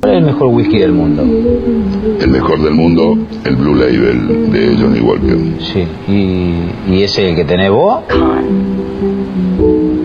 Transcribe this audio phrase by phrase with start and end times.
[0.00, 1.22] ¿Cuál es el mejor whisky del mundo?
[2.20, 5.38] El mejor del mundo, el Blue Label de Johnny Walker.
[5.60, 5.84] Sí.
[6.08, 8.02] ¿Y, y ese el que tenés vos?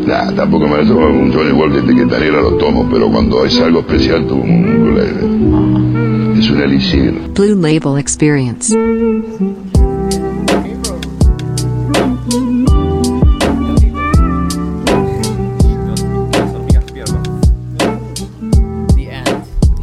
[0.05, 3.59] Nah, tampoco me tomo un Johnny Walker de que negra lo tomo, pero cuando es
[3.59, 6.37] algo especial tomo un Blue Label.
[6.39, 7.13] Es un elixir.
[7.33, 8.75] Blue Label Experience.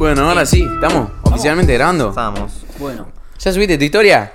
[0.06, 2.10] Bueno, ahora sí, estamos oficialmente grabando.
[2.10, 2.64] Estamos.
[2.78, 3.08] Bueno,
[3.40, 4.32] ¿Ya subiste tu historia?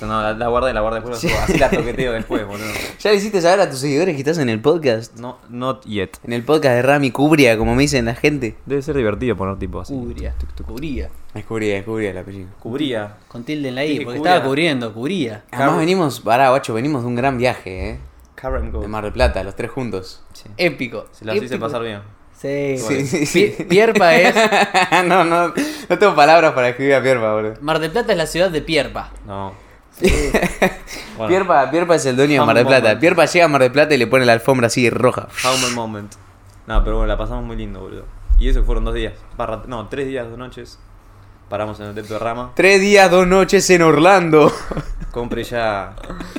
[0.00, 1.20] No, la, la guardé, la guardé después.
[1.24, 1.40] la subo.
[1.42, 2.68] Así la toqueteo después, boludo.
[3.00, 5.18] ¿Ya le hiciste saber a tus seguidores que estás en el podcast?
[5.18, 6.10] No, not yet.
[6.22, 8.56] En el podcast de Rami Cubria, como me dicen la gente.
[8.66, 9.92] Debe ser divertido poner tipo así.
[9.92, 10.32] cubría.
[10.64, 11.10] Cubría.
[11.34, 12.48] Es Cubria, es Cubria el apellido.
[12.60, 13.16] Cubría.
[13.26, 14.32] Con tilde en la I, Dije porque cubría.
[14.34, 15.44] estaba cubriendo, cubría.
[15.50, 17.98] Además venimos, pará, guacho, venimos de un gran viaje, ¿eh?
[18.70, 18.80] Go.
[18.80, 20.22] De Mar del Plata, los tres juntos.
[20.34, 20.44] Sí.
[20.56, 21.06] Épico.
[21.10, 21.66] Se las hice Épico.
[21.66, 22.19] pasar bien.
[22.40, 22.78] Sí.
[22.78, 23.54] Sí, sí, sí.
[23.58, 24.34] Pi- Pierpa es.
[25.06, 25.48] no, no,
[25.88, 27.54] no tengo palabras para escribir a Pierpa, boludo.
[27.60, 29.10] Mar del Plata es la ciudad de Pierpa.
[29.26, 29.52] No.
[31.16, 32.82] Bueno, Pierpa, Pierpa es el dueño de Mar del Plata.
[32.82, 33.00] moment.
[33.00, 35.28] Pierpa llega a Mar del Plata y le pone la alfombra así roja.
[35.44, 36.14] humble moment.
[36.66, 38.04] No, pero bueno, la pasamos muy lindo, boludo.
[38.38, 39.12] Y eso fueron dos días.
[39.36, 40.78] Barra- no, tres días, dos noches.
[41.50, 42.52] Paramos en el teto de rama.
[42.54, 44.50] Tres días, dos noches en Orlando.
[45.10, 45.94] Compré ya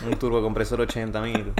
[0.07, 1.51] un turbo compresor 80.000.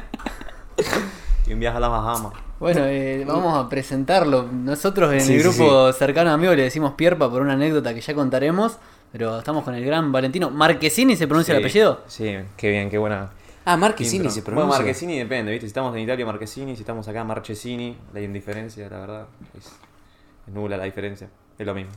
[1.45, 2.33] Y un viaje a las Bahamas.
[2.61, 4.47] Bueno, eh, vamos a presentarlo.
[4.51, 7.91] Nosotros en Sí, el sí, grupo cercano a amigos le decimos Pierpa por una anécdota
[7.93, 8.77] que ya contaremos.
[9.11, 10.51] Pero estamos con el gran Valentino.
[10.51, 12.01] ¿Marquesini se pronuncia el apellido?
[12.07, 13.31] Sí, qué bien, qué buena.
[13.65, 14.31] Ah, Marquesini intro.
[14.31, 14.77] se Bueno, pronuncia.
[14.79, 15.65] Marquesini depende, ¿viste?
[15.65, 16.75] Si estamos en Italia, Marquesini.
[16.75, 17.97] Si estamos acá, Marchesini.
[18.13, 19.25] La indiferencia, la verdad.
[19.57, 21.29] Es, es nula la diferencia.
[21.57, 21.91] Es lo mismo.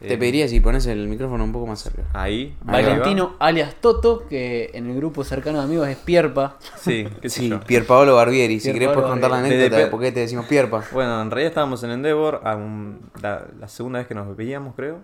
[0.00, 2.02] Te Eh, pediría si pones el micrófono un poco más cerca.
[2.12, 2.56] Ahí.
[2.66, 2.90] Ahí va.
[2.90, 6.56] Valentino alias Toto, que en el grupo cercano de amigos es Pierpa.
[6.76, 7.60] Sí, qué sé Sí, yo.
[7.60, 8.58] Pierpaolo Barbieri.
[8.58, 10.82] Si querés puedes contar la anécdota de por qué te decimos Pierpa.
[10.92, 12.40] Bueno, en realidad estábamos en Endeavor.
[12.44, 14.98] a un- la, la segunda vez que nos veíamos, creo.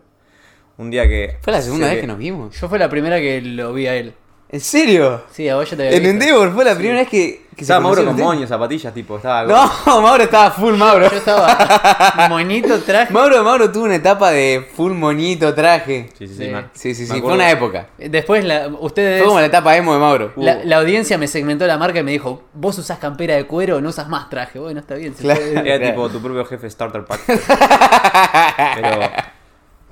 [0.78, 1.36] Un día que.
[1.42, 2.60] Fue la segunda se vez ve- que nos vimos.
[2.60, 4.14] Yo fue la primera que lo vi a él.
[4.50, 5.24] ¿En serio?
[5.30, 6.14] Sí, a vos ya te había En visto.
[6.24, 9.16] Endeavor fue la primera vez que, que Estaba Mauro con moños, zapatillas, tipo.
[9.18, 9.42] Estaba.
[9.42, 9.70] ustedes.
[9.86, 11.10] No, Mauro estaba full Mauro.
[11.10, 13.12] Yo estaba moñito, traje.
[13.12, 16.08] Mauro, Mauro tuvo una etapa de full moñito traje.
[16.18, 16.44] Sí, sí, Sí.
[16.46, 16.54] sí.
[16.72, 17.34] Sí, sí, Me sí, fue acuerdo.
[17.34, 17.86] una época.
[17.98, 19.18] Después la, ustedes...
[19.20, 20.32] Fue como la etapa emo de Mauro.
[20.36, 23.82] La, la audiencia me segmentó la marca y me dijo, vos usás campera de cuero,
[23.82, 24.58] no usas más traje.
[24.58, 25.14] Bueno, está bien.
[25.14, 25.40] se Claro.
[25.40, 27.20] puede- Era tipo tu propio jefe Starter Pack.
[28.80, 29.10] pero.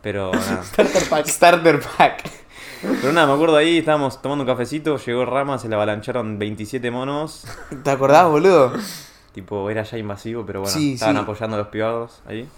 [0.03, 0.63] Pero nada.
[0.63, 1.27] Starter pack.
[1.27, 2.23] Starter pack.
[2.83, 6.91] Pero nada, me acuerdo ahí, estábamos tomando un cafecito, llegó Rama, se le avalancharon 27
[6.91, 7.45] monos.
[7.85, 8.73] ¿Te acordás, boludo?
[9.33, 11.23] Tipo, era ya invasivo, pero bueno, Sí, estaban sí.
[11.23, 12.49] apoyando a los privados ahí.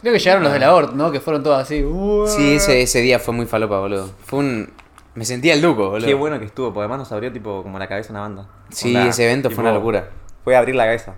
[0.00, 1.10] Creo que llegaron los de la ORT, ¿no?
[1.10, 1.82] Que fueron todos así.
[1.82, 2.28] "Uah".
[2.28, 4.10] Sí, ese, ese día fue muy falopa, boludo.
[4.24, 4.72] Fue un...
[5.14, 6.06] Me sentía el duco, boludo.
[6.06, 8.46] Qué bueno que estuvo, porque además nos abrió tipo como la cabeza una banda.
[8.70, 10.10] Sí, Onda, ese evento tipo, fue una locura.
[10.42, 11.14] Fue a abrir la cabeza.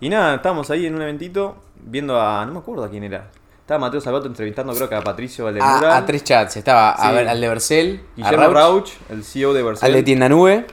[0.00, 2.44] Y nada, estábamos ahí en un eventito viendo a.
[2.44, 3.30] No me acuerdo a quién era.
[3.72, 5.94] Estaba Mateo Salvato entrevistando, creo que a Patricio Valdemura.
[5.94, 6.58] A, a tres chats.
[6.58, 9.94] Estaba a ver, al de Bercel, a Guillermo Rauch, Rauch, el CEO de Versailles.
[9.94, 10.66] al de Tienda Nube.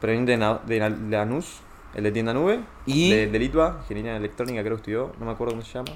[0.00, 1.58] proveniente de, Lanús,
[1.94, 2.60] el de Tienda Nube.
[2.86, 5.90] Y- De, de Litva, ingeniería electrónica creo que estudió, no me acuerdo cómo se llama.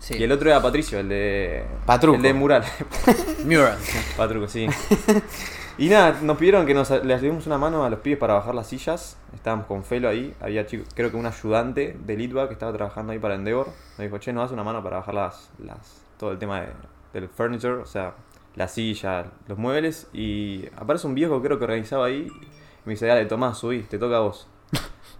[0.00, 0.16] Sí.
[0.18, 1.64] Y el otro era Patricio, el de.
[1.86, 2.16] Patruco.
[2.16, 2.62] El de Mural.
[3.46, 3.78] Mural.
[4.18, 4.66] Patruco, sí.
[5.80, 8.54] Y nada, nos pidieron que nos les dimos una mano a los pibes para bajar
[8.54, 9.16] las sillas.
[9.34, 10.34] Estábamos con Felo ahí.
[10.40, 13.66] Había chico, creo que un ayudante de Litva que estaba trabajando ahí para Endeavor.
[13.66, 16.68] Nos dijo, che, nos das una mano para bajar las, las todo el tema de-
[17.14, 18.12] del furniture, o sea,
[18.56, 20.06] la silla, los muebles.
[20.12, 22.28] Y aparece un viejo, creo que organizaba ahí.
[22.28, 24.48] Y me dice, dale, Tomás, subí, te toca a vos.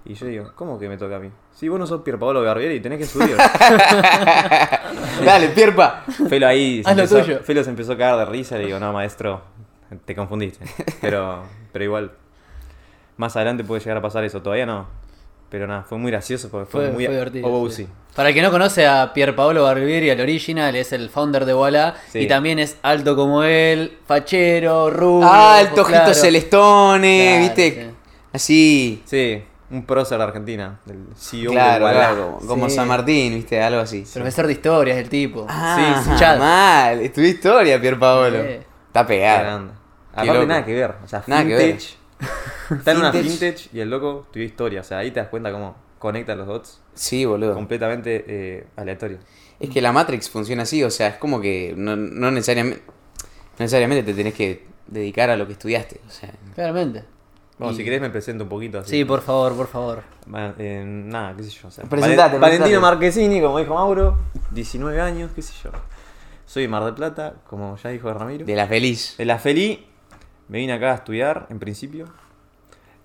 [0.05, 1.31] Y yo digo, ¿cómo que me toca a mí?
[1.55, 3.35] Si vos no sos Pierpaolo Barbieri y tenés que subir.
[5.25, 6.05] Dale, Pierpa.
[6.29, 6.83] Felo ahí.
[6.83, 7.39] se Haz lo empezó- tuyo.
[7.41, 9.43] Felo se empezó a cagar de risa y le digo, no, maestro,
[10.05, 10.65] te confundiste.
[11.01, 11.43] Pero,
[11.73, 12.13] pero igual,
[13.17, 14.43] más adelante puede llegar a pasar eso.
[14.43, 14.87] Todavía no.
[15.51, 17.71] Pero nada, fue muy gracioso porque fue, Fue, muy fue divertido.
[17.71, 17.89] Sí.
[18.15, 21.55] Para el que no conoce a Pier Paolo Barbieri, el original, es el founder de
[21.55, 21.97] Walla.
[22.09, 22.21] Sí.
[22.21, 25.29] Y también es alto como él, fachero, rubio.
[25.75, 26.15] Tojito claro.
[26.15, 27.83] celestone, Claro, viste.
[27.83, 27.91] sí.
[28.33, 29.03] Así.
[29.07, 31.99] Sí, un prócer de Argentina, el CEO Claro, de Walla.
[32.11, 32.77] claro, como, como Sí.
[32.77, 34.05] San Martín, viste, algo así.
[34.15, 35.47] Profesor de historia es el tipo.
[35.49, 37.01] Ah, sí, mal.
[37.01, 38.39] Estudió historia, Pier Paolo.
[38.41, 38.49] Sí.
[38.87, 39.73] Está Qué pegado.
[40.15, 41.67] Qué Aparte nada que ver, o sea, Nada que ver.
[41.67, 41.95] vintage.
[42.71, 43.69] Está en una Vintage.
[43.73, 46.81] y el loco estudió historia, o sea, ahí te das cuenta cómo conecta los dots.
[46.95, 47.55] Sí, boludo.
[47.55, 49.19] Completamente eh, aleatorio.
[49.59, 53.65] Es que la Matrix funciona así, o sea, es como que no, no necesariamente no
[53.65, 56.33] necesariamente te tenés que dedicar a lo que estudiaste, o sea.
[56.55, 57.05] Claramente.
[57.59, 58.91] Bueno, Y- si querés me presento un poquito así.
[58.91, 60.03] Sí, por favor, por favor.
[60.59, 61.69] Eh, nada, qué sé yo.
[61.69, 62.81] o sea, Presentate, Valen- Valentino presentate.
[62.81, 64.19] Marquesini, como dijo Mauro,
[64.51, 65.71] 19 años, qué sé yo.
[66.47, 68.45] Soy de Mar del Plata, como ya dijo Ramiro.
[68.47, 69.15] De la feliz.
[69.19, 69.87] De la Feli,
[70.51, 72.07] me vine acá a estudiar, en principio.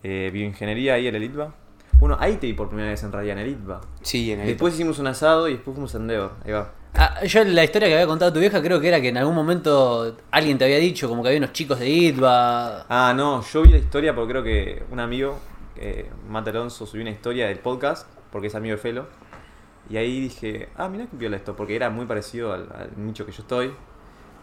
[0.02, 1.54] Eh, bioingeniería ahí en el ITBA.
[2.00, 3.82] Bueno, ahí te vi por primera vez en realidad en el ITBA.
[4.02, 6.32] Sí, en el Después hicimos un asado y después fuimos a Endeavor.
[6.44, 6.74] Ahí va.
[6.96, 9.36] Ah, yo la historia que había contado tu vieja creo que era que en algún
[9.36, 12.88] momento alguien te había dicho como que había unos chicos de ITBA.
[12.90, 15.38] Ah, no, yo vi la historia porque creo que un amigo,
[15.76, 19.08] eh, Matt Alonso, subió una historia del podcast, porque es amigo de Felo.
[19.88, 23.24] Y ahí dije, ah, mirá que viola esto, porque era muy parecido al, al nicho
[23.24, 23.72] que yo estoy.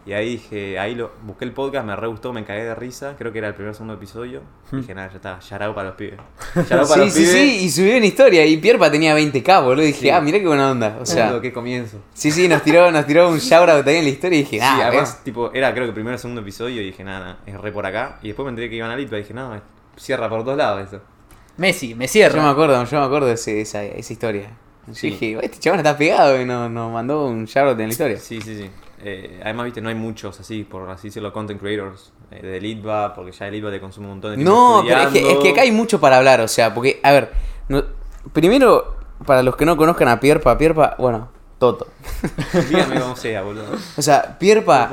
[0.04, 3.14] Y ahí dije, ahí lo, busqué el podcast, me re gustó, me cagué de risa.
[3.16, 4.40] Creo que era el primer segundo episodio.
[4.72, 6.18] dije, nada, ya está, yarao para los pibes.
[6.68, 7.32] Yarao para Sí, los sí, pibes.
[7.32, 9.84] sí, y subió una historia y Pierpa tenía 20k, boludo.
[9.84, 10.10] Y dije, Sí.
[10.10, 10.98] ah, mirá qué buena onda.
[11.00, 11.98] O sea, qué comienzo.
[12.14, 14.56] sí, sí, nos tiró, nos tiró un shout out ahí en la historia y dije,
[14.56, 17.38] Sí, ah, además, tipo, era creo que primero o segundo episodio y dije, nada, nada,
[17.46, 18.18] es re por acá.
[18.22, 19.60] Y después me enteré que iban a Litva y dije, no,
[19.96, 21.00] cierra por todos lados eso.
[21.58, 24.50] Messi, me Yo me acuerdo, yo me acuerdo de ese- esa, esa historia.
[24.88, 25.10] Yo Sí.
[25.10, 28.18] dije, este chabón está pegado y nos, nos mandó un shout out en la historia.
[28.18, 28.70] Sí, sí, sí.
[29.04, 33.14] Eh, además, viste, no hay muchos así, por así decirlo, content creators eh, de Litva,
[33.14, 35.38] porque ya el Litva te consume un montón de tiempo No, pero es que, es
[35.38, 37.32] que acá hay mucho para hablar, o sea, porque, a ver,
[37.68, 37.84] no-
[38.32, 38.96] primero,
[39.26, 41.86] para los que no conozcan a Pierpa, Pierpa, bueno, Toto.
[42.70, 43.66] Dígame cómo sea, boludo.
[43.96, 44.90] O sea, Pierpa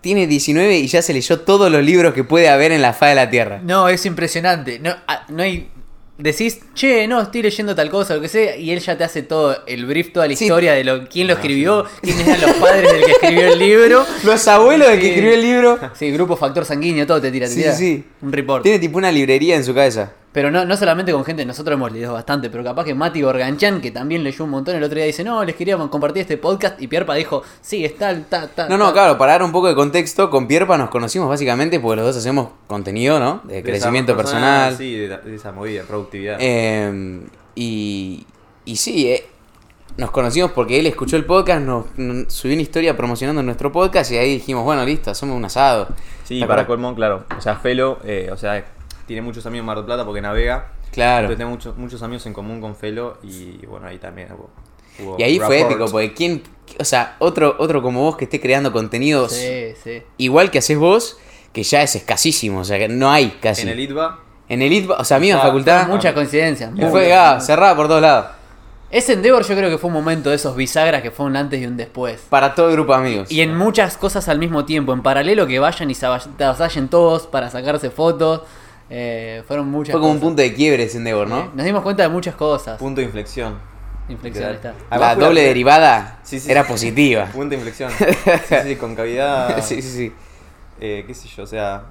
[0.00, 3.10] tiene 19 y ya se leyó todos los libros que puede haber en la faz
[3.10, 3.60] de la Tierra.
[3.62, 4.78] No, es impresionante.
[4.78, 5.70] No, ah, no hay.
[6.18, 9.22] Decís, che, no, estoy leyendo tal cosa, lo que sea, y él ya te hace
[9.22, 10.44] todo el brief, toda la Sí.
[10.46, 14.04] historia de lo, quién lo escribió, quiénes eran los padres del que escribió el libro.
[14.24, 15.78] Los abuelos del que escribió el libro.
[15.94, 18.04] Sí, grupo factor sanguíneo, todo te tira, te Sí, tira sí.
[18.20, 18.64] Un report.
[18.64, 20.12] Tiene tipo una librería en su cabeza.
[20.30, 23.80] Pero no, no solamente con gente, nosotros hemos leído bastante, pero capaz que Mati Gorganchan,
[23.80, 26.80] que también leyó un montón, el otro día dice, no, les quería compartir este podcast,
[26.80, 28.68] y Pierpa dijo, sí, es tal, tal, tal.
[28.68, 28.92] No, no, tal".
[28.92, 32.16] claro, para dar un poco de contexto, con Pierpa nos conocimos básicamente porque los dos
[32.18, 33.40] hacemos contenido, ¿no?
[33.44, 34.76] De De crecimiento esa personal.
[34.76, 36.36] Sí, de, de esa movida, productividad.
[36.40, 37.20] Eh,
[37.54, 38.26] y,
[38.66, 39.26] y sí, eh,
[39.96, 44.12] nos conocimos porque él escuchó el podcast, nos, nos subió una historia promocionando nuestro podcast
[44.12, 45.88] y ahí dijimos, bueno, listo, hacemos un asado.
[46.24, 47.24] sí, ¿Te para colmón, claro.
[47.36, 48.64] O sea, Felo, eh, o sea,
[49.08, 50.72] tiene muchos amigos en Mar del Plata porque navega.
[50.92, 51.22] Claro.
[51.26, 54.50] Entonces tengo muchos, muchos amigos en común con Felo y bueno, ahí también hubo.
[55.02, 56.42] hubo Y ahí fue épico, porque quién,
[56.78, 60.02] o sea, otro, otro como vos que esté creando contenidos Sí, sí.
[60.18, 61.18] igual que haces vos,
[61.52, 63.62] que ya es escasísimo, o sea, que no hay casi.
[63.62, 64.18] En el ITBA,
[64.48, 66.70] En el ITBA, o sea, a mí en Ah, facultad, Muchas coincidencias.
[66.90, 68.26] fue ah, cerrada por todos lados.
[68.90, 71.60] Ese Endeavor yo creo que fue un momento de esos bisagras que fue un antes
[71.60, 72.24] y un después.
[72.30, 73.30] Para todo el grupo de amigos.
[73.30, 77.26] Y en muchas cosas al mismo tiempo, en paralelo que vayan y se avasallen todos
[77.26, 78.42] para sacarse fotos.
[78.90, 81.50] Eh, fueron muchas Fue como un punto de quiebre ese Endeavor, Eh, ¿no?
[81.54, 82.78] Nos dimos cuenta de muchas cosas.
[82.78, 83.58] punto de inflexión.
[84.08, 84.74] Inflexión, está.
[84.90, 86.68] La doble la- derivada Sí, sí, era sí.
[86.70, 87.26] positiva.
[87.26, 87.90] Punto de inflexión.
[88.48, 89.60] Sí, sí, con cavidad.
[89.62, 90.12] sí, sí, sí.
[90.80, 91.82] eh, qué sé yo, o sea,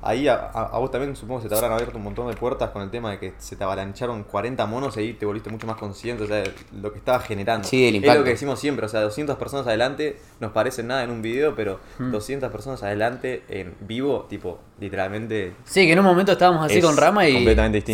[0.00, 2.82] ahí a, vos también supongo que se te habrán abierto un montón de puertas con
[2.82, 5.76] el tema de que se te avalancharon 40 monos y ahí te volviste mucho más
[5.76, 7.66] consciente, o sea, de lo que estaba generando.
[7.66, 8.18] Sí, Es impacto.
[8.18, 11.54] lo que decimos siempre, o sea, 200 personas adelante nos parecen nada en un video,
[11.56, 12.12] pero Hmm.
[12.12, 15.54] 200 personas adelante en vivo, tipo, literalmente...
[15.64, 17.44] Sí, que en un momento estábamos así Es con Rama y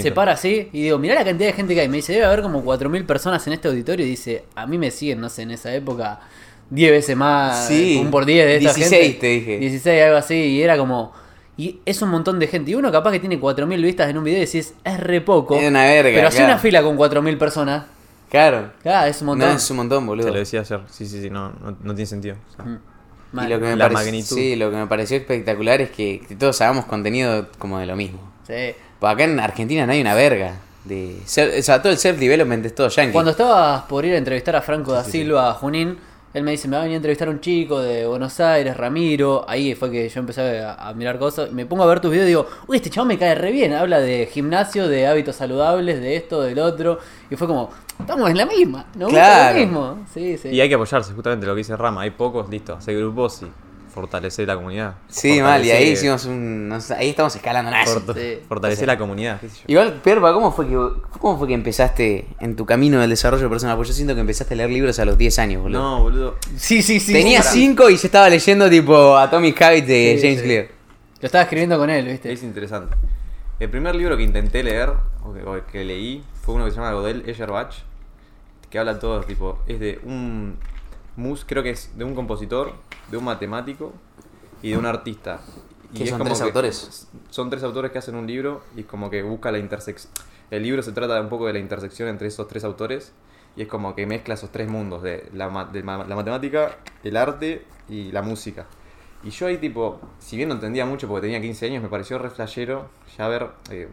[0.03, 1.89] se para así y digo, mirá la cantidad de gente que hay.
[1.89, 4.91] Me dice, debe haber como 4.000 personas en este auditorio y dice, a mí me
[4.91, 6.21] siguen, no sé, en esa época
[6.71, 9.19] 10 veces más, Sí, un por 10 de esta 16 gente.
[9.21, 9.59] te dije.
[9.59, 11.12] 16, algo así, y era como...
[11.56, 12.71] Y es un montón de gente.
[12.73, 15.55] Y uno capaz que tiene 4.000 vistas en un video y decís, es re poco.
[15.56, 16.45] Es una verga, Pero claro.
[16.47, 17.85] una fila con 4.000 personas.
[18.31, 18.73] Claro.
[18.83, 19.49] Claro, es un montón.
[19.51, 20.27] No, es un montón, boludo.
[20.27, 22.37] Te lo decía ayer, sí, sí, sí, no, no, no tiene sentido.
[22.53, 22.65] o sea.
[22.65, 22.81] Mm.
[23.47, 24.37] Y lo que me La pareció- magnitud.
[24.37, 27.95] Sí, lo que me pareció espectacular es que, que todos hagamos contenido como de lo
[27.97, 28.19] mismo.
[28.47, 28.75] Sí.
[28.99, 30.55] Porque acá en Argentina no hay una verga.
[30.85, 33.12] De self- o sea, todo el self-development es todo yankee.
[33.12, 35.97] Cuando estabas por ir a entrevistar a Franco da Silva, a Junín,
[36.35, 39.45] él me dice, me va a venir a entrevistar un chico de Buenos Aires, Ramiro.
[39.49, 41.50] Ahí fue que yo empecé a, a mirar cosas.
[41.53, 43.73] Me pongo a ver tus videos y digo, uy, este chavo me cae re bien.
[43.73, 46.99] Habla de gimnasio, de hábitos saludables, de esto, del otro.
[47.31, 49.59] Y fue como, estamos en la misma, nos gusta Claro.
[49.59, 49.99] lo mismo.
[50.12, 50.49] Sí, sí.
[50.49, 53.47] Y hay que apoyarse, justamente lo que dice Rama, hay pocos, listo, hacer grupos y
[53.95, 54.97] fortalecer la comunidad.
[55.09, 56.69] Sí, mal, y ahí hicimos un...
[56.69, 57.85] no sé, ahí estamos escalando nada.
[57.87, 58.39] fort- Sí.
[58.49, 59.65] Fortalecer la comunidad, qué sé yo.
[59.69, 60.77] Igual, Perpa, ¿cómo fue, que,
[61.21, 63.77] ¿cómo fue que empezaste en tu camino del desarrollo personal?
[63.77, 65.81] Porque yo siento que empezaste a leer libros a los 10 años, boludo.
[65.81, 66.37] No, boludo.
[66.57, 67.13] sí, sí, sí.
[67.13, 67.61] Tenía sí.
[67.61, 70.45] 5 y ya estaba leyendo tipo Atomic Habits de Sí, James sí.
[70.45, 70.67] Clear.
[71.21, 72.33] Lo estaba escribiendo con él, ¿viste?
[72.33, 72.95] Es interesante.
[73.61, 74.91] El primer libro que intenté leer,
[75.23, 77.73] o que, o que leí, fue uno que se llama Godel Escherbach,
[78.69, 80.57] que habla todo, tipo, es de un
[81.17, 82.73] mus, creo que es de un compositor,
[83.11, 83.92] de un matemático
[84.62, 85.40] y de un artista.
[85.92, 87.08] Y ¿Qué es son, como tres que- autores?
[87.30, 90.12] Son tres autores que hacen un libro y como que busca la intersección.
[90.50, 93.12] El libro se trata un poco de la intersección entre esos tres autores
[93.56, 96.76] y es como que mezcla esos tres mundos, de la, ma- de ma- la matemática,
[97.02, 98.66] el arte y la música.
[99.23, 102.18] Y yo ahí tipo, si bien no entendía mucho porque tenía 15 años, me pareció
[102.18, 103.88] re flashero ya ver eh,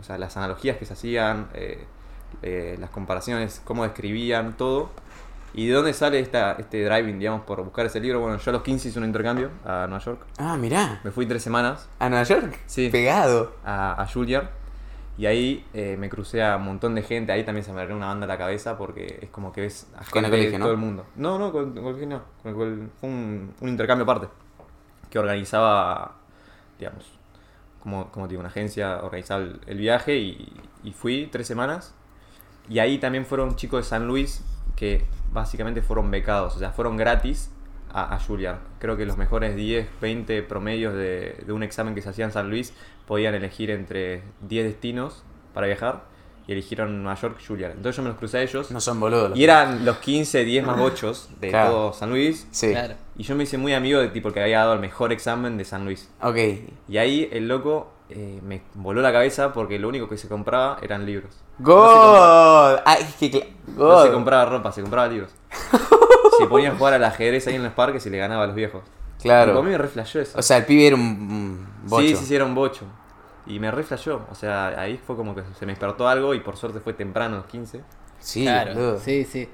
[0.00, 1.84] o sea, las analogías que se hacían, eh,
[2.42, 4.90] eh, las comparaciones, cómo describían todo.
[5.52, 8.20] ¿Y de dónde sale esta, este driving, digamos, por buscar ese libro?
[8.20, 10.26] Bueno, yo a los 15 hice un intercambio a Nueva York.
[10.38, 11.00] Ah, mirá.
[11.02, 12.58] Me fui tres semanas ¿A Nueva York?
[12.66, 12.88] Sí.
[12.90, 13.54] Pegado.
[13.64, 14.48] a, a Juilliard.
[15.18, 17.94] Y ahí eh, me crucé a un montón de gente, ahí también se me abrió
[17.94, 20.64] una banda a la cabeza porque es como que ves a gente de ¿no?
[20.64, 21.04] todo el mundo.
[21.16, 22.22] No, no, con, con el colegio no.
[22.42, 24.28] Con el fue un, un intercambio aparte
[25.10, 26.12] que organizaba,
[26.78, 27.04] digamos,
[27.82, 30.52] como, como digo, una agencia organizaba el, el viaje y,
[30.84, 31.94] y fui tres semanas.
[32.68, 34.42] Y ahí también fueron chicos de San Luis
[34.76, 37.50] que básicamente fueron becados, o sea, fueron gratis
[37.92, 38.58] a, a Juilliard.
[38.78, 42.32] Creo que los mejores 10, 20 promedios de, de un examen que se hacía en
[42.32, 42.72] San Luis
[43.06, 45.22] podían elegir entre 10 destinos
[45.54, 46.04] para viajar
[46.46, 47.72] y eligieron Nueva York, Juilliard.
[47.72, 48.70] Entonces yo me los crucé a ellos.
[48.70, 49.30] No son boludos.
[49.30, 51.70] los Y eran los 15, 10 más 8 de Claro.
[51.70, 52.46] todo San Luis.
[52.50, 52.70] Sí.
[52.70, 52.94] Claro.
[53.16, 55.64] Y yo me hice muy amigo de tipo que había dado el mejor examen de
[55.64, 56.08] San Luis.
[56.22, 56.36] Ok.
[56.88, 60.78] Y ahí el loco eh, me voló la cabeza porque lo único que se compraba
[60.82, 61.36] eran libros.
[61.58, 62.78] ¡God!
[62.84, 64.14] Ay, es que cla- No se God.
[64.14, 65.30] compraba ropa, se compraba libros.
[66.38, 68.56] se ponía a jugar al ajedrez ahí en los parques y le ganaba a los
[68.56, 68.82] viejos.
[69.20, 69.54] Claro.
[69.54, 70.38] Y a mí me reflejó eso.
[70.38, 72.06] O sea, el pibe era un, bocho.
[72.08, 72.84] sí, sí, sí, era un bocho.
[73.46, 74.22] Y me reflejó.
[74.30, 77.36] O sea, ahí fue como que se me despertó algo y por suerte fue temprano,
[77.36, 77.82] a los 15.
[78.18, 79.48] Sí, claro, sí, sí.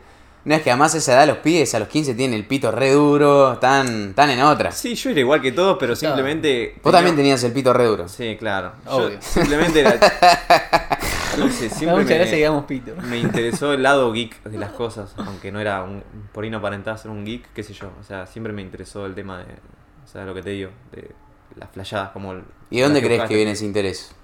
[0.46, 2.92] No es que además esa edad los pibes a los 15 tienen el pito re
[2.92, 4.70] duro, están, están en otra.
[4.70, 6.74] Sí, yo era igual que todos, pero simplemente.
[6.76, 8.08] Vos tenía- también tenías el pito re duro.
[8.08, 8.72] Sí, claro.
[8.86, 9.10] Obvio.
[9.16, 9.98] Yo simplemente era.
[11.36, 12.92] No sé, Me da siempre mucha me, gracia que digamos pito.
[12.96, 16.56] me interesó el lado geek de las cosas, aunque no era un, por ahí no
[16.58, 17.90] aparentaba ser un geek, qué sé yo.
[18.00, 21.10] O sea, siempre me interesó el tema de, o sea, lo que te digo, de
[21.56, 24.14] las flayadas como el- ¿Y de dónde crees que viene ese interés?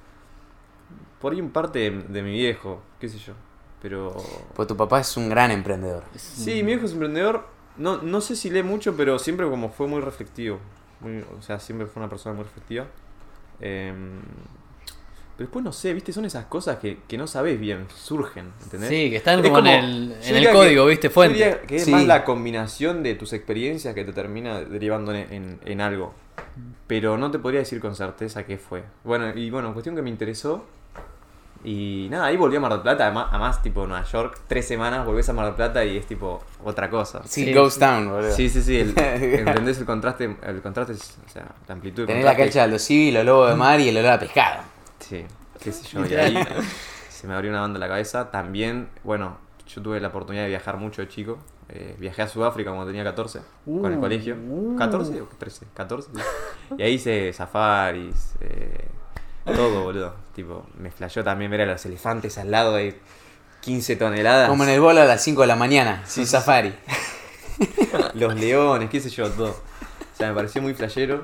[1.21, 3.35] Por ahí en parte de, de mi viejo, qué sé yo.
[3.83, 4.17] Pero
[4.55, 6.05] Pues tu papá es un gran emprendedor.
[6.17, 7.47] sí, mi viejo es emprendedor.
[7.77, 10.59] No, no sé si lee mucho, pero siempre como fue muy reflectivo.
[11.01, 12.87] Muy- o sea, siempre fue una persona muy reflectiva.
[13.61, 14.21] Em,
[15.37, 18.91] pero después no sé, viste, son esas cosas que, que no sabes bien, surgen, ¿entendés?
[18.91, 21.09] Sí, que están Es como, en el, yo en el diría código, que- ¿viste?
[21.09, 21.35] yo Fuente.
[21.39, 21.91] diría que es Sí.
[21.91, 26.15] más la combinación de tus experiencias que te termina derivando en, en- en algo.
[26.87, 28.85] Pero no te podría decir con certeza qué fue.
[29.05, 30.67] Bueno, y bueno, cuestión que me interesó.
[31.65, 35.07] Y nada, ahí volví a Mar del Plata, además, además tipo Nueva York, tres semanas
[35.07, 37.23] volvés a Mar del Plata y es tipo otra cosa.
[37.25, 37.81] Sí, Sí, Ghost sí.
[37.81, 38.33] Town, boludo.
[38.33, 40.37] Sí, sí, sí, el, ¿entendés el contraste?
[40.43, 43.51] El contraste es, o sea, la amplitud Tenés la cancha de los civil, los lobos
[43.51, 44.63] de mar y el olor a pescado.
[44.99, 45.25] Sí,
[45.63, 46.37] qué sé yo, y ahí
[47.09, 48.31] se me abrió una banda en la cabeza.
[48.33, 49.37] También, bueno,
[49.69, 51.39] yo tuve la oportunidad de viajar mucho de chico.
[51.69, 54.35] Eh, viajé a Sudáfrica cuando tenía 14, con el Uh, colegio.
[54.37, 54.77] uh.
[54.77, 55.67] ¿14 o 13?
[55.73, 56.11] 14.
[56.77, 58.89] Y ahí hice safaris, eh,
[59.45, 60.15] todo, boludo.
[60.35, 62.99] Tipo, me flasheó también ver a los elefantes al lado de
[63.61, 64.49] 15 toneladas.
[64.49, 66.75] Como en el bolo a las 5 de la mañana, sin safari.
[68.15, 69.51] Los leones, qué sé yo, todo.
[69.51, 71.23] O sea, me pareció muy flashero.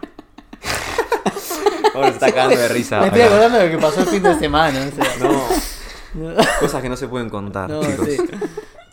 [1.94, 3.00] Ahora se está cagando de risa.
[3.00, 3.30] Me estoy acá.
[3.30, 4.88] acordando de lo que pasó el fin de semana.
[4.88, 5.28] O sea,
[6.14, 8.06] No, cosas que no se pueden contar, no, chicos.
[8.06, 8.16] sí.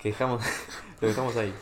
[0.01, 0.43] Que dejamos,
[1.01, 1.53] lo dejamos ahí.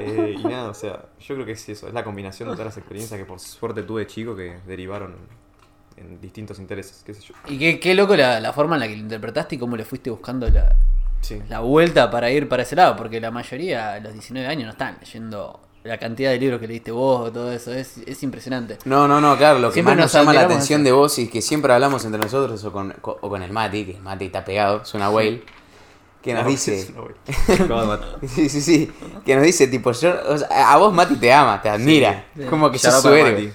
[0.00, 2.66] Eh, y nada, o sea, yo creo que es eso, es la combinación de todas
[2.66, 5.16] las experiencias que por suerte tuve chico que derivaron
[5.96, 7.34] en, distintos intereses, qué sé yo.
[7.48, 9.84] Y qué, qué loco la, la forma en la que lo interpretaste y cómo le
[9.84, 10.74] fuiste buscando la,
[11.22, 11.40] Sí.
[11.48, 12.94] la vuelta para ir para ese lado.
[12.96, 16.68] Porque la mayoría a los 19 años no están leyendo la cantidad de libros que
[16.68, 17.72] leíste vos, todo eso.
[17.72, 18.78] Es, es impresionante.
[18.84, 21.18] No, no, no, claro, lo que Siempre más nos nos llama la atención de vos
[21.18, 24.02] y que siempre hablamos entre nosotros o con, co- o con el Mati, que el
[24.02, 25.42] Mati está pegado, es una whale,
[26.22, 26.92] que nos No, dice...
[27.68, 27.98] No.
[28.28, 28.92] Sí, sí, sí,
[29.24, 32.42] que nos dice, tipo, yo, o sea, a vos Mati te ama, te admira, Sí.
[32.44, 33.52] como que Shout sos su héroe.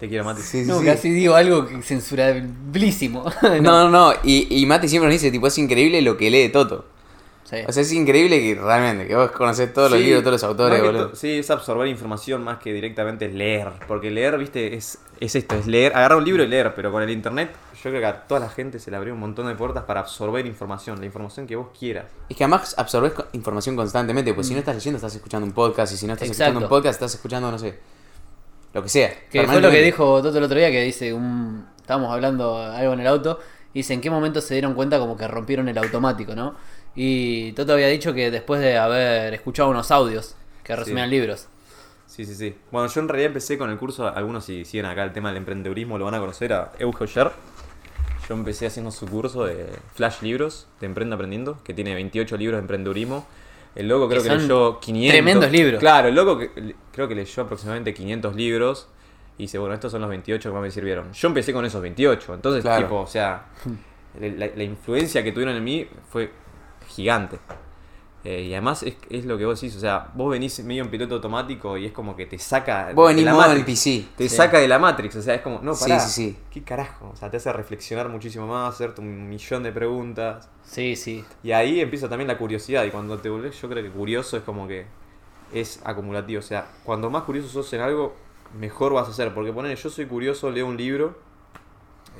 [0.00, 0.42] Te quiero, Mati.
[0.42, 0.86] Sí, sí, No, sí.
[0.86, 3.24] casi digo algo que censurabilísimo.
[3.60, 6.42] No, no, no, y, y Mati siempre nos dice, tipo, es increíble lo que lee
[6.42, 6.84] de Toto.
[7.44, 7.58] Sí.
[7.66, 10.82] O sea, es increíble que realmente, que vos conocés todos los libros, todos los autores,
[10.82, 11.14] boludo.
[11.14, 13.68] Sí, es absorber información más que directamente leer.
[13.86, 17.04] Porque leer, viste, es, es esto, es leer, agarrar un libro y leer, pero con
[17.04, 19.54] el internet yo creo que a toda la gente se le abrió un montón de
[19.54, 22.06] puertas para absorber información, la información que vos quieras.
[22.28, 25.92] Es que además absorbes información constantemente, pues si no estás leyendo estás escuchando un podcast
[25.92, 26.42] y si no estás Exacto.
[26.50, 27.78] escuchando un podcast estás escuchando, no sé,
[28.72, 29.12] lo que sea.
[29.30, 32.92] Que fue lo que dijo Toto el otro día, que dice, un, estábamos hablando algo
[32.92, 33.40] en el auto,
[33.72, 36.54] y dice, ¿en qué momento se dieron cuenta como que rompieron el automático, no?
[36.94, 41.46] Y Toto había dicho que después de haber escuchado unos audios que resumían libros.
[42.06, 42.54] Sí, sí, sí.
[42.70, 45.38] Bueno, yo en realidad empecé con el curso, algunos si siguen acá el tema del
[45.38, 47.06] emprendedurismo lo van a conocer, a Euge.
[47.06, 52.56] Yo empecé haciendo su curso de Flash Libros, de Emprende Aprendiendo, que tiene 28 libros
[52.56, 53.26] de emprendedurismo.
[53.76, 55.12] El loco creo Que leyó 500.
[55.12, 55.80] tremendos libros.
[55.80, 58.88] Claro, el loco que, creo que leyó aproximadamente 500 libros.
[59.38, 61.12] Y dice, bueno, estos son los 28 que más me sirvieron.
[61.12, 62.34] Yo empecé con esos 28.
[62.34, 62.84] Entonces, Claro.
[62.86, 63.46] tipo, o sea,
[64.20, 66.30] la, la influencia que tuvieron en mí fue
[66.88, 67.38] gigante.
[68.24, 70.90] Eh, y además es, es lo que vos decís, o sea, vos venís medio en
[70.90, 73.86] piloto automático y es como que te saca Vos de venís la modo Matrix.
[73.86, 74.16] NPC.
[74.16, 74.34] Te Sí.
[74.36, 76.38] saca de la Matrix, o sea, es como, no, Sí, pará, sí, sí.
[76.50, 77.10] ¿qué carajo?
[77.12, 80.48] O sea, te hace reflexionar muchísimo más, hacerte un millón de preguntas.
[80.66, 81.24] Sí, sí.
[81.42, 82.84] Y ahí empieza también la curiosidad.
[82.84, 84.84] Y cuando te volvés, yo creo que curioso es como que
[85.52, 86.40] es acumulativo.
[86.40, 88.14] O sea, cuando más curioso sos en algo,
[88.58, 89.32] mejor vas a ser.
[89.32, 91.24] Porque poner, yo soy curioso, leo un libro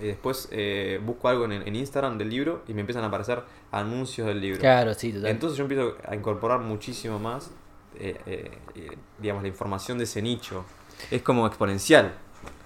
[0.00, 3.42] eh, después eh, busco algo en, en Instagram del libro y me empiezan a aparecer
[3.72, 4.60] anuncios del libro.
[4.60, 5.30] Claro, sí, total.
[5.30, 7.50] Entonces yo empiezo a incorporar muchísimo más,
[7.98, 10.64] eh, eh, eh, digamos, la información de ese nicho.
[11.10, 12.14] Es como exponencial.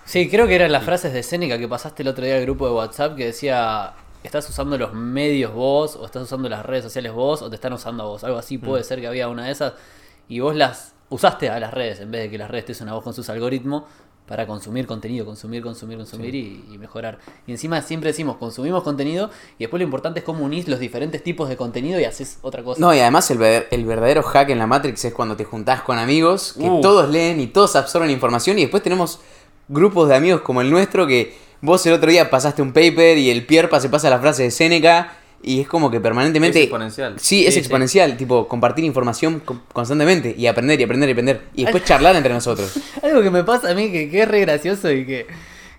[0.04, 2.66] Sí, creo que eran las frases de Seneca que pasaste el otro día al grupo
[2.66, 7.12] de WhatsApp que decía, ¿estás usando los medios vos o estás usando las redes sociales
[7.12, 8.24] vos o te están usando a vos?
[8.24, 9.74] Algo así puede ser que había una de esas
[10.28, 12.88] y vos las usaste a las redes en vez de que las redes te usen
[12.88, 13.84] a vos con sus algoritmos
[14.26, 17.18] para consumir contenido, consumir, consumir, consumir y, y mejorar.
[17.48, 21.20] Y encima siempre decimos, consumimos contenido y después lo importante es cómo unís los diferentes
[21.24, 22.80] tipos de contenido y haces otra cosa.
[22.80, 25.82] No, y además el, ver- el verdadero hack en la Matrix es cuando te juntás
[25.82, 26.80] con amigos, que Uh.
[26.80, 29.18] todos leen y todos absorben información y después tenemos
[29.66, 33.30] grupos de amigos como el nuestro que vos el otro día pasaste un paper y
[33.30, 35.12] el Pierpa se pasa la frase de Seneca
[35.42, 36.58] y es como que permanentemente...
[36.58, 37.14] Es exponencial.
[37.18, 37.58] Sí, es Sí, sí.
[37.60, 42.14] exponencial, tipo compartir información co- constantemente y aprender y aprender y aprender y después charlar
[42.16, 42.72] entre nosotros.
[43.02, 45.26] Algo que me pasa a mí que, que es re gracioso y que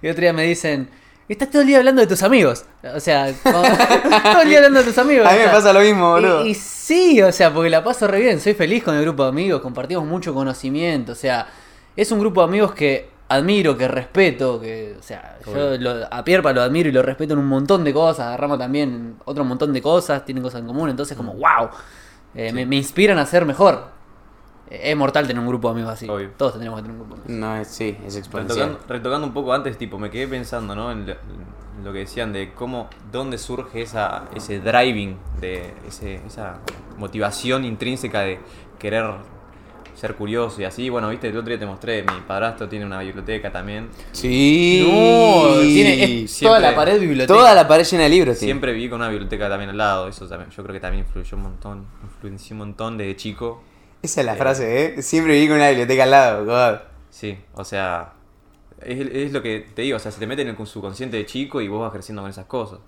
[0.01, 0.89] el otro día me dicen,
[1.29, 2.65] estás todo el día hablando de tus amigos.
[2.95, 3.61] O sea, como-
[4.23, 5.27] todo el día hablando de tus amigos.
[5.27, 6.45] A mí me sea, pasa lo mismo, boludo.
[6.45, 9.21] Y, y sí, o sea, porque la paso re bien, soy feliz con el grupo
[9.23, 11.47] de amigos, compartimos mucho conocimiento, o sea,
[11.95, 16.23] es un grupo de amigos que admiro, que respeto, que, o sea, yo lo- a
[16.23, 19.43] Pierpa lo admiro y lo respeto en un montón de cosas, a Rama también otro
[19.43, 21.69] montón de cosas, tienen cosas en común, entonces como, wow,
[22.35, 23.85] eh, me, me inspiran a ser mejor.
[24.69, 26.07] Eh, Es mortal tener un grupo de amigos así.
[26.09, 26.29] Obvio.
[26.37, 27.39] Todos tendríamos que tener un grupo de amigos.
[27.49, 28.67] No, es, sí, es exponencial.
[28.69, 30.91] Retocando, retocando un poco antes, tipo, me quedé pensando, ¿no?
[30.91, 36.15] En lo, en lo que decían de cómo, dónde surge esa, ese driving, de ese,
[36.25, 36.59] esa
[36.97, 38.39] motivación intrínseca de
[38.79, 39.05] querer
[39.95, 40.89] ser curioso y así.
[40.89, 43.89] Bueno, viste, el otro día te mostré, mi padrastro tiene una biblioteca también.
[44.11, 44.83] Sí.
[44.85, 47.33] No, tiene es toda la pared biblioteca.
[47.33, 48.37] Toda la pared llena de libros.
[48.37, 48.53] tiene.
[48.53, 51.37] Siempre viví con una biblioteca también al lado, eso también, yo creo que también influyó
[51.37, 53.63] un montón, influenció un montón desde chico.
[54.01, 55.01] Esa es la frase, ¿eh?
[55.01, 56.45] Siempre viví con una biblioteca al lado.
[56.45, 56.79] God.
[57.09, 58.13] Sí, o sea,
[58.81, 61.25] es, es lo que te digo, o sea, se te mete en el subconsciente de
[61.25, 62.79] chico y vos vas creciendo con esas cosas.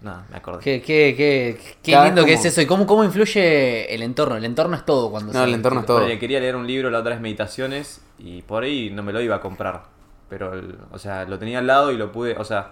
[0.00, 0.60] Nada, me acordé.
[0.62, 2.60] Qué, qué, qué, qué lindo que como- es eso.
[2.60, 4.36] ¿Y cómo, cómo influye el entorno?
[4.36, 6.06] El entorno es todo cuando No, se- el entorno es todo.
[6.18, 9.36] Quería leer un libro, la otra vez Meditaciones, y por ahí no me lo iba
[9.36, 9.82] a comprar.
[10.28, 12.70] Pero, el- o sea, lo tenía al lado y lo pude, o sea,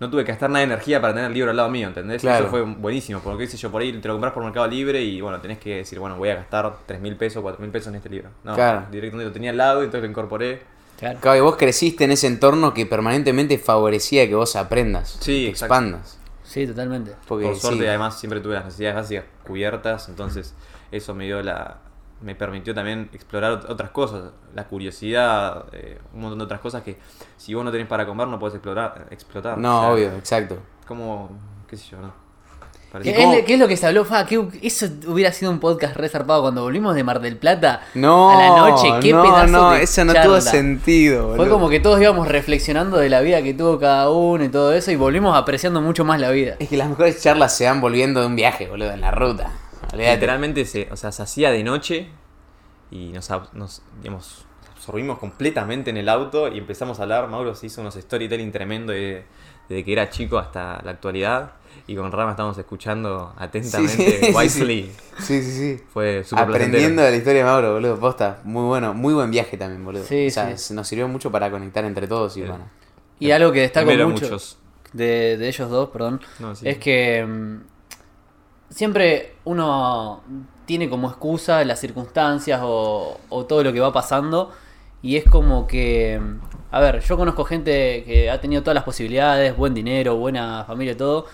[0.00, 2.20] no tuve que gastar nada de energía para tener el libro al lado mío, ¿entendés?
[2.20, 2.40] Claro.
[2.46, 5.00] Eso fue buenísimo, porque qué sé yo, por ahí te lo compras por Mercado Libre
[5.00, 7.88] y bueno, tenés que decir, bueno, voy a gastar 3 mil pesos, 4 mil pesos
[7.88, 8.28] en este libro.
[8.44, 8.86] No, Claro.
[8.90, 10.62] directamente lo tenía al lado y entonces lo incorporé.
[10.98, 11.18] Claro.
[11.20, 15.16] Claro, y vos creciste en ese entorno que permanentemente favorecía que vos aprendas.
[15.20, 15.74] Sí, exacto.
[15.74, 16.18] expandas.
[16.52, 17.14] Sí, totalmente.
[17.26, 17.86] Porque Por suerte, sí.
[17.88, 20.54] además, siempre tuve las necesidades básicas cubiertas, entonces
[20.90, 21.78] eso me dio la.
[22.20, 26.82] me permitió también explorar ot- otras cosas, la curiosidad, eh, un montón de otras cosas
[26.82, 26.98] que
[27.38, 29.56] si vos no tenés para comer no podés explorar, explotar.
[29.58, 30.58] No, O sea, obvio, exacto.
[30.86, 31.30] Como,
[31.66, 32.12] qué sé yo, ¿no?
[33.02, 34.04] ¿Qué, cómo- es, qué es lo que se habló?
[34.04, 38.30] Fa, ¿qué- eso hubiera sido un podcast resarpado cuando volvimos de Mar del Plata No,
[38.30, 38.88] a la noche.
[39.00, 40.26] Qué no, pedazo no, de eso no charla.
[40.28, 41.36] tuvo sentido, boludo.
[41.36, 44.72] Fue como que todos íbamos reflexionando de la vida que tuvo cada uno y todo
[44.72, 46.56] eso y volvimos apreciando mucho más la vida.
[46.58, 49.52] Es que las mejores charlas se van volviendo de un viaje, boludo, en la ruta.
[49.92, 50.14] Olvídate.
[50.14, 52.08] Literalmente se, o sea, se hacía de noche
[52.90, 57.28] y nos, nos, digamos, absorbimos completamente en el auto y empezamos a hablar.
[57.28, 59.24] Mauro se hizo unos storytelling tremendo de-
[59.68, 61.52] desde que era chico hasta la actualidad.
[61.92, 64.92] Y con Rama estamos escuchando atentamente Sí, sí, Wisely.
[65.18, 65.84] Sí, sí, sí.
[65.92, 67.04] Fue súper Aprendiendo placentero.
[67.04, 68.38] de la historia de Mauro, boludo, posta.
[68.44, 70.04] Muy bueno, muy buen viaje también, boludo.
[70.04, 70.72] Sí, o sea, sí.
[70.74, 72.46] nos sirvió mucho para conectar entre todos y Sí.
[72.48, 72.64] bueno.
[73.18, 74.58] Y algo que destaco Primero mucho muchos.
[74.92, 76.68] de, de ellos dos, perdón, No, sí.
[76.68, 77.56] es que mm,
[78.70, 80.22] siempre uno
[80.66, 84.50] tiene como excusa las circunstancias o, o todo lo que va pasando
[85.02, 86.38] y es como que, mm,
[86.70, 90.96] a ver, yo conozco gente que ha tenido todas las posibilidades, buen dinero, buena familia,
[90.96, 91.26] todo,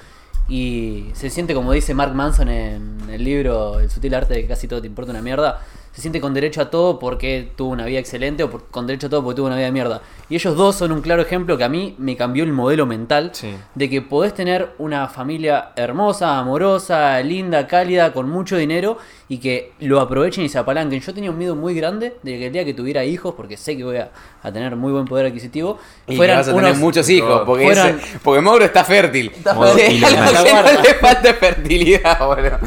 [0.48, 4.48] y se siente como dice Mark Manson en el libro El sutil arte de que
[4.48, 5.60] casi todo te importa una mierda,
[5.98, 9.08] se siente con derecho a todo porque tuvo una vida excelente o por- con derecho
[9.08, 10.00] a todo porque tuvo una vida de mierda.
[10.30, 13.30] Y ellos dos son un claro ejemplo que a mí me cambió el modelo mental
[13.34, 13.52] Sí.
[13.74, 19.72] de que podés tener una familia hermosa, amorosa, linda, cálida, con mucho dinero y que
[19.80, 21.00] lo aprovechen y se apalanquen.
[21.00, 23.76] Yo tenía un miedo muy grande de que el día que tuviera hijos, porque sé
[23.76, 24.10] que voy a,
[24.42, 27.64] a tener muy buen poder adquisitivo, Y que fueran vas a tener muchos hijos, porque,
[27.64, 29.32] fueran- ese- porque Mauro está fértil.
[29.34, 30.00] Está fértil.
[30.00, 32.58] no le falta fertilidad, boludo.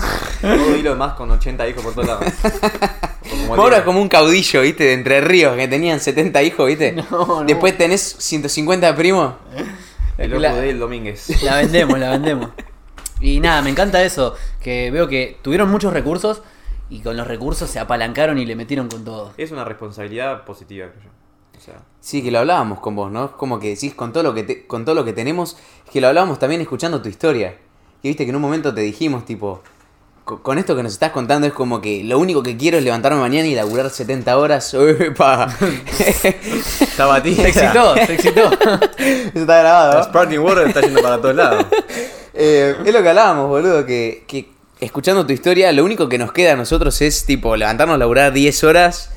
[0.41, 2.25] Todo hilo más con 80 hijos por todos lados.
[3.41, 4.84] Como Mauro es como un caudillo, ¿viste?
[4.86, 6.91] De Entre Ríos, que tenían 70 hijos, ¿viste?
[7.12, 7.43] No, no.
[7.43, 9.34] Después tenés 150 primos.
[10.17, 11.41] El loco La- de el Domínguez.
[11.43, 12.49] La vendemos, la vendemos.
[13.19, 16.41] Y nada, me encanta eso, que veo que tuvieron muchos recursos
[16.89, 19.34] y con los recursos se apalancaron y le metieron con todo.
[19.38, 21.10] Es una responsabilidad positiva, creo yo.
[21.58, 23.25] O sea, Sí, que lo hablábamos con vos, ¿no?
[23.25, 25.91] Es como que decís con todo lo que te- con todo lo que tenemos, es
[25.91, 27.56] que lo hablábamos también escuchando tu historia.
[28.01, 29.62] Que viste que en un momento te dijimos tipo,
[30.23, 33.19] con esto que nos estás contando es como que lo único que quiero es levantarme
[33.19, 34.73] mañana y laburar 70 horas.
[34.99, 35.53] ¡Epa!
[35.99, 37.43] Está batida.
[37.43, 38.51] Se excitó, se excitó.
[38.97, 39.93] Eso está grabado.
[39.99, 41.65] La Sparkling Water está yendo para todos lados.
[42.34, 46.31] Eh, es lo que hablábamos, boludo, que, que escuchando tu historia, lo único que nos
[46.31, 49.10] queda a nosotros es tipo levantarnos, laburar 10 horas,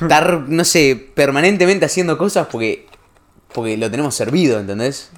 [0.00, 2.86] estar, no sé, permanentemente haciendo cosas porque,
[3.52, 5.10] porque lo tenemos servido, ¿entendés?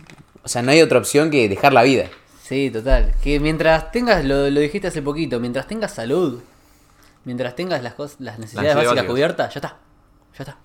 [0.43, 2.07] O sea, no hay otra opción que dejar la vida.
[2.51, 3.15] Sí, total.
[3.23, 6.43] Que mientras tengas, lo, lo dijiste hace poquito, mientras tengas salud,
[7.25, 9.11] mientras tengas las, cosas, las necesidades básicas básicas.
[9.13, 9.77] cubiertas, ya está.
[10.37, 10.57] Ya está.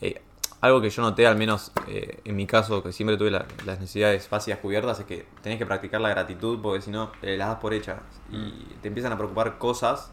[0.00, 0.20] Eh,
[0.60, 3.78] algo que yo noté, al menos eh, en mi caso, que siempre tuve la- las
[3.78, 7.46] necesidades básicas cubiertas, es que tenés que practicar la gratitud porque si no, eh, las
[7.50, 8.00] das por hechas.
[8.32, 8.50] Y
[8.82, 10.10] te empiezan a preocupar cosas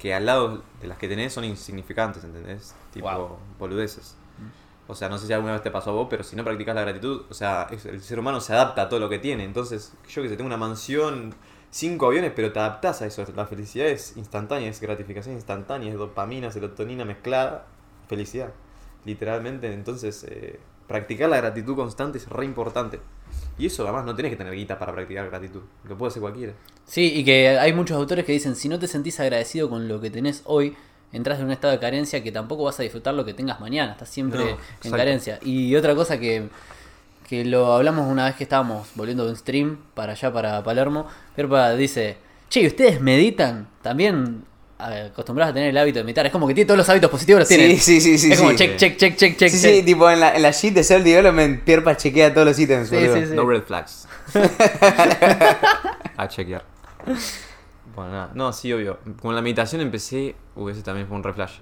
[0.00, 2.74] que al lado de las que tenés son insignificantes, ¿entendés?
[2.92, 3.36] Tipo Wow.
[3.60, 4.16] boludeces.
[4.88, 6.74] O sea, no sé si alguna vez te pasó a vos, pero si no practicas
[6.74, 9.44] la gratitud, o sea, el ser humano se adapta a todo lo que tiene.
[9.44, 11.34] Entonces, yo que sé, tengo una mansión,
[11.70, 13.24] cinco aviones, pero te adaptás a eso.
[13.34, 17.66] La felicidad es instantánea, es gratificación instantánea, es dopamina, serotonina mezclada,
[18.08, 18.52] felicidad.
[19.04, 23.00] Literalmente, entonces, eh, practicar la gratitud constante es re importante.
[23.58, 25.62] Y eso, además, no tenés que tener guita para practicar gratitud.
[25.88, 26.52] Lo puede hacer cualquiera.
[26.84, 30.00] Sí, y que hay muchos autores que dicen, si no te sentís agradecido con lo
[30.00, 30.76] que tenés hoy,
[31.12, 33.92] entras en un estado de carencia que tampoco vas a disfrutar lo que tengas mañana,
[33.92, 34.96] estás siempre No, en exacto.
[34.96, 35.38] carencia.
[35.42, 36.48] Y otra cosa que,
[37.28, 41.06] que lo hablamos una vez que estábamos volviendo de un stream para allá, para Palermo,
[41.34, 42.16] Perpa dice,
[42.50, 43.68] che, ¿y ustedes meditan?
[43.82, 44.44] También
[44.78, 46.26] acostumbrados a tener el hábito de meditar.
[46.26, 47.48] Es como que tiene todos los hábitos positivos los.
[47.48, 48.32] Sí, sí, sí, sí.
[48.32, 48.56] es como sí.
[48.56, 49.74] check, check, check, check, check, Sí, check.
[49.76, 52.90] sí, tipo en la, en la sheet de Self Development, Pierpa chequea todos los ítems,
[52.90, 53.34] Sí, sí, sí.
[53.34, 54.06] No red flags.
[56.18, 56.62] a chequear.
[58.04, 58.30] Nada.
[58.34, 58.98] No, sí, obvio.
[59.20, 60.34] Con la meditación empecé.
[60.54, 61.58] Uy, ese también fue un reflash.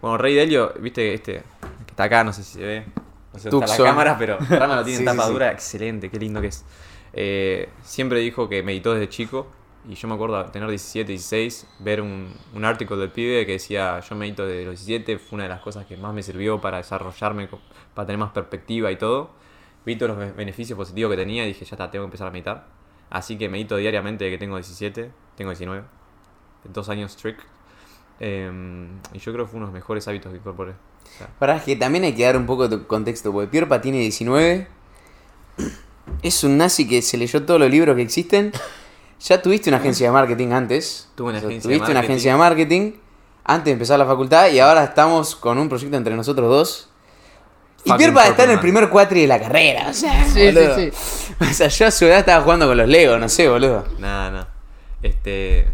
[0.00, 1.42] Bueno, Rey Delio, viste, este.
[1.86, 2.84] Que está acá, no sé si se ve.
[3.32, 5.32] No sé dónde está la cámara, pero Rama lo tiene Sí, en tapa sí.
[5.32, 5.52] dura.
[5.52, 6.64] Excelente, qué lindo que es.
[7.12, 9.46] Eh, siempre dijo que meditó desde chico.
[9.88, 14.00] Y yo me acuerdo tener 17, 16, ver un, un artículo del pibe que decía:
[14.00, 16.76] Yo medito desde los 17, fue una de las cosas que más me sirvió para
[16.78, 17.48] desarrollarme,
[17.94, 19.30] para tener más perspectiva y todo.
[19.86, 22.26] Vi todos los be- beneficios positivos que tenía y dije: Ya está, tengo que empezar
[22.28, 22.66] a meditar.
[23.10, 25.82] Así que medito diariamente desde que tengo 17, tengo 19,
[26.64, 27.40] dos años strict.
[28.20, 30.72] Eh, y yo creo que fue uno de los mejores hábitos que incorporé.
[30.72, 33.80] O sea, Pará, es que también hay que dar un poco de contexto, porque Pierpa
[33.80, 34.68] tiene 19.
[36.22, 38.52] Es un nazi que se leyó todos los libros que existen.
[39.20, 41.08] Ya tuviste una agencia de marketing antes.
[41.14, 42.92] Tuve una O sea, agencia de Tuviste una agencia de marketing
[43.44, 46.89] antes de empezar la facultad y ahora estamos con un proyecto entre nosotros dos.
[47.84, 49.88] Y Fucking Pierpa está en el primer cuatri de la carrera.
[49.88, 50.76] O sea, Sí, boludo.
[50.76, 51.34] sí, sí.
[51.40, 53.84] O sea, yo a su edad estaba jugando con los Legos, no sé, boludo.
[53.98, 54.48] Nada, nada.
[55.02, 55.68] Este.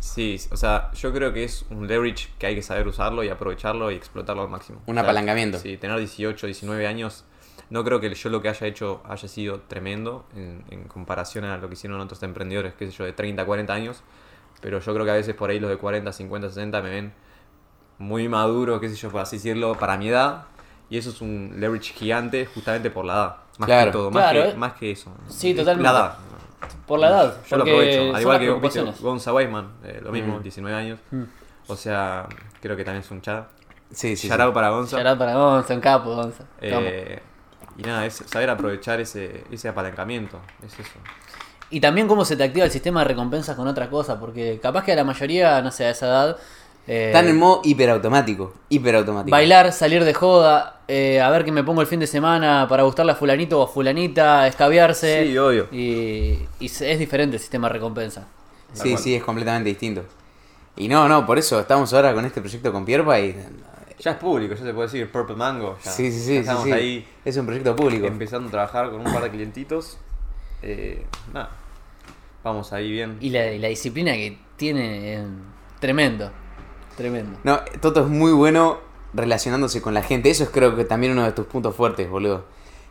[0.00, 3.28] Sí, o sea, yo creo que es un leverage que hay que saber usarlo y
[3.28, 4.80] aprovecharlo y explotarlo al máximo.
[4.86, 5.58] Un O sea, apalancamiento.
[5.58, 7.24] Sí, tener 18, 19 años.
[7.70, 11.58] No creo que yo lo que haya hecho haya sido tremendo en, en comparación a
[11.58, 14.02] lo que hicieron otros emprendedores, qué sé yo, de 30, 40 años.
[14.60, 17.12] Pero yo creo que a veces por ahí los de 40, 50, 60 me ven
[17.98, 20.46] muy maduro, qué sé yo, por así decirlo, para mi edad.
[20.90, 23.36] Y eso es un leverage gigante justamente por la edad.
[23.58, 23.86] Más Claro.
[23.86, 24.54] que todo, más, Claro, que, eh.
[24.56, 25.12] más que eso.
[25.28, 25.92] Sí, totalmente.
[25.92, 26.14] La edad.
[26.86, 27.36] Por la edad.
[27.48, 28.14] Yo lo aprovecho.
[28.16, 28.92] Al igual que.
[29.02, 30.42] Gonza Weisman, eh, lo mismo, Mm.
[30.42, 30.98] 19 años.
[31.10, 31.22] Mm.
[31.66, 32.26] O sea,
[32.62, 33.46] creo que también es un chat.
[33.90, 34.30] Sí, sí.
[34.30, 34.98] Out para Gonza.
[35.00, 36.44] Out para Gonza, en capo, Gonza.
[36.60, 37.20] Eh,
[37.76, 40.40] y nada, es saber aprovechar ese, ese apalancamiento.
[40.64, 40.98] Es eso.
[41.70, 44.84] Y también cómo se te activa el sistema de recompensas con otra cosa, porque capaz
[44.84, 46.36] que a la mayoría, no sé, a esa edad,
[46.88, 48.54] eh, Están en modo hiperautomático.
[48.70, 49.30] Hiperautomático.
[49.30, 52.82] bailar, salir de joda, eh, a ver que me pongo el fin de semana para
[52.84, 55.26] gustarle a fulanito o a fulanita, escabiarse.
[55.26, 55.68] Sí, obvio.
[55.70, 58.26] Y, es diferente el sistema de recompensa.
[58.72, 60.02] Sí, sí, es completamente distinto.
[60.76, 63.36] Y no, no, por eso estamos ahora con este proyecto con Pierpa y.
[63.98, 65.76] Ya es público, ya se puede decir Purple Mango.
[65.84, 66.72] Ya, sí, sí, sí, estamos sí.
[66.72, 68.06] ahí Es un proyecto público.
[68.06, 69.98] empezando a trabajar con un par de clientitos.
[70.62, 71.50] Eh, nada,
[72.44, 73.18] vamos ahí bien.
[73.20, 75.26] Y la, y la disciplina que tiene, eh,
[75.80, 76.30] tremendo.
[76.98, 77.38] Tremendo.
[77.44, 78.78] No, Toto es muy bueno
[79.14, 80.28] relacionándose con la gente.
[80.28, 82.44] Eso es creo que también uno de tus puntos fuertes, boludo.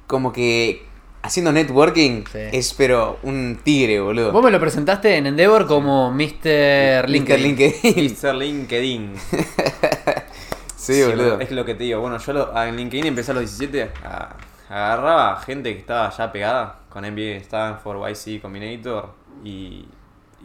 [0.08, 0.84] Como que
[1.22, 2.40] haciendo networking Sí.
[2.54, 4.32] es pero un tigre, boludo.
[4.32, 7.08] Vos me lo presentaste en Endeavor como Mr.
[7.10, 7.82] Linker LinkedIn.
[7.84, 8.18] LinkedIn.
[8.24, 8.34] Mr.
[8.36, 9.14] LinkedIn.
[10.76, 11.40] sí, boludo.
[11.40, 12.00] Es lo que te digo.
[12.02, 13.92] Bueno, yo lo- en LinkedIn empecé a los 17.
[14.04, 14.36] a-
[14.70, 19.12] agarraba gente que estaba ya pegada con NBA, Stanford, YC, Combinator
[19.44, 19.86] y,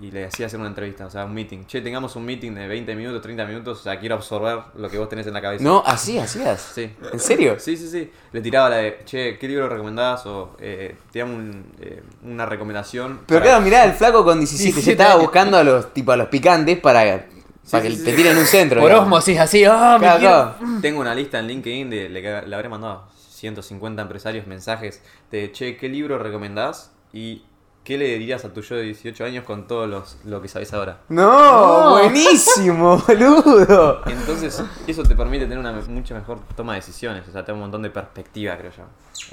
[0.02, 1.64] y le hacía hacer una entrevista, o sea, un meeting.
[1.64, 4.98] Che, tengamos un meeting de 20 minutos, 30 minutos, o sea, quiero absorber lo que
[4.98, 5.62] vos tenés en la cabeza.
[5.62, 6.60] No, así, hacías.
[6.74, 6.90] Sí.
[7.12, 7.54] ¿En serio?
[7.60, 8.10] Sí, sí, sí.
[8.32, 10.26] Le tiraba la de, che, ¿qué libro recomendás?
[10.26, 13.20] O eh, te damos un, eh, una recomendación.
[13.26, 16.10] Pero para- claro, mirá, el flaco con 17 ya 17 estaba buscando a los tipo
[16.10, 17.28] a los picantes para,
[17.70, 18.16] para sí, que sí, te sí.
[18.16, 18.80] tiren un centro.
[18.80, 19.06] Por digamos.
[19.06, 20.80] osmosis, así, ah, me Claro, claro.
[20.80, 25.76] Tengo una lista en LinkedIn de le, le habré mandado 150 empresarios mensajes de che,
[25.76, 26.90] ¿qué libro recomendás?
[27.12, 27.42] Y
[27.84, 30.72] ¿qué le dirías a tu yo de 18 años con todo los, lo que sabes
[30.72, 31.00] ahora?
[31.08, 34.02] No, buenísimo, boludo.
[34.06, 37.60] Entonces, eso te permite tener una mucha mejor toma de decisiones, o sea, tener un
[37.60, 38.84] montón de perspectiva, creo yo.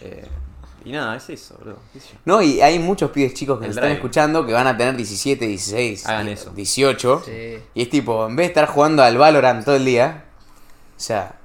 [0.02, 0.28] Eh,
[0.86, 1.76] y nada, es eso, yo.
[2.26, 5.46] No, y hay muchos pibes chicos que nos están escuchando que van a tener 17,
[5.46, 6.52] 16, Hagan eso.
[6.52, 7.24] 18.
[7.26, 7.58] Sí.
[7.74, 10.26] Y es tipo, en vez de estar jugando al Valorant todo el día,
[10.96, 11.36] o sea,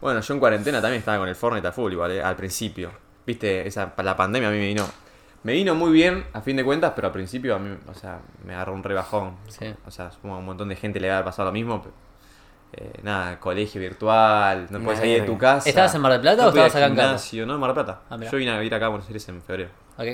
[0.00, 2.90] Bueno, yo en cuarentena también estaba con el Fortnite a full, igual, eh, al principio.
[3.24, 4.86] Viste, esa, la pandemia a mí me vino.
[5.44, 8.18] Me vino muy bien, a fin de cuentas, pero al principio a mí, o sea,
[8.46, 9.36] me agarró un rebajón.
[9.48, 9.72] Sí.
[9.86, 11.82] O sea, supongo a un montón de gente le va a pasado lo mismo.
[11.82, 11.94] pero,
[12.72, 15.68] eh, nada, colegio virtual, no puedes salir de tu casa.
[15.68, 17.08] ¿Estabas en Mar del Plata No o estabas acá en al Cata?
[17.08, 18.00] gimnasio, No, en Mar del Plata.
[18.10, 18.16] Ah.
[18.30, 19.70] Yo vine a vivir acá a Buenos Aires en febrero.
[19.98, 20.06] Ok.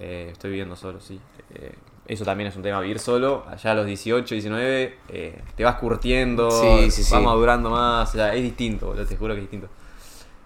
[0.00, 1.20] Eh, estoy viviendo solo, sí.
[1.54, 1.74] Eh,
[2.06, 3.44] eso también es un tema, vivir solo.
[3.48, 7.12] Allá a los 18, 19, eh, te vas curtiendo, Sí, sí, sí.
[7.14, 8.08] vas madurando más.
[8.10, 9.68] O sea, es distinto, boludo, te juro que es distinto.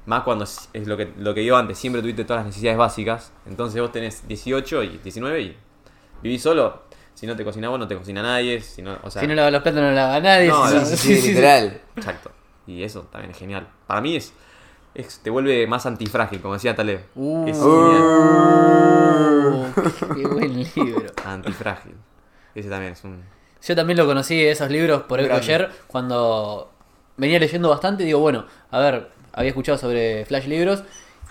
[0.06, 3.32] Más cuando es lo que, lo que digo antes, siempre tuviste todas las necesidades básicas.
[3.46, 5.56] Entonces vos tenés 18 y 19 y
[6.22, 6.84] vivís solo.
[7.14, 8.60] Si no te cocina vos, no te cocina nadie.
[8.60, 10.48] Si no, o sea, si no lava los platos, no lava nadie.
[10.48, 11.80] No, Si- sí, sí, sí, literal.
[11.96, 12.30] Exacto.
[12.66, 13.66] Y eso también es genial.
[13.86, 14.32] Para mí es,
[14.94, 17.00] es te vuelve más antifrágil, como decía Taleb.
[17.14, 17.48] Uh.
[17.48, 19.72] Es genial.
[19.76, 21.06] Uh, qué buen libro.
[21.24, 21.94] Antifrágil.
[22.54, 23.22] Ese también es un...
[23.62, 25.36] Yo también lo conocí, esos libros, por Grande.
[25.42, 26.70] ayer, cuando
[27.16, 28.04] venía leyendo bastante.
[28.04, 30.82] Digo, bueno, a ver, había escuchado sobre Flash Libros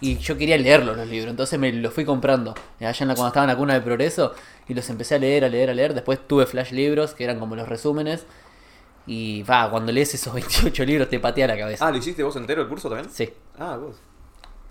[0.01, 1.29] y yo quería leerlos los libros.
[1.31, 4.33] Entonces me los fui comprando allá en la, cuando estaba en la cuna de progreso
[4.67, 5.93] y los empecé a leer, a leer, a leer.
[5.93, 8.25] Después tuve Flash Libros, que eran como los resúmenes.
[9.07, 11.85] Y va, cuando lees esos 28 libros te patea la cabeza.
[11.85, 13.09] Ah, ¿lo hiciste vos entero el curso también?
[13.11, 13.97] Sí, Ah, vos.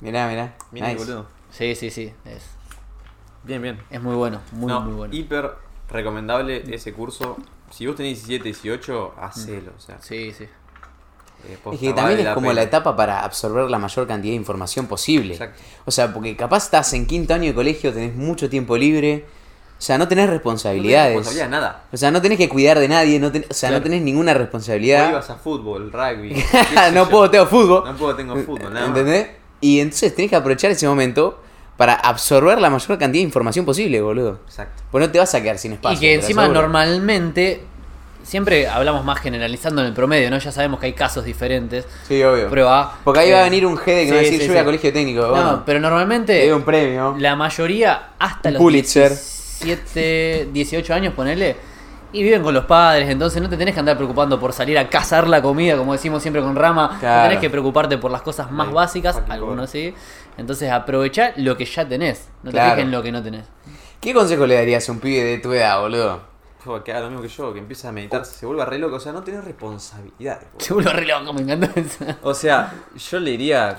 [0.00, 0.54] Mirá, mirá.
[0.72, 0.98] Bien, nice.
[0.98, 1.26] boludo.
[1.50, 2.12] sí, sí, sí.
[2.24, 2.42] Es,
[3.44, 3.78] Bien, bien.
[3.90, 5.14] es muy bueno, muy, No, muy bueno.
[5.14, 5.52] Hiper
[5.88, 7.36] recomendable ese curso.
[7.70, 9.72] Si vos tenés 17, 18, hacelo.
[9.76, 10.46] O sea, Sí, sí.
[11.48, 12.54] Eh, Es que vale también es la como pena.
[12.54, 15.34] la etapa para absorber la mayor cantidad de información posible.
[15.34, 15.60] Exacto.
[15.84, 19.24] O sea, porque capaz estás en quinto año de colegio, tenés mucho tiempo libre.
[19.76, 21.08] O sea, no tenés No tenés responsabilidades.
[21.16, 21.82] responsabilidad de nada.
[21.92, 23.80] O sea, no tenés que cuidar de nadie, no ten- o sea, Claro.
[23.80, 25.10] no tenés ninguna responsabilidad.
[25.10, 26.34] ibas a fútbol, rugby.
[26.94, 27.08] no yo.
[27.10, 27.84] puedo, tengo fútbol.
[27.84, 28.96] No puedo, tengo fútbol, nada más.
[28.98, 29.28] ¿Entendés?
[29.60, 31.40] Y entonces tenés que aprovechar ese momento
[31.76, 34.38] para absorber la mayor cantidad de información posible, boludo.
[34.46, 34.84] Exacto.
[34.92, 35.96] Pues no te vas a quedar sin espacio.
[35.96, 37.62] Y que encima normalmente,
[38.24, 40.38] siempre hablamos más generalizando en el promedio, ¿no?
[40.38, 41.86] Ya sabemos que hay casos diferentes.
[42.08, 42.48] Sí, obvio.
[42.50, 42.98] Prueba.
[43.04, 44.52] Porque ahí va a Eh, venir un Gede que sí, va a decir, sí, yo
[44.52, 45.20] voy a colegio técnico.
[45.22, 47.14] No, Bueno, pero te normalmente un premio.
[47.18, 49.12] la mayoría hasta los Pulitzer.
[49.62, 51.56] 17, 18 años, ponele,
[52.12, 54.88] y viven con los padres, entonces no te tenés que andar preocupando por salir a
[54.88, 57.22] cazar la comida, como decimos siempre con Rama, Claro.
[57.22, 59.94] no tenés que preocuparte por las cosas más Ay, básicas, algunos sí.
[60.36, 62.70] Entonces aprovechá lo que ya tenés, no te Claro.
[62.72, 63.44] fijes en lo que no tenés.
[64.00, 66.33] ¿Qué consejo le darías a un pibe de tu edad, boludo?
[66.64, 68.96] Fue, que haga lo mismo que yo, que empieza a meditar, se vuelva re loco.
[68.96, 70.44] O sea, no tenés responsabilidades.
[70.52, 70.64] boludo.
[70.64, 72.06] Se vuelve re loco, me encanta eso.
[72.22, 73.76] O sea, yo le diría.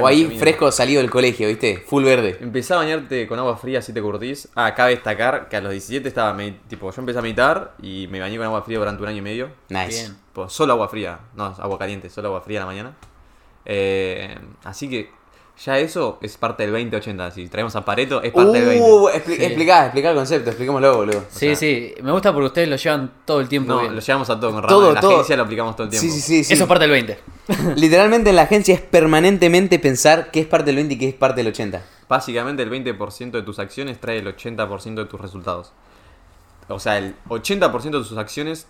[0.00, 0.40] O ahí camino.
[0.40, 1.78] fresco salido del colegio, ¿viste?
[1.86, 2.38] Full verde.
[2.40, 4.48] Empezá a bañarte con agua fría si te curtís.
[4.54, 6.36] Ah, cabe destacar que a los 17 estaba.
[6.68, 9.22] Tipo, yo empecé a meditar y me bañé con agua fría durante un año y
[9.22, 9.50] medio.
[9.68, 9.88] Nice.
[9.88, 10.16] Bien.
[10.32, 12.96] Pues solo agua fría, no agua caliente, solo agua fría a la mañana.
[13.64, 15.10] Eh, así que
[15.64, 17.30] ya eso es parte del 20-80.
[17.32, 18.82] Si traemos a Pareto, es parte del 20.
[18.84, 19.44] Uh, expli- Sí.
[19.44, 21.24] Explicá, explicá el concepto, expliquémoslo, boludo.
[21.30, 23.94] Sí, sea- sí, me gusta porque ustedes lo llevan todo el tiempo No, bien.
[23.94, 24.68] lo llevamos a todo con Rama.
[24.68, 25.12] Todo, en la todo.
[25.12, 26.06] agencia lo aplicamos todo el tiempo.
[26.08, 26.44] Sí, sí, sí.
[26.44, 26.52] sí.
[26.54, 27.18] Eso es parte del 20.
[27.76, 31.14] Literalmente en la agencia es permanentemente pensar qué es parte del 20 y qué es
[31.14, 31.82] parte del 80.
[32.08, 35.72] Básicamente el 20% de tus acciones trae el 80% de tus resultados.
[36.68, 38.66] O sea, el 80% de tus acciones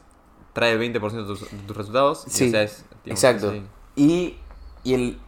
[0.53, 2.25] trae el 20% de tus, de tus resultados.
[2.27, 3.51] y, Sí, o sea, es, digamos, exacto.
[3.53, 3.63] sí.
[3.97, 4.37] Y,
[4.85, 5.19] y el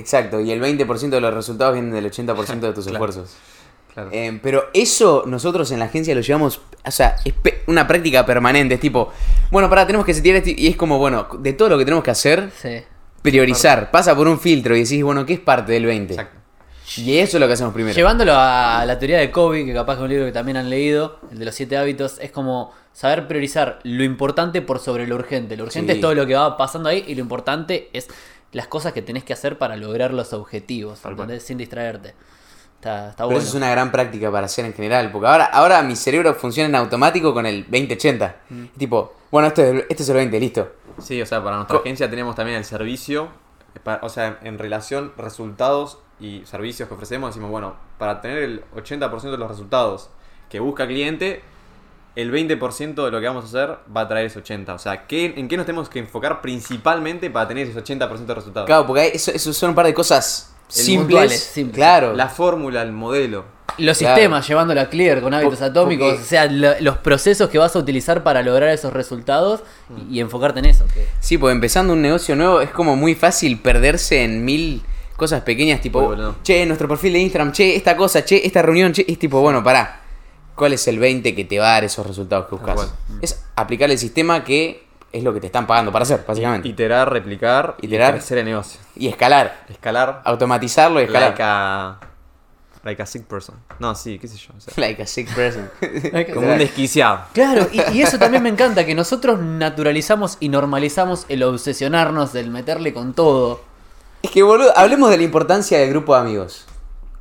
[0.00, 3.04] exacto, y el 20% de los resultados vienen del 80% de tus Claro.
[3.04, 3.36] esfuerzos.
[3.94, 4.08] Claro.
[4.12, 7.34] Eh, pero eso nosotros en la agencia lo llevamos, o sea, es
[7.66, 9.12] una práctica permanente, es tipo,
[9.50, 12.04] bueno, pará, tenemos que setear esto y es como, bueno, de todo lo que tenemos
[12.04, 12.82] que hacer, Sí.
[13.22, 16.14] priorizar, pasa por un filtro y decís, bueno, ¿qué es parte del 20?
[16.14, 16.36] Exacto.
[16.96, 17.94] Y eso es lo que hacemos primero.
[17.94, 20.68] Llevándolo a la teoría de Kobe, que capaz que es un libro que también han
[20.70, 25.14] leído, el de los siete hábitos, es como saber priorizar lo importante por sobre lo
[25.14, 25.56] urgente.
[25.56, 25.98] Lo urgente Sí.
[25.98, 28.08] es todo lo que va pasando ahí y lo importante es
[28.52, 31.04] las cosas que tenés que hacer para lograr los objetivos.
[31.04, 31.42] ¿entendés?
[31.44, 32.14] Sin distraerte.
[32.76, 33.40] Está, está Pero bueno.
[33.40, 35.12] eso es una gran práctica para hacer en general.
[35.12, 38.36] Porque ahora, ahora mi cerebro funciona en automático con el 2080.
[38.48, 38.64] Mm.
[38.78, 40.72] Tipo, bueno, esto es, este es el 20, listo.
[40.98, 43.28] Sí, o sea, para nuestra Co- agencia tenemos también el servicio,
[44.02, 49.30] o sea, en relación resultados y servicios que ofrecemos, decimos, bueno, para tener el 80%
[49.30, 50.10] de los resultados
[50.50, 51.42] que busca el cliente,
[52.20, 54.74] el 20% de lo que vamos a hacer va a traer ese 80%.
[54.74, 58.34] O sea, ¿qué, ¿en qué nos tenemos que enfocar principalmente para tener ese 80% de
[58.34, 58.66] resultados?
[58.66, 61.40] Claro, porque eso, eso son un par de cosas simples.
[61.40, 61.76] simples.
[61.76, 62.14] Claro.
[62.14, 63.44] La fórmula, el modelo.
[63.78, 64.16] Los Claro.
[64.16, 67.74] sistemas, llevándolo a clear con hábitos atómicos, porque- o sea, lo- los procesos que vas
[67.76, 69.62] a utilizar para lograr esos resultados
[70.10, 70.84] y, y enfocarte en eso.
[71.20, 74.82] Sí, pues empezando un negocio nuevo es como muy fácil perderse en mil
[75.16, 79.04] cosas pequeñas tipo, che, nuestro perfil de Instagram, che, esta cosa, che, esta reunión, che,
[79.06, 79.99] es tipo, bueno, pará.
[80.60, 82.74] ¿Cuál es el 20 que te va a dar esos resultados que buscas?
[82.74, 82.88] cual.
[83.22, 86.68] Es aplicar el sistema que es lo que te están pagando para hacer, básicamente.
[86.68, 88.10] Y, Iterar, replicar, Iterar.
[88.10, 88.78] y crecer el negocio.
[88.94, 89.64] escalar.
[89.70, 90.20] Escalar.
[90.22, 91.30] Automatizarlo y escalar.
[91.30, 91.98] Like a.
[92.84, 93.56] Like a sick person.
[93.78, 94.52] No, sí, qué sé yo.
[94.54, 95.70] o sea, Like a sick person.
[96.34, 97.22] como un desquiciado.
[97.32, 102.50] Claro, y, y eso también me encanta, que nosotros naturalizamos y normalizamos el obsesionarnos, el
[102.50, 103.62] meterle con todo.
[104.22, 106.66] es que, boludo, hablemos de la importancia del grupo de amigos.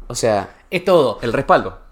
[0.07, 1.19] O sea, Es todo.
[1.21, 1.87] El respaldo.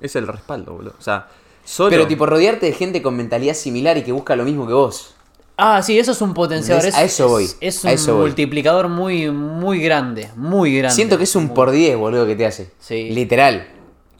[0.00, 0.94] Es el respaldo, boludo.
[0.98, 1.28] O sea,
[1.64, 1.90] solo.
[1.90, 5.14] pero tipo rodearte de gente con mentalidad similar y que busca lo mismo que vos.
[5.58, 6.84] Ah, sí, eso es un potenciador.
[6.94, 8.22] A eso voy, Es, es a un eso voy.
[8.26, 10.28] multiplicador muy, muy grande.
[10.36, 10.94] Muy grande.
[10.94, 12.70] Siento que es un Muy- por 10, boludo, que te hace.
[12.78, 13.08] Sí.
[13.10, 13.66] Literal.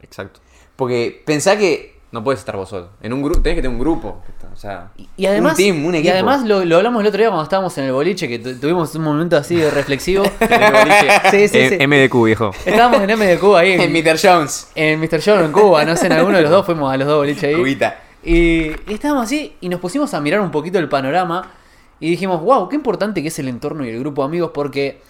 [0.03, 0.41] Exacto.
[0.77, 2.89] Porque pensá que No puedes estar vos solo.
[3.03, 3.41] En un grupo.
[3.43, 4.23] Tenés que tener un grupo.
[4.53, 4.91] O sea.
[5.17, 6.13] Y además, Un team, un y equipo.
[6.15, 8.95] además lo, lo hablamos el otro día cuando estábamos en el boliche, que tu- tuvimos
[8.95, 10.25] un momento así de reflexivo.
[11.31, 11.87] sí, sí, sí.
[11.87, 12.51] MDQ, viejo.
[12.65, 14.19] Estábamos en MDQ ahí en, en Mr.
[14.23, 14.69] Jones.
[14.75, 15.21] en Mr.
[15.25, 17.45] John en Cuba, no sé, en alguno de los dos fuimos a los dos boliches
[17.45, 17.55] ahí.
[17.55, 18.01] Cubita.
[18.25, 21.51] Y, y estábamos así y nos pusimos a mirar un poquito el panorama
[22.01, 25.01] y dijimos, wow, qué importante que es el entorno y el grupo de amigos porque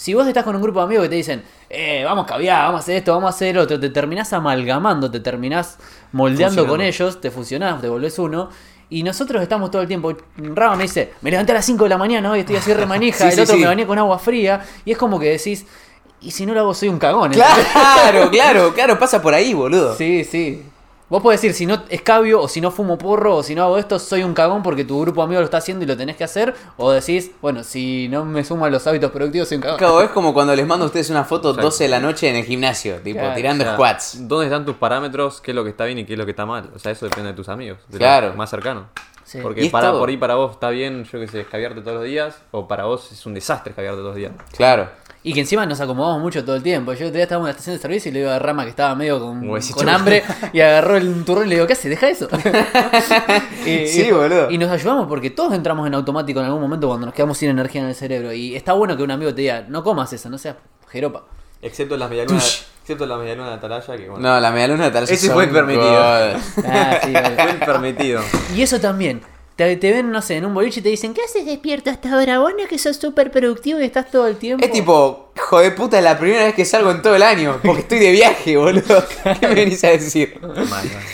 [0.00, 2.62] si vos estás con un grupo de amigos que te dicen, eh, vamos a caviar,
[2.62, 5.76] vamos a hacer esto, vamos a hacer otro, te terminás amalgamando, te terminás
[6.12, 8.48] moldeando con ellos, te fusionás, te volvés uno.
[8.88, 10.16] Y nosotros estamos todo el tiempo.
[10.38, 13.18] Rama me dice, me levanté a las 5 de la mañana, hoy estoy así remanija,
[13.18, 13.60] Sí, el sí, otro sí.
[13.60, 14.64] me bañé con agua fría.
[14.86, 15.66] Y es como que decís,
[16.22, 17.32] y si no lo hago, soy un cagón.
[17.32, 19.94] Claro, claro, claro, pasa por ahí, boludo.
[19.96, 20.64] Sí, sí.
[21.10, 23.78] Vos podés decir, si no escabio, o si no fumo porro, o si no hago
[23.78, 26.16] esto, soy un cagón porque tu grupo de amigos lo está haciendo y lo tenés
[26.16, 26.54] que hacer.
[26.76, 29.78] O decís, bueno, si no me sumo a los hábitos productivos, soy un cagón.
[29.78, 31.66] Claro, es como cuando les mando a ustedes una foto Exacto.
[31.66, 34.28] 12 de la noche en el gimnasio, tipo, Claro, tirando O sea, squats.
[34.28, 35.40] ¿Dónde están tus parámetros?
[35.40, 36.70] ¿Qué es lo que está bien y qué es lo que está mal?
[36.76, 37.78] O sea, eso depende de tus amigos.
[37.88, 38.28] De Claro.
[38.28, 38.84] Los más cercanos.
[39.24, 39.40] Sí.
[39.42, 39.98] Porque para, todo.
[39.98, 42.40] por ahí para vos está bien, yo que sé, escabiarte todos los días.
[42.52, 44.32] O para vos es un desastre escabiarte todos los días.
[44.56, 44.88] Claro.
[45.22, 46.94] Y que encima nos acomodamos mucho todo el tiempo.
[46.94, 48.70] Yo otro día estaba en la estación de servicio y le digo a Rama que
[48.70, 50.22] estaba medio con, con hambre
[50.54, 51.90] y agarró el turrón y le digo, ¿qué haces?
[51.90, 52.26] Deja eso.
[53.66, 54.50] y, Sí, y- boludo.
[54.50, 57.50] Y nos ayudamos porque todos entramos en automático en algún momento cuando nos quedamos sin
[57.50, 58.32] energía en el cerebro.
[58.32, 60.56] Y está bueno que un amigo te diga, no comas eso, no seas
[60.88, 61.24] jeropa.
[61.62, 62.66] Excepto las medialunas.
[62.80, 64.26] Excepto las medialunas de Atalaya, que bueno.
[64.26, 65.98] No, la medialuna de tal Ese fue permitido.
[65.98, 67.36] Ah, sí, vale.
[67.36, 68.22] Fue permitido.
[68.56, 69.20] Y eso también.
[69.60, 72.10] Te, te ven, no sé, en un boliche y te dicen, ¿qué haces despierto hasta
[72.14, 72.38] ahora?
[72.38, 74.64] Vos no es que sos súper productivo y estás todo el tiempo.
[74.64, 77.82] Es tipo, joder puta, es la primera vez que salgo en todo el año, porque
[77.82, 79.04] estoy de viaje, boludo.
[79.38, 80.40] ¿Qué me venís a decir?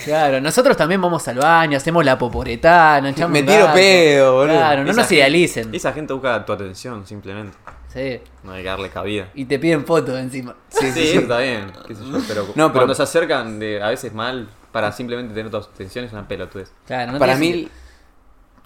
[0.04, 4.54] Claro, nosotros también vamos al baño, hacemos la poporetana, echamos Me tiro pedo, boludo.
[4.56, 5.74] Claro, no Esa nos gente- idealicen.
[5.74, 7.56] Esa gente busca tu atención, simplemente.
[7.92, 8.20] Sí.
[8.44, 9.28] No hay que darle cabida.
[9.35, 10.54] Y te piden fotos encima.
[10.68, 11.18] Sí, Sí, sí, sí.
[11.18, 11.72] está bien.
[11.88, 15.35] qué sé yo, pero, No, pero- cuando se acercan de, a veces mal para simplemente
[15.35, 16.70] tener tu atención es una pelotudez.
[16.87, 17.70] Claro, no Para mí, sentido.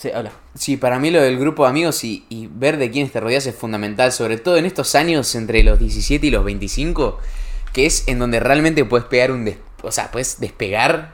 [0.00, 0.32] Sí, habla.
[0.54, 3.44] sí, para mí lo del grupo de amigos y, y ver de quiénes te rodeas
[3.46, 7.18] es fundamental, sobre todo en estos años entre los 17 y los 25,
[7.74, 11.12] que es en donde realmente puedes pegar un des- o sea, puedes despegar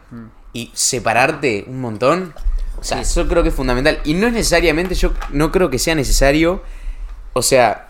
[0.52, 2.32] y separarte un montón.
[2.78, 3.98] O sea, yo creo que es fundamental.
[4.04, 6.62] Y no es necesariamente, yo no creo que sea necesario,
[7.32, 7.88] o sea,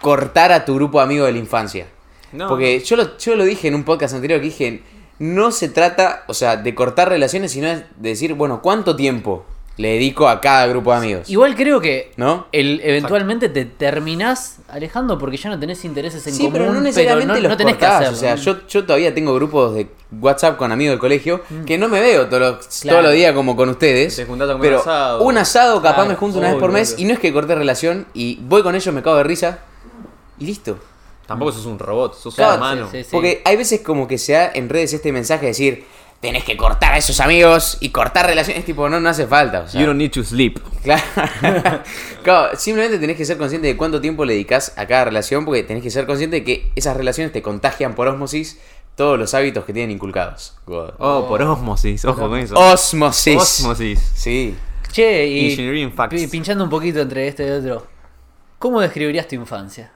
[0.00, 1.86] cortar a tu grupo de amigos de la infancia.
[2.32, 4.82] No, Porque yo lo, yo lo dije en un podcast anterior que dije,
[5.18, 9.46] no se trata, o sea, de cortar relaciones, sino de decir, bueno, ¿cuánto tiempo
[9.78, 11.30] le dedico a cada grupo de amigos?
[11.30, 12.46] Igual creo que ¿No?
[12.52, 16.52] el, eventualmente te terminás alejando porque ya no tenés intereses en Sí, común.
[16.52, 18.16] pero no necesariamente no, los no tenés cortás, que hacerlo.
[18.16, 19.88] O sea, yo, yo todavía tengo grupos de
[20.20, 22.98] WhatsApp con amigos del colegio que no me veo todos los, Claro.
[22.98, 24.14] todos los días como con ustedes.
[24.16, 25.22] Te juntás a comer pero asado.
[25.22, 27.54] un asado capaz Claro, me junto una vez por mes y no es que corté
[27.54, 29.60] relación y voy con ellos, me cago de risa
[30.38, 30.78] y listo.
[31.26, 32.88] Tampoco sos un robot, sos Claro, un hermano.
[32.90, 33.10] sí, sí.
[33.12, 35.84] Porque hay veces como que se da en redes este mensaje de decir,
[36.20, 38.64] tenés que cortar a esos amigos y cortar relaciones.
[38.64, 39.60] tipo, no, no hace falta.
[39.60, 40.58] O sea, You don't need to sleep.
[40.82, 41.02] Claro.
[42.22, 45.62] Claro, simplemente tenés que ser consciente de cuánto tiempo le dedicas a cada relación, porque
[45.62, 48.58] tenés que ser consciente de que esas relaciones te contagian por osmosis
[48.96, 50.56] todos los hábitos que tienen inculcados.
[50.66, 50.90] God.
[50.98, 52.54] Oh, por osmosis, ojo con eso.
[52.58, 53.36] Osmosis.
[53.36, 54.12] Osmosis.
[54.14, 54.54] Sí.
[54.90, 56.14] Che, y Engineering facts.
[56.20, 57.86] pi- pinchando un poquito entre este y otro.
[58.58, 59.92] ¿Cómo describirías tu infancia?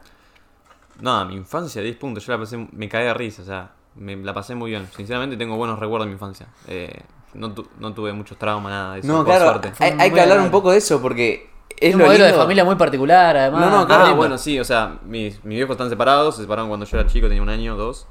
[1.00, 2.24] No, mi infancia, 10 puntos.
[2.24, 4.86] Yo la pasé, me caí de risa, o sea, me la pasé muy bien.
[4.96, 6.46] Sinceramente tengo buenos recuerdos de mi infancia.
[6.68, 7.00] Eh,
[7.34, 9.08] no, tu- no tuve muchos traumas, nada de eso.
[9.08, 9.72] No, por claro, suerte.
[9.84, 12.42] Hay, hay que hablar un poco de eso porque es un lo modelo de lindo.
[12.42, 13.60] familia muy particular, además.
[13.60, 16.68] No, no, claro, Ah, bueno, sí, o sea, mis, mis viejos están separados, se separaron
[16.68, 18.06] cuando yo era chico, tenía un año, dos.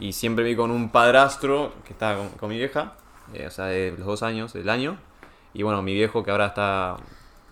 [0.00, 2.92] Y siempre vi con un padrastro que estaba con, con mi vieja,
[3.34, 4.96] eh, o sea, de los dos años, del año.
[5.54, 6.96] Y bueno, mi viejo que ahora está,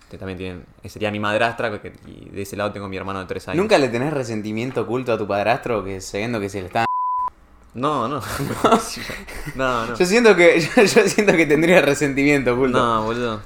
[0.09, 2.95] que también tiene, eh, sería mi madrastra, que, y de ese lado tengo a mi
[2.95, 3.57] hermano de tres años.
[3.61, 6.85] ¿Nunca le tenés resentimiento oculto a tu padrastro que sabiendo que se le está...
[7.77, 8.21] No, no.
[9.55, 9.95] no, no.
[9.95, 12.77] Yo siento que yo, yo siento que tendría resentimiento oculto.
[12.77, 13.41] No, boludo.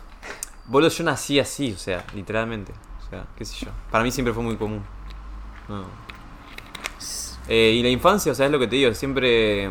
[0.67, 2.71] Boludo, yo nací así, o sea, literalmente.
[3.05, 3.71] O sea, qué sé yo.
[3.91, 4.84] Para mí siempre fue muy común.
[5.67, 5.84] No.
[7.47, 9.69] Eh, y la infancia, o sea, es lo que te digo, siempre.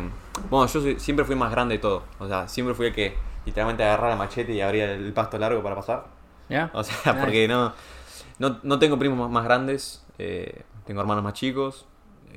[0.49, 2.03] Bueno, yo soy- siempre fui más grande de todo.
[2.19, 5.63] O sea, siempre fui el que literalmente agarraba la machete y abría el pasto largo
[5.63, 6.05] para pasar.
[6.49, 6.69] ¿Ya?
[6.73, 7.23] O sea, Nice.
[7.25, 7.73] porque no,
[8.37, 11.85] no, no tengo primos más, más grandes, eh, tengo hermanos más chicos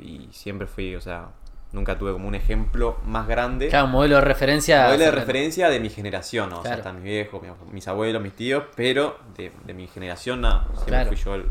[0.00, 1.28] y siempre fui, o sea,
[1.74, 3.68] nunca tuve como un ejemplo más grande.
[3.68, 4.84] Claro, un modelo de referencia.
[4.84, 6.60] Modelo de referencia de mi generación, ¿no?
[6.60, 10.40] O sea, están mis viejos, mi- mis abuelos, mis tíos, pero de, de mi generación,
[10.40, 11.08] no, siempre Claro.
[11.08, 11.46] fui yo el,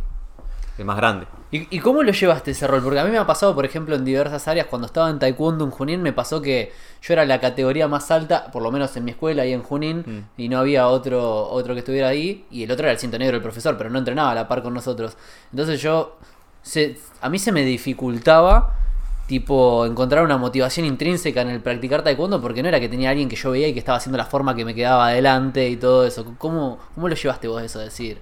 [0.79, 1.27] el más grande.
[1.51, 2.81] ¿Y, y cómo lo llevaste ese rol?
[2.81, 5.65] Porque a mí me ha pasado, por ejemplo, en diversas áreas, cuando estaba en Taekwondo
[5.65, 6.71] en Junín, me pasó que
[7.01, 10.03] yo era la categoría más alta, por lo menos en mi escuela ahí en Junín,
[10.07, 10.41] Mm.
[10.41, 13.35] y no había otro, otro que estuviera ahí, y el otro era el cinto negro,
[13.37, 15.15] el profesor, pero no entrenaba a la par con nosotros.
[15.51, 16.17] Entonces yo,
[16.63, 18.79] se- a mí se me dificultaba,
[19.27, 23.29] tipo, encontrar una motivación intrínseca en el practicar Taekwondo, porque no era que tenía alguien
[23.29, 26.05] que yo veía y que estaba haciendo la forma que me quedaba adelante y todo
[26.05, 26.25] eso.
[26.37, 27.79] ¿Cómo, cómo lo llevaste vos eso?
[27.79, 28.19] decir,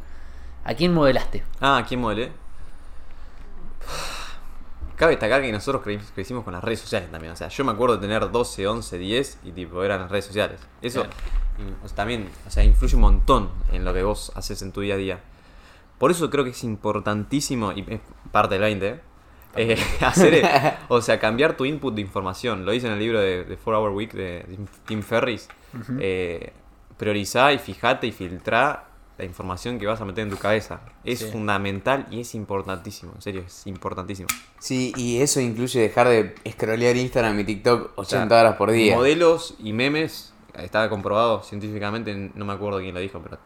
[0.64, 1.44] ¿a quién modelaste?
[1.60, 2.32] Ah, ¿quién modelé?
[4.96, 7.34] Cabe destacar que nosotros cre- crecimos con las redes sociales también.
[7.34, 10.26] O sea, yo me acuerdo de tener 12, 11, 10 y tipo eran las redes
[10.26, 10.60] sociales.
[10.84, 11.16] Eso Claro.
[11.58, 14.72] in- o sea, también o sea, influye un montón en lo que vos haces en
[14.72, 15.20] tu día a día.
[15.98, 19.02] Por eso creo que es importantísimo, y es parte del 20, eh,
[20.02, 20.44] hacer, eh,
[20.88, 22.66] o sea, cambiar tu input de información.
[22.66, 24.46] Lo dice en el libro de, de 4 Hour Week de
[24.86, 25.48] Tim Ferris.
[26.00, 26.52] Eh,
[26.98, 28.86] priorizá y fijate y filtrá
[29.18, 30.82] la información que vas a meter en tu cabeza.
[31.04, 31.26] Es Sí.
[31.32, 33.12] fundamental y es importantísimo.
[33.16, 34.28] En serio, es importantísimo.
[34.60, 38.72] Sí, y eso incluye dejar de scrollear Instagram y TikTok 80 O sea, horas por
[38.72, 38.96] día.
[38.96, 43.38] Modelos y memes, está comprobado científicamente, no me acuerdo quién lo dijo, pero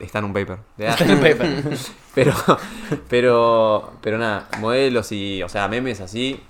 [0.00, 0.58] está en un paper.
[0.78, 1.62] Está en el paper.
[2.14, 2.34] pero,
[3.08, 6.40] pero, pero nada, modelos y, o sea, memes así,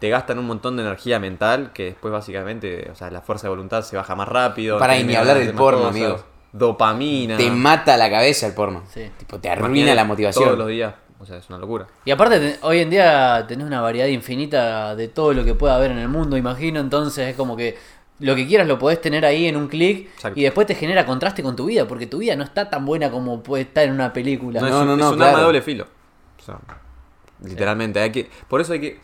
[0.00, 3.50] te gastan un montón de energía mental que después básicamente, o sea, la fuerza de
[3.50, 4.78] voluntad se baja más rápido.
[4.78, 6.24] Para, ni hablar de del porno, cosas, amigo.
[6.52, 7.36] Dopamina.
[7.36, 8.82] Te mata la cabeza el porno.
[8.92, 9.10] Sí.
[9.18, 10.44] Tipo, te arruina Imagínate la motivación.
[10.44, 11.86] Todos los días, o sea, es una locura.
[12.04, 15.76] Y aparte, te- hoy en día tenés una variedad infinita de todo lo que pueda
[15.76, 16.80] haber en el mundo, imagino.
[16.80, 17.76] Entonces es como que
[18.20, 21.42] lo que quieras lo podés tener ahí en un clic y después te genera contraste
[21.42, 24.12] con tu vida, porque tu vida no está tan buena como puede estar en una
[24.12, 24.60] película.
[24.60, 25.86] No, No, es, no, es un arma de doble filo.
[26.38, 26.58] O sea,
[27.42, 28.00] literalmente.
[28.00, 29.00] Hay que, por eso hay que.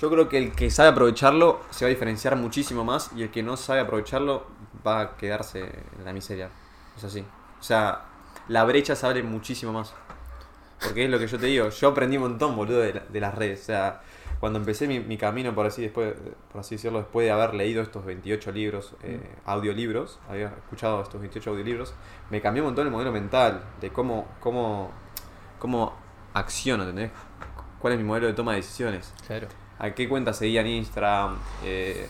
[0.00, 3.30] Yo creo que el que sabe aprovecharlo se va a diferenciar muchísimo más y el
[3.30, 4.46] que no sabe aprovecharlo
[4.86, 5.60] va a quedarse
[5.98, 6.50] en la miseria.
[6.96, 7.20] Es así.
[7.60, 8.02] O sea,
[8.48, 9.94] la brecha se abre muchísimo más.
[10.82, 11.68] Porque es lo que yo te digo.
[11.70, 13.62] Yo aprendí un montón, boludo, de, la- de las redes.
[13.62, 14.02] O sea,
[14.44, 16.12] cuando empecé mi, mi camino, por así, después,
[16.52, 21.18] por así decirlo, después de haber leído estos 28 libros, eh, audiolibros, había escuchado estos
[21.18, 21.94] 28 audiolibros,
[22.28, 24.90] me cambió un montón el modelo mental de cómo, cómo,
[25.58, 25.94] cómo
[26.34, 27.10] acciono, ¿entendés?
[27.78, 29.14] ¿Cuál es mi modelo de toma de decisiones?
[29.26, 29.48] Claro.
[29.78, 31.38] ¿A qué cuenta seguía en Instagram?
[31.64, 32.06] Eh,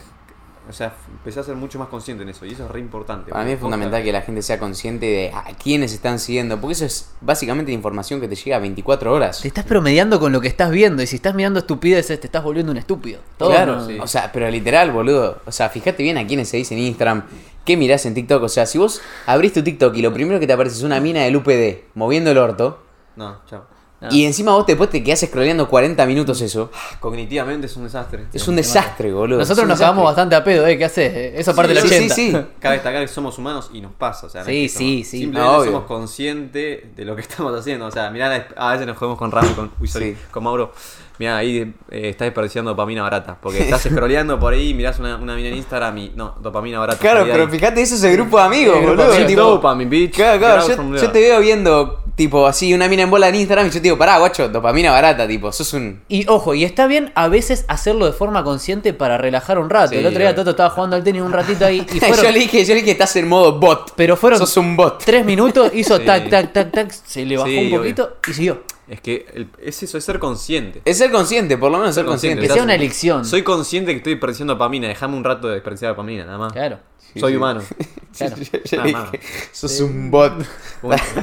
[0.68, 3.30] o sea, empecé a ser mucho más consciente en eso y eso es re importante.
[3.30, 6.72] Para mí es fundamental que la gente sea consciente de a quiénes están siguiendo, porque
[6.72, 9.40] eso es básicamente información que te llega 24 horas.
[9.42, 12.42] Te estás promediando con lo que estás viendo y si estás mirando estupideces te estás
[12.42, 13.20] volviendo un estúpido.
[13.36, 13.98] Todo claro, no- sí.
[14.00, 15.38] o sea, pero literal, boludo.
[15.46, 17.24] O sea, fíjate bien a quiénes se dice en Instagram,
[17.64, 18.42] qué mirás en TikTok.
[18.42, 21.00] O sea, si vos abrís tu TikTok y lo primero que te aparece es una
[21.00, 22.80] mina del UPD moviendo el orto,
[23.16, 23.64] No, chao.
[24.05, 24.14] No.
[24.14, 28.24] y encima vos después te quedás scrolleando 40 minutos eso, Cognitivamente es un desastre.
[28.32, 29.38] es un desastre, boludo.
[29.38, 30.76] Nosotros nos cagamos bastante a pedo, ¿eh?
[30.78, 31.12] ¿Qué haces?
[31.14, 31.32] eh?
[31.36, 32.14] Eso parte Sí, del sí, 80.
[32.14, 32.38] sí, sí.
[32.61, 34.26] Cabe destacar que somos humanos y nos pasa.
[34.26, 35.18] O sea, no Sí, sí, somos- sí.
[35.20, 37.86] Simplemente No, somos conscientes de lo que estamos haciendo.
[37.86, 40.18] O sea, mirá, a veces nos jugamos con Rami, con, uy, sorry, Sí.
[40.30, 40.72] con Mauro.
[41.16, 41.59] Mirá, ahí
[41.90, 43.36] eh, estás desperdiciando dopamina barata.
[43.40, 46.98] Porque estás scrolleando por ahí, mirás una, una mina en Instagram y no, dopamina barata.
[46.98, 47.50] Claro, pero ahí.
[47.50, 49.50] fíjate, eso es el grupo de amigos, boludo.
[49.50, 50.14] dopamine, bitch.
[50.16, 53.70] Claro, claro, yo, te veo viendo, tipo, así, una mina en bola en Instagram y
[53.70, 56.02] yo te digo, pará, guacho, dopamina barata, tipo, sos un...
[56.08, 59.90] Y ojo, y está bien a veces hacerlo de forma consciente para relajar un rato.
[59.90, 60.34] Sí, el otro día.
[60.34, 62.80] Toto estaba jugando al tenis un ratito ahí y yo fueron le dije, yo le
[62.80, 63.92] dije, estás en modo bot.
[63.96, 65.02] Pero fueron Sos un bot.
[65.04, 66.04] tres minutos, hizo Sí.
[66.04, 67.78] tac, tac, tac, tac, se le bajó Sí, un obvio.
[67.78, 68.62] poquito y siguió.
[68.86, 70.82] Es que el- es eso, es ser consciente.
[70.84, 72.36] Es ser consciente, por lo menos ser Ser consciente.
[72.36, 72.48] consciente.
[72.48, 73.24] Que sea una elección.
[73.24, 74.88] Soy consciente que estoy desperdiciando dopamina.
[74.88, 76.52] Dejame un rato de desperdiciar dopamina, nada más.
[76.52, 76.78] Claro.
[77.16, 77.36] Soy sí.
[77.36, 77.62] humano.
[78.16, 78.36] Claro.
[78.36, 80.32] Yo, Nada dije, sos un bot.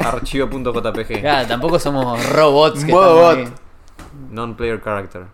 [0.03, 1.21] Archivo.jpg.
[1.21, 3.45] Claro, tampoco somos robots que Modo
[4.29, 5.25] Non-player character.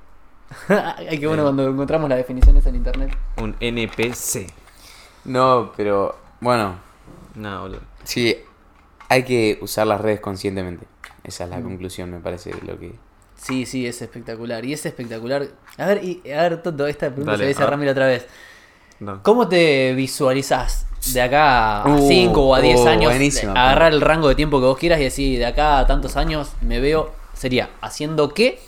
[0.70, 3.18] Ay, qué bueno cuando encontramos las definiciones en internet.
[3.38, 4.48] Un NPC.
[5.26, 6.76] No, pero, bueno,
[7.36, 7.82] No, boludo.
[8.04, 8.38] sí,
[9.10, 10.86] hay que usar las redes conscientemente.
[11.24, 12.94] Esa es la conclusión, me parece, de lo que...
[13.36, 14.64] Sí, sí, es espectacular.
[14.64, 15.48] Y es espectacular.
[15.78, 17.70] A ver, y, a ver, Toto, esta pregunta Dale, se ver.
[17.70, 18.26] Ramiro otra vez.
[19.00, 19.22] No.
[19.24, 23.12] ¿Cómo te visualizás de acá a Uh, 5 o a 10 uh, años?
[23.12, 25.88] buenísima, de- agarrar el rango de tiempo que vos quieras y decir, de acá a
[25.88, 28.60] tantos años me veo, sería haciendo qué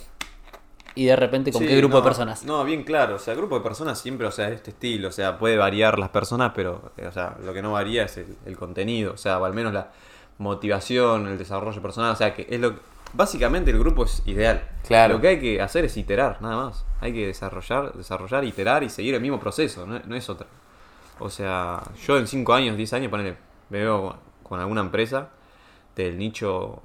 [0.94, 2.44] y de repente con Sí, qué grupo no, de personas.
[2.44, 3.16] No, bien claro.
[3.16, 5.08] O sea, grupo de personas siempre, o sea, es este estilo.
[5.08, 8.16] O sea, puede variar las personas, pero, eh, o sea, lo que no varía es
[8.16, 9.12] el, el contenido.
[9.14, 9.90] O sea, o al menos la
[10.38, 12.12] motivación, el desarrollo personal.
[12.12, 12.74] O sea, que es lo
[13.12, 14.68] básicamente el grupo es ideal.
[14.86, 15.14] Claro.
[15.14, 16.84] Lo que hay que hacer es iterar, nada más.
[17.00, 20.46] Hay que desarrollar, desarrollar, iterar y seguir el mismo proceso, no, no es otra.
[21.18, 23.36] O sea, yo en 5 años, 10 años, ponele,
[23.68, 25.28] me veo con alguna empresa
[25.94, 26.80] del nicho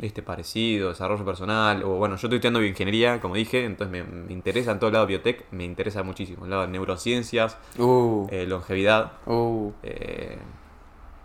[0.00, 4.32] este parecido, desarrollo personal, o bueno, yo estoy estudiando bioingeniería, como dije, entonces me, me
[4.32, 8.46] interesa en todo el lado biotech, me interesa muchísimo, el lado de neurociencias, Uh, eh,
[8.46, 9.72] longevidad, uh.
[9.82, 10.38] eh,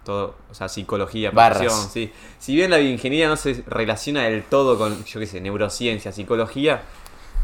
[0.06, 2.12] todo, o sea, psicología, profesión, sí.
[2.40, 6.82] Si bien la bioingeniería no se relaciona del todo con, yo qué sé, neurociencia, psicología,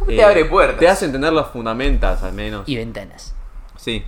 [0.08, 0.80] eh, Te abre puertas.
[0.80, 2.68] Te hace entender los fundamentos, al menos.
[2.68, 3.34] Y ventanas.
[3.78, 4.04] Sí,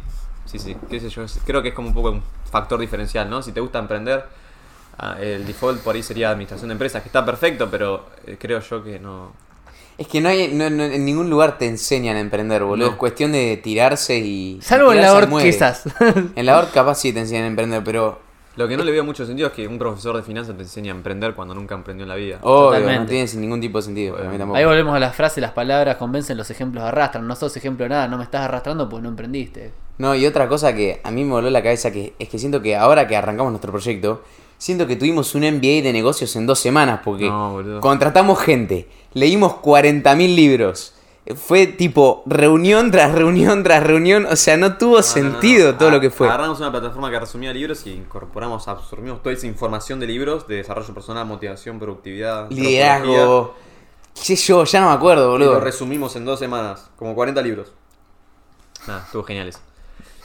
[0.45, 0.75] sí, sí.
[0.89, 1.23] Qué sé yo.
[1.45, 3.41] Creo que es como un poco un factor diferencial, ¿no?
[3.41, 4.25] Si te gusta emprender,
[4.97, 8.59] ah, el default por ahí sería administración de empresas, que está perfecto, pero eh, creo
[8.59, 9.31] yo que no.
[9.97, 12.87] Es que no hay, no, no- en ningún lugar te enseñan a emprender, boludo.
[12.87, 12.91] No.
[12.91, 14.59] Es cuestión de tirarse y.
[14.61, 15.49] Salvo en tirarse la al ORT muere.
[15.51, 15.83] quizás.
[16.35, 18.19] En la ORT capaz sí te enseñan a emprender, pero
[18.57, 20.87] Lo que no le veo mucho sentido es que un profesor de finanzas te enseñe
[20.87, 22.39] a emprender cuando nunca emprendió en la vida.
[22.41, 22.99] obvio, Totalmente.
[23.01, 24.15] no tiene sin ningún tipo de sentido.
[24.15, 24.57] para mí tampoco.
[24.57, 27.27] Ahí volvemos a la frase, las palabras convencen, los ejemplos arrastran.
[27.27, 29.71] No sos ejemplo de nada, no me estás arrastrando pues no emprendiste.
[29.99, 32.61] No, y otra cosa que a mí me voló la cabeza que es que siento
[32.61, 34.23] que ahora que arrancamos nuestro proyecto,
[34.57, 39.53] siento que tuvimos un MBA de negocios en dos semanas porque No, contratamos gente, leímos
[39.53, 40.93] 40.000 libros.
[41.35, 45.71] Fue tipo reunión tras reunión tras reunión, o sea, no tuvo No, no, no, sentido
[45.73, 45.77] no.
[45.77, 46.27] todo Ah, lo que fue.
[46.27, 50.55] Agarramos una plataforma que resumía libros y incorporamos, absorbimos toda esa información de libros de
[50.55, 53.55] desarrollo personal, motivación, productividad, Liderazgo,
[54.15, 55.59] qué sé yo, ya no me acuerdo, Y lo boludo.
[55.59, 57.71] resumimos en dos semanas, como 40 libros.
[58.87, 59.59] Nada, estuvo genial eso.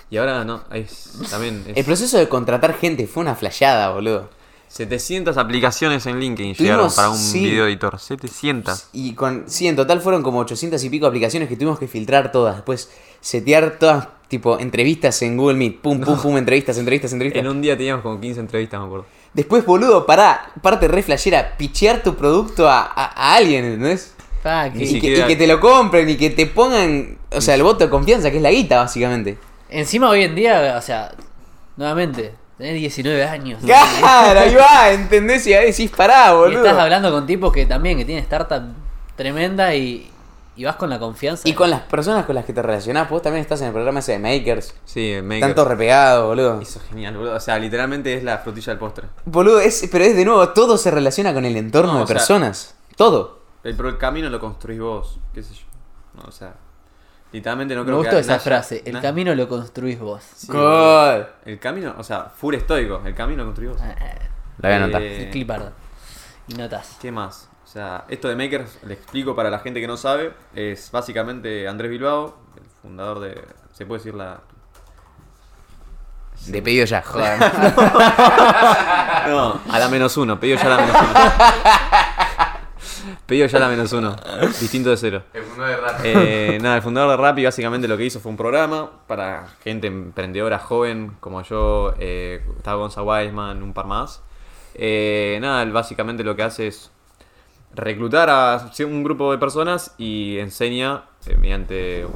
[0.09, 4.28] Y ahora no, es, también es El proceso de contratar gente fue una flayada, boludo.
[4.73, 7.41] 700 aplicaciones en LinkedIn Tuvimos- llegaron para un sí.
[7.45, 7.99] video editor.
[7.99, 8.87] 700.
[8.95, 12.33] Y con, sí, en total fueron como 800 y pico aplicaciones que tuvimos que filtrar
[12.33, 12.57] todas.
[12.57, 15.81] Después setear todas, tipo, entrevistas en Google Meet.
[15.83, 17.43] Pum, pum, pum, entrevistas, entrevistas, entrevistas.
[17.43, 19.07] En un día teníamos como 15 entrevistas, me acuerdo.
[19.35, 24.14] Después, boludo, pará, parte re flashera, pichear tu producto a, a- a alguien, ¿entendés?
[24.45, 27.55] Ah, que- Y que, y que te lo compren y que te pongan, o sea,
[27.55, 29.37] el voto de confianza, que es la guita, básicamente.
[29.68, 31.14] Encima hoy en día, o sea,
[31.77, 33.61] nuevamente, tenés 19 años.
[33.67, 35.47] Claro, ahí va, ¿entendés?
[35.47, 36.65] Y ahí decís, pará, Y boludo.
[36.65, 38.63] estás hablando con tipos que también, que tienen startup
[39.17, 40.11] tremenda y,
[40.57, 41.49] y vas con la confianza.
[41.49, 44.01] Y con las personas con las que te relacionás, vos también estás en el programa
[44.01, 44.75] ese de Makers.
[44.85, 46.61] Sí, me Tanto repegado, boludo.
[46.61, 47.35] Eso es genial, boludo.
[47.37, 49.07] O sea, literalmente es la frutilla del postre.
[49.25, 52.17] Boludo, es, pero es de nuevo, todo se relaciona con el entorno No, de sea-
[52.17, 52.75] personas.
[52.97, 53.43] Todo.
[53.65, 55.63] El, pero el camino lo construís vos, qué sé yo.
[56.15, 56.55] No, o sea,
[57.33, 60.22] literalmente no Me creo gustó que esa haya- frase, el camino lo construís vos.
[60.37, 61.26] Sí, Gol.
[61.45, 63.80] El camino, o sea, full estoico, el camino lo construís vos.
[63.83, 63.95] Ah,
[64.59, 65.03] La voy a anotar.
[65.03, 65.72] Eh, el clipardo.
[66.49, 66.97] Y notas.
[67.01, 67.49] ¿Qué más?
[67.64, 71.66] O sea, esto de Makers, le explico para la gente que no sabe, es básicamente
[71.68, 73.43] Andrés Bilbao, el fundador de...
[73.72, 74.41] ¿Se puede decir la...?
[76.49, 77.39] De pedido ya, joder.
[79.28, 81.12] No, a la menos uno, pedido ya a la menos uno.
[83.26, 84.16] Pedido ya la menos uno,
[84.61, 85.22] distinto de cero.
[85.32, 86.00] El mundo de rap.
[86.05, 89.86] Eh, nada, el fundador de Rappi básicamente lo que hizo fue un programa para gente
[89.86, 94.22] emprendedora joven como yo, eh, estaba Gonza Wiseman, un par más.
[94.74, 96.90] Eh, nada, él básicamente lo que hace es
[97.74, 102.07] reclutar a un grupo de personas y enseña eh, mediante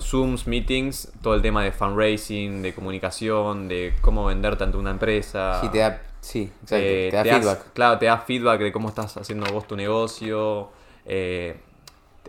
[0.00, 5.60] Zooms, meetings, todo el tema de fundraising, de comunicación, de cómo vender tanto una empresa.
[5.60, 7.72] Sí, te da, sí, exacto, Eh, te da feedback.
[7.72, 10.70] claro, te da feedback de cómo estás haciendo vos tu negocio.
[11.08, 11.56] eh,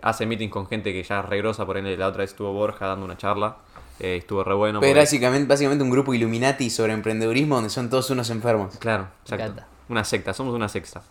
[0.03, 2.85] hace meetings con gente que ya es regrosa, por ejemplo, la otra vez estuvo Borja
[2.87, 3.57] dando una charla.
[3.99, 4.79] eh, estuvo re bueno.
[4.79, 8.77] Pero porque- básicamente, básicamente un grupo Illuminati sobre emprendedurismo donde son todos unos enfermos.
[8.77, 9.43] Claro, Me exacto.
[9.45, 9.67] encanta.
[9.89, 11.01] Una secta, somos una secta.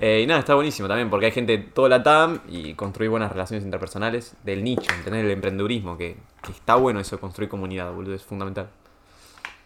[0.00, 3.10] Eh, y nada, está buenísimo también, porque hay gente de toda la TAM y construir
[3.10, 7.92] buenas relaciones interpersonales del nicho, entender el emprendedurismo, que, que está bueno eso, construir comunidad,
[7.92, 8.68] boludo, es fundamental.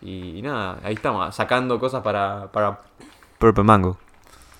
[0.07, 2.81] Y, y nada, ahí estamos, sacando cosas para, para
[3.39, 3.99] Purple Mango.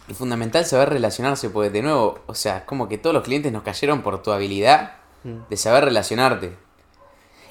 [0.09, 3.53] Es fundamental saber relacionarse, porque de nuevo, o sea, es como que todos los clientes
[3.53, 6.57] nos cayeron por tu habilidad de saber relacionarte.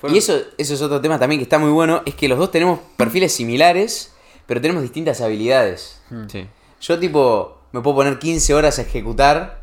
[0.04, 2.52] Y eso, eso es otro tema también que está muy bueno, es que los dos
[2.52, 4.14] tenemos perfiles similares,
[4.46, 6.02] pero tenemos distintas habilidades.
[6.28, 6.48] Sí.
[6.82, 9.62] Yo tipo, me puedo poner 15 horas a ejecutar,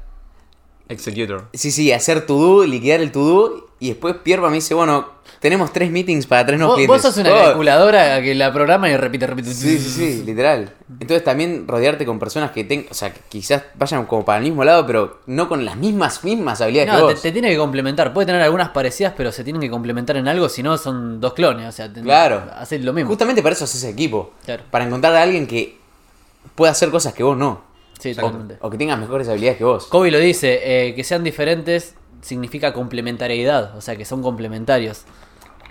[0.89, 1.49] Executor.
[1.55, 5.07] sí, sí, hacer to do, liquidar el to do, y después Pierpa me dice, bueno,
[5.41, 7.03] tenemos tres meetings para tres nuevos Vos, clientes.
[7.03, 9.53] vos sos una Oh, calculadora que la programa y repite, repite.
[9.53, 10.73] Sí, sí, sí, literal.
[11.01, 14.45] Entonces también rodearte con personas que tengan, o sea, que quizás vayan como para el
[14.45, 17.23] mismo lado, pero no con las mismas, mismas habilidades que No, te, vos.
[17.23, 18.13] te tiene que complementar.
[18.13, 21.33] Puede tener algunas parecidas, pero se tienen que complementar en algo, si no son dos
[21.33, 21.69] clones.
[21.69, 22.45] O sea, Claro.
[22.57, 23.09] hacer lo mismo.
[23.11, 24.33] Justamente para eso haces equipo.
[24.45, 24.63] Claro.
[24.71, 25.77] Para encontrar a alguien que
[26.55, 27.63] pueda hacer cosas que vos no.
[28.03, 28.57] Sí, O, totalmente.
[28.61, 29.87] o que tenga mejores habilidades que vos.
[29.87, 35.05] Kobe lo dice, eh, que sean diferentes significa complementariedad, o sea, que son complementarios.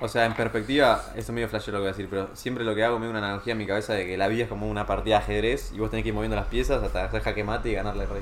[0.02, 2.64] O sea, en perspectiva, eso es medio flash lo que voy a decir, pero siempre
[2.64, 4.50] lo que hago me da una analogía en mi cabeza de que la vida es
[4.50, 7.22] como una partida de ajedrez y vos tenés que ir moviendo las piezas hasta hacer
[7.22, 8.22] jaque mate y ganarle rey.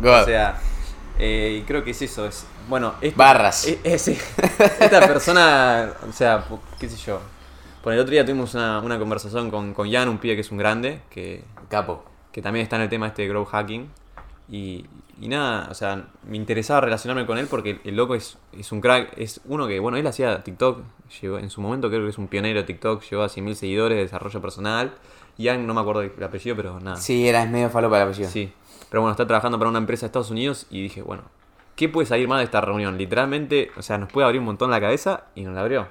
[0.00, 0.22] God.
[0.22, 0.58] O sea,
[1.18, 2.26] eh, y creo que es eso.
[2.26, 3.66] Es, bueno, esto- Barras.
[3.66, 4.12] e- ese-
[4.80, 6.44] esta persona, o sea,
[6.80, 7.20] qué sé yo.
[7.82, 10.50] Por el otro día tuvimos una, una conversación con, con Jan, un pibe que es
[10.50, 12.04] un grande, que, Capo.
[12.32, 13.88] Que también está en el tema este de growth hacking.
[14.50, 14.86] Y,
[15.20, 18.72] y nada, o sea, me interesaba relacionarme con él porque el, el loco es, es
[18.72, 20.80] un crack, es uno que, bueno, él hacía TikTok,
[21.20, 23.96] llegó, en su momento creo que es un pionero de TikTok, llegó a 100.000 seguidores
[23.96, 24.92] de desarrollo personal.
[25.36, 26.96] Ian, no me acuerdo el apellido, pero nada.
[26.96, 28.28] Sí, era es medio falopa el apellido.
[28.30, 28.52] Sí,
[28.90, 31.22] pero bueno, está trabajando para una empresa de Estados Unidos y dije, bueno,
[31.76, 32.98] ¿qué puede salir más de esta reunión?
[32.98, 35.86] Literalmente, o sea, nos puede abrir un montón la cabeza y nos la abrió.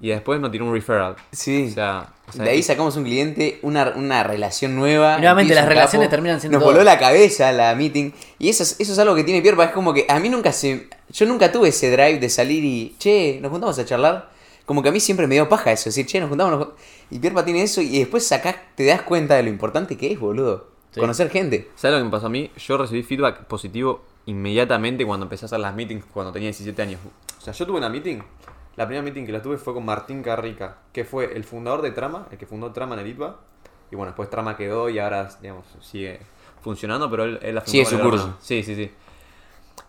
[0.00, 1.16] Y después nos tiró un referral.
[1.32, 1.66] Sí.
[1.70, 5.16] O sea, o sea, de ahí sacamos un cliente, una, una relación nueva.
[5.16, 6.16] Y nuevamente las relaciones capo.
[6.16, 6.72] terminan siendo Nos todo.
[6.72, 8.12] voló la cabeza la meeting.
[8.38, 9.64] Y eso es, eso es algo que tiene Pierpa.
[9.66, 10.88] Es como que a mí nunca se.
[11.10, 12.96] Yo nunca tuve ese drive de salir y.
[12.98, 14.30] Che, nos juntamos a charlar.
[14.64, 15.90] Como que a mí siempre me dio paja eso.
[15.90, 16.56] Decir, che, nos juntamos.
[16.58, 16.74] nos jun-".
[17.10, 17.82] Y Pierpa tiene eso.
[17.82, 20.68] Y después sacás, te das cuenta de lo importante que es, boludo.
[20.92, 21.00] Sí.
[21.00, 21.68] Conocer gente.
[21.76, 22.50] ¿Sabes lo que me pasó a mí?
[22.56, 27.00] Yo recibí feedback positivo inmediatamente cuando empecé a hacer las meetings cuando tenía 17 años.
[27.38, 28.18] O sea, yo tuve una meeting.
[28.76, 31.90] La primera meeting que la tuve fue con Martín Carrica, que fue el fundador de
[31.90, 33.36] Trama, el que fundó Trama en el ITBA.
[33.90, 36.20] Y bueno, después Trama quedó y ahora, digamos, sigue
[36.62, 38.36] funcionando, pero él, él la fundó Sigue con su el curso.
[38.40, 38.90] Sí, sí, sí.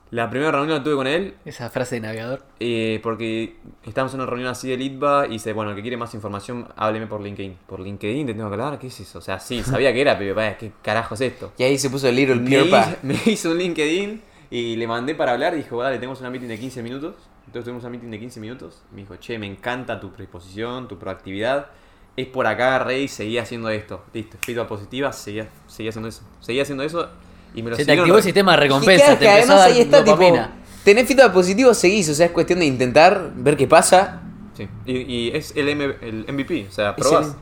[0.09, 2.41] La primera reunión la tuve con él Esa frase de navegador.
[2.59, 3.55] eh, porque
[3.85, 6.67] estábamos en una reunión así del ITBA y dice, bueno, el que quiere más información,
[6.75, 7.57] hábleme por LinkedIn.
[7.65, 8.77] ¿Por LinkedIn te tengo que hablar?
[8.77, 9.19] ¿Qué es eso?
[9.19, 11.53] O sea, sí, sabía que era, pero vaya, ¿qué carajo es esto?
[11.57, 12.81] Y ahí se puso el Little Me Pierpa.
[12.89, 16.29] hizo, me hizo un LinkedIn y le mandé para hablar y dijo, dale, tenemos una
[16.29, 17.15] meeting de 15 minutos.
[17.51, 18.81] Entonces tuvimos una meeting de 15 minutos.
[18.93, 21.67] Me dijo, che, me encanta tu predisposición, tu proactividad.
[22.15, 24.05] Es por acá, Rey, seguí haciendo esto.
[24.13, 26.21] Listo, feedback positiva, seguía, seguía haciendo eso.
[26.39, 27.09] Seguía haciendo eso
[27.53, 29.03] y me lo Se te activó el sistema de Y recompensa.
[29.03, 30.39] claro Te que además ahí está, tipo.
[30.85, 32.07] Tenés feedback positivo, seguís.
[32.07, 34.21] O sea, es cuestión de intentar, ver qué pasa.
[34.55, 34.69] Sí.
[34.85, 37.35] Y, y es el, M- el MVP, o sea, probás.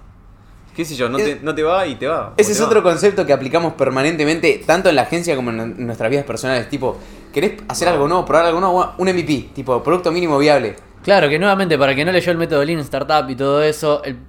[0.79, 1.09] ¿Qué sé yo?
[1.09, 2.35] No, Es- te, no te va y te va.
[2.37, 2.67] Ese te es va.
[2.67, 6.69] otro concepto que aplicamos permanentemente, tanto en la agencia como en en nuestras vidas personales.
[6.69, 6.97] Tipo,
[7.33, 8.93] ¿querés hacer algo nuevo, probar algo nuevo?
[8.97, 10.77] Un MVP, tipo, producto mínimo viable.
[11.03, 14.01] Claro, que nuevamente, para el que no leyó el método Lean Startup y todo eso,
[14.05, 14.19] el-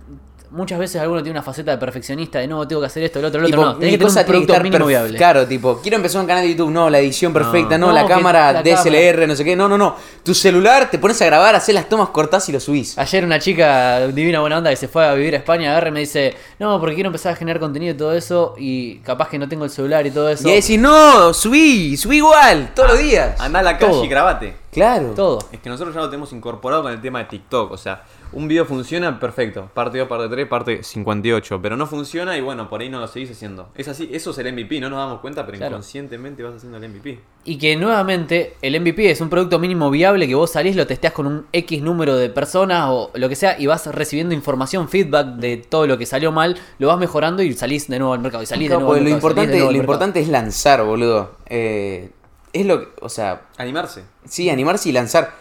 [0.50, 3.24] muchas veces alguno tiene una faceta de perfeccionista de no, tengo que hacer esto, el
[3.26, 3.58] otro, el otro.
[3.58, 5.16] Tipo, no, tenés que tener cosa un tiene que producto mínimo viable.
[5.18, 8.02] Claro, tipo, quiero empezar un canal de YouTube, no, la edición perfecta, no, No, la
[8.02, 9.96] que cámara la DSLR, no sé qué, no, no, no.
[10.22, 12.98] Tu celular, te pones a grabar, haces las tomas cortas y lo subís.
[12.98, 15.92] Ayer una chica divina buena onda que se fue a vivir a España agarra y
[15.92, 19.38] me dice, no, porque quiero empezar a generar contenido y todo eso, y capaz que
[19.38, 20.46] no tengo el celular y todo eso.
[20.46, 23.40] Y ahí decís, no, subí, subí igual, todos los días.
[23.40, 24.04] Andá a la calle Todo.
[24.04, 24.54] y grabate.
[24.72, 25.12] Claro.
[25.14, 25.38] Todo.
[25.50, 27.72] Es que nosotros ya lo tenemos incorporado con el tema de TikTok.
[27.72, 29.70] O sea, un video funciona, perfecto.
[29.74, 31.60] Parte 2, parte 3, parte 58.
[31.62, 33.68] Pero no funciona y bueno, por ahí no lo seguís haciendo.
[33.74, 35.72] Es así, eso es el MVP, no nos damos cuenta, pero Claro.
[35.72, 37.18] inconscientemente vas haciendo el MVP.
[37.44, 41.12] Y que nuevamente el MVP es un producto mínimo viable que vos salís, lo testeás
[41.12, 45.26] con un X número de personas o lo que sea y vas recibiendo información, feedback
[45.36, 48.42] de todo lo que salió mal, lo vas mejorando y salís de nuevo al mercado.
[48.42, 49.82] Y salís de nuevo al lo importante, nuevo lo mercado.
[49.82, 51.36] importante es lanzar, boludo.
[51.46, 52.10] Eh,
[52.52, 54.02] es lo que, o sea, Animarse.
[54.24, 55.32] Sí, animarse y lanzar.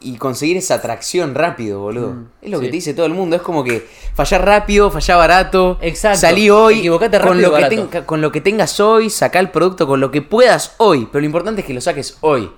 [0.00, 2.10] Y conseguir esa atracción rápido, boludo.
[2.10, 2.64] Mm, es lo sí.
[2.64, 3.34] que te dice todo el mundo.
[3.34, 5.78] Es como que fallar rápido, fallar barato.
[5.80, 6.20] Exacto.
[6.20, 6.78] Salí hoy.
[6.78, 10.00] Equivocate con rápido lo, y que con lo que tengas hoy, saca el producto con
[10.00, 11.08] lo que puedas hoy.
[11.10, 12.50] Pero lo importante es que lo saques hoy.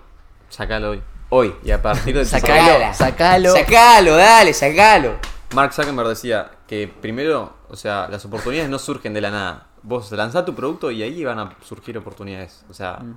[0.51, 1.03] Sacalo hoy.
[1.31, 1.55] Hoy.
[1.65, 3.53] Y a partir de Sacalo, sacalo.
[3.53, 5.13] Sacalo, dale, sacalo.
[5.55, 9.67] Mark Zuckerberg decía que primero, o sea, las oportunidades no surgen de la nada.
[9.83, 12.65] Vos lanzás tu producto y ahí van a surgir oportunidades.
[12.69, 13.17] O sea, Mm.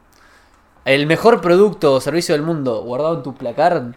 [0.86, 3.96] El mejor producto o servicio del mundo guardado en tu placar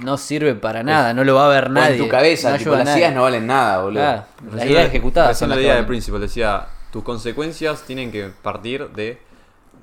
[0.00, 1.96] no sirve para nada, no lo va a ver O nadie.
[1.96, 2.98] en tu cabeza, no tipo, las nadie.
[3.00, 4.00] ideas no valen nada, boludo.
[4.00, 5.86] Claro, las ideas la- ejecutadas son la idea de valen.
[5.86, 9.20] Principal decía, tus consecuencias tienen que partir de,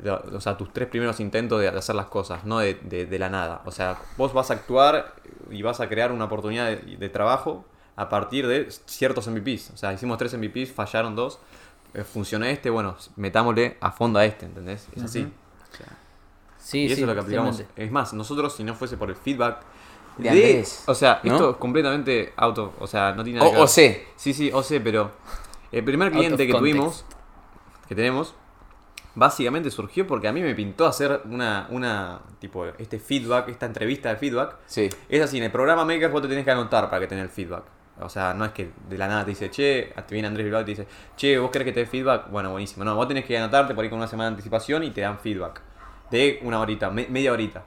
[0.02, 3.20] de- o sea, tus tres primeros intentos de hacer las cosas, no de, de- de
[3.20, 3.62] la nada.
[3.66, 5.16] O sea, vos vas a actuar
[5.52, 7.66] y vas a crear una oportunidad de, de trabajo
[7.98, 9.72] a partir de ciertos MVPs.
[9.74, 11.40] O sea, hicimos tres MVPs, fallaron dos,
[11.94, 14.88] eh, funcionó este, bueno, metámosle a fondo a este, ¿entendés?
[14.96, 15.28] Es así.
[15.74, 15.88] O sea,
[16.58, 17.64] Sí, y eso sí, es lo que aplicamos.
[17.76, 19.58] Es más, nosotros si no fuese por el feedback
[20.18, 21.32] De Andrés, o sea, ¿no?
[21.34, 23.64] esto es completamente auto, o sea, no tiene nada que O, ver.
[23.66, 24.08] o sé.
[24.18, 25.12] Sí, sí, o sé, pero
[25.72, 26.76] el primer cliente que context.
[26.78, 27.06] tuvimos,
[27.88, 28.36] que tenemos,
[29.16, 34.10] básicamente surgió porque a mí me pintó hacer una, una, tipo, este feedback, esta entrevista
[34.10, 34.56] de feedback.
[34.66, 34.90] Sí.
[35.08, 37.32] Es así, en el programa Maker vos te tenés que anotar para que tengas el
[37.32, 37.64] feedback.
[38.02, 40.62] O sea, no es que de la nada te dice, che, te viene Andrés Bilbao
[40.62, 40.88] y te dice,
[41.18, 42.30] che, vos querés que te dé feedback.
[42.30, 42.86] Bueno, buenísimo.
[42.86, 45.20] No, vos tenés que anotarte por ahí con una semana de anticipación y te dan
[45.20, 45.62] feedback.
[46.10, 47.64] De una horita, me- media horita.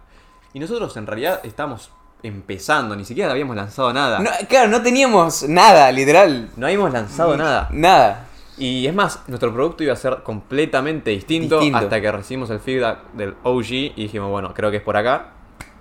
[0.55, 1.91] Y nosotros en realidad estamos
[2.23, 4.19] empezando, ni siquiera habíamos lanzado nada.
[4.21, 6.49] No, claro, no teníamos nada, literal.
[6.57, 7.69] no habíamos lanzado nada.
[7.73, 8.27] Nada.
[8.59, 11.79] Y es más, nuestro producto iba a ser completamente distinto, Distinto.
[11.79, 15.31] hasta que recibimos el feedback del OG y dijimos, bueno, creo que es por acá.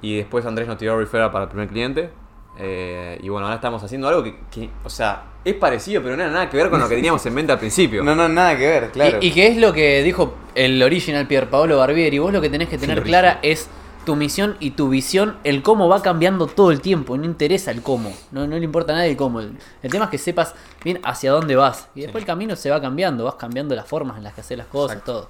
[0.02, 2.10] Y después Andrés nos tiró referral para el primer cliente.
[2.58, 6.24] Eh, y bueno, ahora estamos haciendo algo que, que, o sea, es parecido, pero no
[6.24, 8.04] era nada que ver con lo que teníamos en mente al principio.
[8.04, 9.18] No, no, nada que ver, claro.
[9.22, 12.20] Y, y que es lo que dijo el original Pier Paolo Barbieri.
[12.20, 13.70] Vos lo que tenés que tener clara es
[14.06, 15.38] tu misión y tu visión.
[15.44, 17.18] El cómo va cambiando todo el tiempo.
[17.18, 18.14] No interesa el cómo.
[18.32, 19.40] No, no le importa a nadie el cómo.
[19.40, 21.88] El, el tema es que sepas bien hacia dónde vas.
[21.96, 23.26] Y después el camino se va cambiando.
[23.26, 25.14] Vas cambiando las formas en las que haces las cosas, Exacto.
[25.14, 25.30] todo.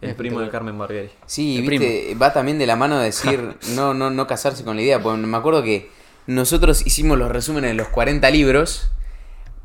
[0.00, 1.10] El primo de Carmen Barbieri.
[1.26, 5.02] Sí, va también de la mano de decir no, no, no casarse con la idea.
[5.02, 5.90] Porque me acuerdo que
[6.26, 8.90] nosotros hicimos los resúmenes de los 40 libros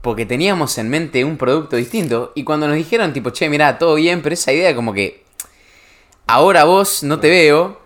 [0.02, 2.34] porque teníamos en mente un producto distinto.
[2.36, 5.24] Y cuando nos dijeron, tipo, che, mirá, todo bien, pero esa idea como que
[6.28, 7.80] ahora vos no te veo.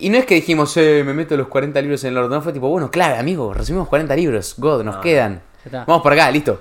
[0.00, 2.30] Y no es que dijimos, eh, me meto los 40 libros en el orden.
[2.30, 4.54] No, fue tipo, bueno, clave, amigo, resumimos 40 libros.
[4.58, 5.42] God, nos No, quedan.
[5.64, 5.84] Está.
[5.84, 6.60] Vamos por acá, listo.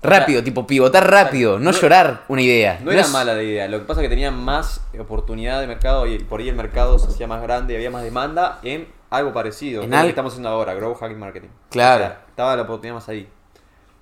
[0.00, 2.78] Rápido, tipo, pivotar rápido, no, No- llorar una idea.
[2.84, 5.66] No era es- mala la idea, lo que pasa es que tenía más oportunidad de
[5.66, 8.86] mercado y por ahí el mercado se hacía más grande y había más demanda en
[9.10, 9.80] algo parecido.
[9.82, 11.48] En En lo al- que estamos haciendo ahora, Grow Hacking Marketing.
[11.70, 12.14] Claro.
[12.28, 13.28] Estaba la oportunidad más ahí.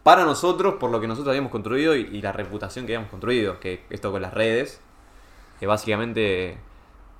[0.03, 3.59] Para nosotros, por lo que nosotros habíamos construido y, y la reputación que habíamos construido,
[3.59, 4.80] que esto con las redes,
[5.59, 6.59] que básicamente,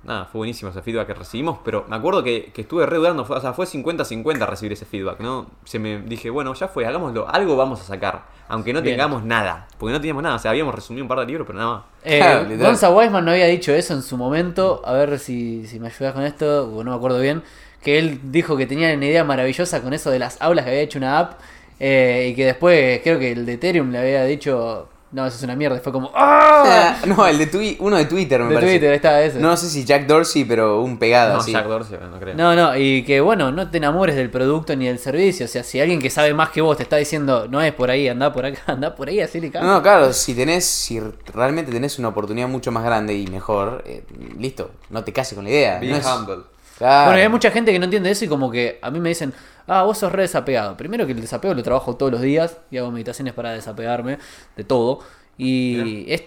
[0.07, 3.23] nada, fue buenísimo ese feedback que recibimos, pero me acuerdo que, que estuve re dudando,
[3.27, 5.47] o sea, fue 50-50 recibir ese feedback, ¿no?
[5.65, 8.95] Se me dije, bueno, ya fue, hagámoslo, algo vamos a sacar, aunque no Bien.
[8.95, 11.59] tengamos nada, porque no teníamos nada, o sea, habíamos resumido un par de libros, pero
[11.59, 11.83] nada más.
[12.03, 12.47] Eh, Claro.
[12.57, 14.81] Gonza Weisman no había dicho eso en su momento.
[14.85, 17.43] A ver si, si me ayudas con esto, o no me acuerdo bien.
[17.83, 20.81] Que él dijo que tenía una idea maravillosa con eso de las aulas, que había
[20.83, 21.39] hecho una app.
[21.79, 25.43] eh, y que después creo que el de Ethereum le había dicho, no, eso es
[25.43, 25.77] una mierda.
[25.77, 26.95] y Fue como, ¡ah!
[27.05, 28.73] no, el de Twi- uno de Twitter me De parece.
[28.73, 29.39] Twitter, está ese.
[29.39, 31.51] No sé si Jack Dorsey, pero un pegado No, así.
[31.53, 32.35] Jack Dorsey, no creo.
[32.35, 35.45] No, no, y que bueno, no te enamores del producto ni del servicio.
[35.45, 37.89] O sea, si alguien que sabe más que vos te está diciendo, no es por
[37.89, 39.65] ahí, anda por acá, anda por ahí, así le cago.
[39.65, 40.99] No, claro, si tenés, si
[41.33, 44.03] realmente tenés una oportunidad mucho más grande y mejor, eh,
[44.37, 45.79] listo, no te cases con la idea.
[45.79, 46.37] Be no es- humble.
[46.77, 47.05] Claro.
[47.05, 49.09] Bueno, y hay mucha gente que no entiende eso y como que a mí me
[49.09, 49.33] dicen,
[49.67, 50.75] ah, vos sos re desapegado.
[50.75, 54.17] Primero que el desapego lo trabajo todos los días y hago meditaciones para desapegarme
[54.55, 54.99] de todo.
[55.37, 56.23] Y es,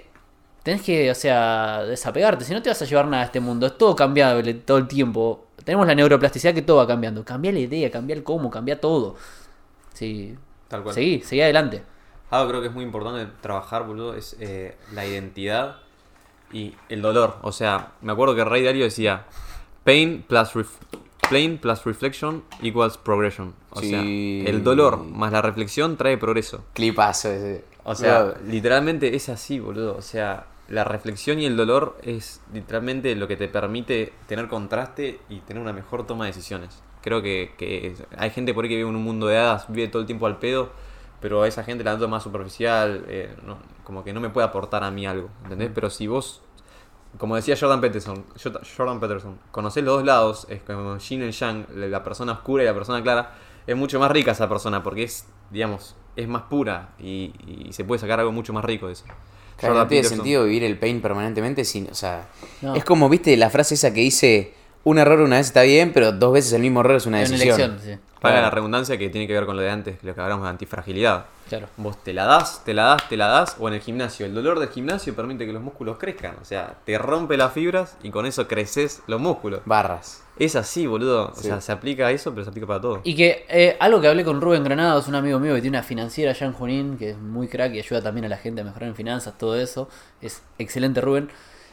[0.62, 3.66] tenés que, o sea, desapegarte, si no te vas a llevar nada a este mundo.
[3.66, 5.46] Es todo cambiable todo el tiempo.
[5.64, 7.24] Tenemos la neuroplasticidad que todo va cambiando.
[7.24, 9.16] Cambia la idea, cambia el cómo, cambia todo.
[9.94, 10.36] Sí.
[10.68, 10.94] Tal cual.
[10.94, 11.82] Seguí, seguí adelante.
[12.30, 15.78] Algo creo que es muy importante trabajar, boludo, es eh, la identidad
[16.52, 17.36] y el dolor.
[17.42, 19.24] O sea, me acuerdo que Ray Dalio decía,
[19.82, 20.52] pain plus,
[21.30, 23.54] pain plus reflection equals progression.
[23.70, 23.90] O Sí.
[23.90, 26.64] sea, el dolor más la reflexión trae progreso.
[26.74, 27.64] Clipazo ese.
[27.84, 29.96] O sea, literalmente es así, boludo.
[29.96, 35.18] O sea, la reflexión y el dolor es literalmente lo que te permite tener contraste
[35.28, 36.82] y tener una mejor toma de decisiones.
[37.02, 39.88] Creo que, que hay gente por ahí que vive en un mundo de hadas, vive
[39.88, 40.70] todo el tiempo al pedo,
[41.20, 44.46] pero a esa gente la noto más superficial, eh, no- como que no me puede
[44.46, 45.70] aportar a mí algo, ¿entendés?
[45.74, 46.42] Pero si vos,
[47.18, 51.30] como decía Jordan Peterson, Jor- Jordan Peterson, conocés los dos lados, es como Yin y
[51.32, 53.34] Yang, la persona oscura y la persona clara,
[53.66, 57.32] es mucho más rica esa persona porque es, digamos, es más pura y,
[57.68, 59.04] y se puede sacar algo mucho más rico de eso.
[59.56, 60.16] Claro, Jordan no tiene Peterson.
[60.18, 62.28] sentido vivir el pain permanentemente sin, o sea,
[62.62, 62.74] No.
[62.74, 64.54] es como, viste, la frase esa que dice,
[64.84, 67.28] un error una vez está bien, pero dos veces el mismo error es una Es
[67.30, 67.70] una decisión.
[67.72, 68.02] elección, sí.
[68.20, 68.42] Claro.
[68.42, 71.26] la redundancia que tiene que ver con lo de antes, lo que hablamos de antifragilidad.
[71.48, 71.68] Claro.
[71.76, 74.26] Vos te la das, te la das, te la das, o en el gimnasio.
[74.26, 76.36] El dolor del gimnasio permite que los músculos crezcan.
[76.40, 79.62] O sea, te rompe las fibras y con eso creces los músculos.
[79.64, 80.22] Barras.
[80.38, 81.32] Es así, boludo.
[81.32, 83.00] O sea, se aplica a eso, pero se aplica para todo.
[83.04, 85.84] Y que eh, algo que hablé con Rubén Granados, un amigo mío que tiene una
[85.84, 88.64] financiera allá en Junín, que es muy crack y ayuda también a la gente a
[88.64, 89.88] mejorar en finanzas, todo eso.
[90.22, 91.30] Es excelente Rubén.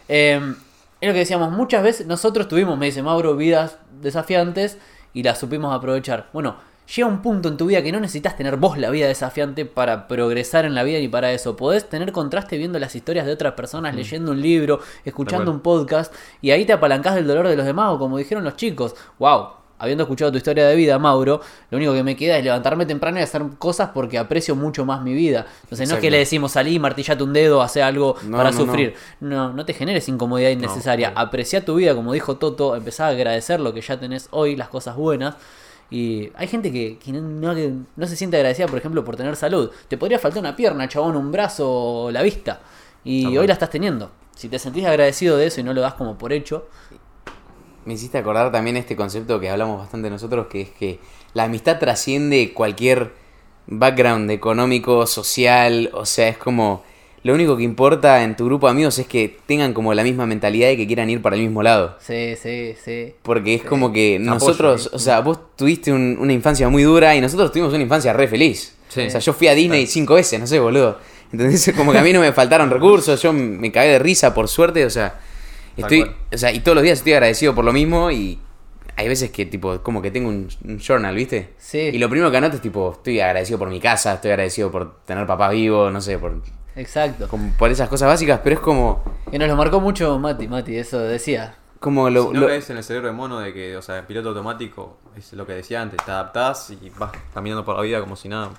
[0.09, 0.55] Eh,
[0.99, 4.79] es lo que decíamos, muchas veces nosotros tuvimos, me dice Mauro, vidas desafiantes
[5.13, 6.29] y las supimos aprovechar.
[6.33, 6.57] Bueno,
[6.95, 10.07] llega un punto en tu vida que no necesitas tener vos la vida desafiante para
[10.07, 11.55] progresar en la vida ni para eso.
[11.55, 16.13] Podés tener contraste viendo las historias de otras personas, leyendo un libro, escuchando un podcast
[16.41, 19.66] y ahí te apalancás del dolor de los demás o como dijeron los chicos, wow.
[19.79, 23.19] Habiendo escuchado tu historia de vida, Mauro, lo único que me queda es levantarme temprano
[23.19, 25.45] y hacer cosas porque aprecio mucho más mi vida.
[25.63, 28.57] Entonces no es que le decimos salí, martillate un dedo, hace algo No, para no,
[28.59, 28.65] no.
[28.65, 28.95] sufrir.
[29.19, 31.13] No, no te generes incomodidad innecesaria.
[31.15, 34.69] Aprecia tu vida, como dijo Toto, empezá a agradecer lo que ya tenés hoy, las
[34.69, 35.35] cosas buenas.
[35.89, 39.15] Y hay gente que, que no, no- que no se siente agradecida, por ejemplo, por
[39.15, 39.69] tener salud.
[39.87, 42.59] Te podría faltar una pierna, chabón, un brazo o la vista.
[43.05, 44.11] Y Tal hoy la estás teniendo.
[44.35, 46.67] Si te sentís agradecido de eso y no lo das como por hecho,
[47.87, 50.99] Me hiciste acordar también este concepto que hablamos bastante nosotros, que es que
[51.33, 53.11] la amistad trasciende cualquier
[53.67, 56.83] background económico, social, o sea, es como
[57.23, 60.25] lo único que importa en tu grupo de amigos es que tengan como la misma
[60.25, 61.97] mentalidad y que quieran ir para el mismo lado.
[61.99, 63.13] sí, sí, sí.
[63.23, 67.15] Porque es como que Apoyo nosotros, o sea, vos tuviste un- una infancia muy dura
[67.15, 68.75] y nosotros tuvimos una infancia re feliz.
[68.89, 69.01] Sí.
[69.01, 70.97] O sea, yo fui a Disney cinco veces, no sé, boludo.
[71.33, 74.47] Entonces, como que a mí no me faltaron recursos, yo me cagué de risa, por
[74.47, 75.19] suerte, o sea,
[75.81, 76.15] estoy, cual.
[76.33, 78.39] o sea, y todos los días estoy agradecido por lo mismo y
[78.95, 81.53] hay veces que, tipo, como que tengo un, un journal, ¿viste?
[81.57, 81.77] Sí.
[81.93, 85.01] Y lo primero que anoto es, tipo, estoy agradecido por mi casa, estoy agradecido por
[85.05, 86.41] tener papá vivo, no sé, por,
[86.75, 87.27] Exacto.
[87.27, 90.77] como por esas cosas básicas, pero es como, Y nos lo marcó mucho Mati, Mati,
[90.77, 91.55] eso decía.
[91.79, 92.27] como lo...
[92.29, 94.29] Si no lo- caes en el cerebro de mono de que, o sea, el piloto
[94.29, 98.15] automático es lo que decía antes, te adaptás y vas caminando por la vida como
[98.15, 98.49] si nada,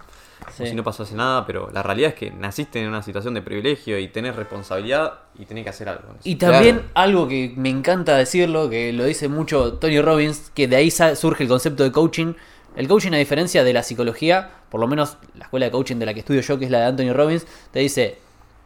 [0.52, 3.98] si no pasase nada, pero la realidad es que naciste en una situación de privilegio
[3.98, 6.02] y tenés responsabilidad y tenés que hacer algo.
[6.24, 6.90] Y también Claro.
[6.94, 11.42] algo que me encanta decirlo, que lo dice mucho Tony Robbins, que de ahí surge
[11.44, 12.34] el concepto de coaching.
[12.76, 16.06] El coaching, a diferencia de la psicología, por lo menos la escuela de coaching de
[16.06, 18.18] la que estudio yo, que es la de Anthony Robbins, te dice,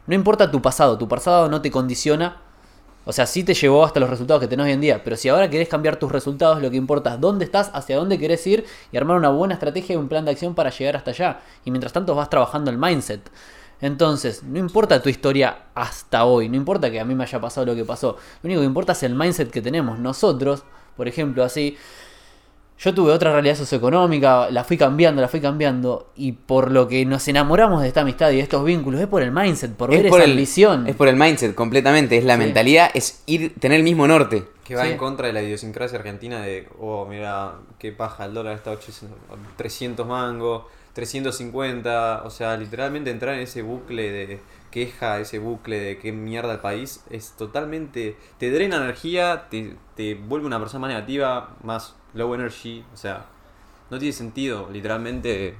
[0.07, 2.41] no importa tu pasado, tu pasado no te condiciona.
[3.05, 5.27] O sea, sí te llevó hasta los resultados que tenés hoy en día, pero si
[5.29, 8.65] ahora querés cambiar tus resultados, lo que importa es dónde estás, hacia dónde querés ir
[8.91, 11.41] y armar una buena estrategia y un plan de acción para llegar hasta allá.
[11.65, 13.29] Y mientras tanto vas trabajando el mindset.
[13.81, 17.65] Entonces, no importa tu historia hasta hoy, no importa que a mí me haya pasado
[17.65, 19.99] lo que pasó, lo único que importa es el mindset que tenemos.
[19.99, 20.63] Nosotros,
[20.95, 21.77] por ejemplo, así,
[22.83, 27.05] yo tuve otra realidad socioeconómica, la fui cambiando, la fui cambiando, y por lo que
[27.05, 30.05] nos enamoramos de esta amistad y de estos vínculos, es por el mindset, por ver
[30.05, 30.87] es por esa el, ambición.
[30.87, 32.17] Es por el mindset, completamente.
[32.17, 32.39] Es la Sí.
[32.39, 34.43] mentalidad, es ir, tener el mismo norte.
[34.65, 34.91] Que va Sí.
[34.91, 38.73] en contra de la idiosincrasia argentina de, oh, mira, qué paja, el dólar está a
[38.73, 39.17] 800,
[39.55, 40.63] 300 mangos,
[40.93, 44.39] 350, o sea, literalmente entrar en ese bucle de
[44.71, 50.15] queja, ese bucle de qué mierda el país, es totalmente, te drena energía, te, te
[50.15, 53.25] vuelve una persona más negativa, más low energy, o sea,
[53.89, 55.55] no tiene sentido, literalmente,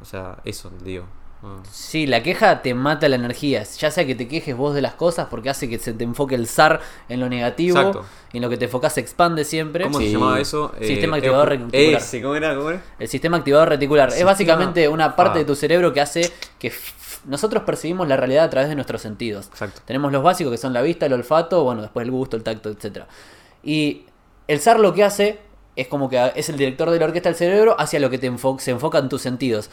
[0.00, 1.04] o sea, eso, digo.
[1.42, 1.58] Ah.
[1.70, 3.62] Sí, la queja te mata la energía.
[3.64, 6.34] Ya sea que te quejes vos de las cosas porque hace que se te enfoque
[6.34, 8.04] el zar en lo negativo Exacto.
[8.32, 9.84] y en lo que te enfocas se expande siempre.
[9.84, 10.06] ¿Cómo Sí.
[10.06, 10.72] se llamaba eso?
[10.80, 12.00] Sistema Eh, activador eh, reticular.
[12.00, 12.54] Ese, ¿cómo era?
[12.56, 12.82] ¿Cómo era?
[12.98, 15.40] El sistema activador reticular es básicamente una parte Ah.
[15.40, 16.72] de tu cerebro que hace que
[17.26, 19.48] nosotros percibimos la realidad a través de nuestros sentidos.
[19.48, 19.82] Exacto.
[19.84, 22.70] Tenemos los básicos que son la vista, el olfato, bueno, después el gusto, el tacto,
[22.70, 23.04] etc.
[23.62, 24.06] Y
[24.48, 25.38] el zar lo que hace
[25.76, 28.30] es como que es el director de la orquesta del cerebro hacia lo que te
[28.30, 29.70] enfo- se enfocan tus sentidos.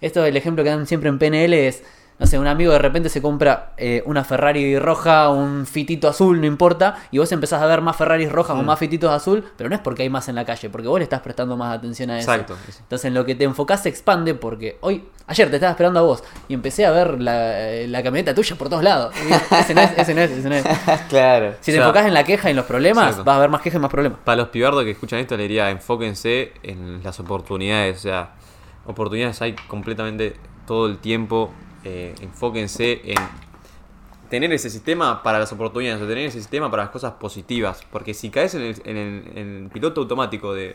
[0.00, 1.82] Esto, el ejemplo que dan siempre en PNL es,
[2.18, 6.40] no sé, un amigo de repente se compra eh, una Ferrari roja, un fitito azul,
[6.40, 8.66] no importa, y vos empezás a ver más Ferraris rojas o Mm.
[8.66, 11.04] más fititos azul, pero no es porque hay más en la calle, porque vos le
[11.04, 12.30] estás prestando más atención a eso.
[12.32, 12.56] Exacto.
[12.80, 16.02] Entonces en lo que te enfocás se expande porque hoy, ayer te estaba esperando a
[16.04, 19.12] vos y empecé a ver la, eh, la camioneta tuya por todos lados.
[19.50, 20.64] Ese no es, ese no es, ese no es.
[21.08, 21.54] claro.
[21.60, 23.24] Si O te sea, enfocás en la queja y en los problemas, exacto.
[23.24, 24.18] vas a ver más quejas y más problemas.
[24.24, 27.96] Para los pibardos que escuchan esto, le diría enfóquense en las oportunidades.
[27.98, 28.34] O sea,
[28.86, 30.36] oportunidades hay completamente
[30.66, 31.50] todo el tiempo.
[31.84, 33.18] Eh, enfóquense en
[34.30, 37.82] tener ese sistema para las oportunidades, o tener ese sistema para las cosas positivas.
[37.92, 40.74] Porque si caes en el, en el- en el piloto automático de,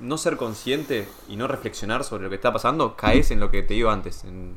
[0.00, 3.62] no ser consciente y no reflexionar sobre lo que está pasando, caes en lo que
[3.62, 4.54] te digo antes, en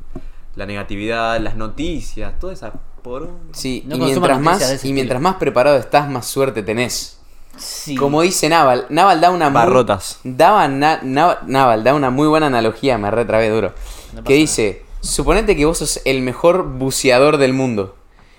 [0.55, 2.71] la negatividad, las noticias, toda esa
[3.03, 6.63] por Sí, No y, mientras más, de ese y mientras más preparado estás, más suerte
[6.63, 7.19] tenés.
[7.57, 7.95] Sí.
[7.95, 10.19] Como dice Naval, Naval da una muy- Barrotas.
[10.23, 13.73] daba na- na- Naval da una muy buena analogía, me retrabé duro.
[14.13, 17.95] No que dice, suponete que vos sos el mejor buceador del mundo.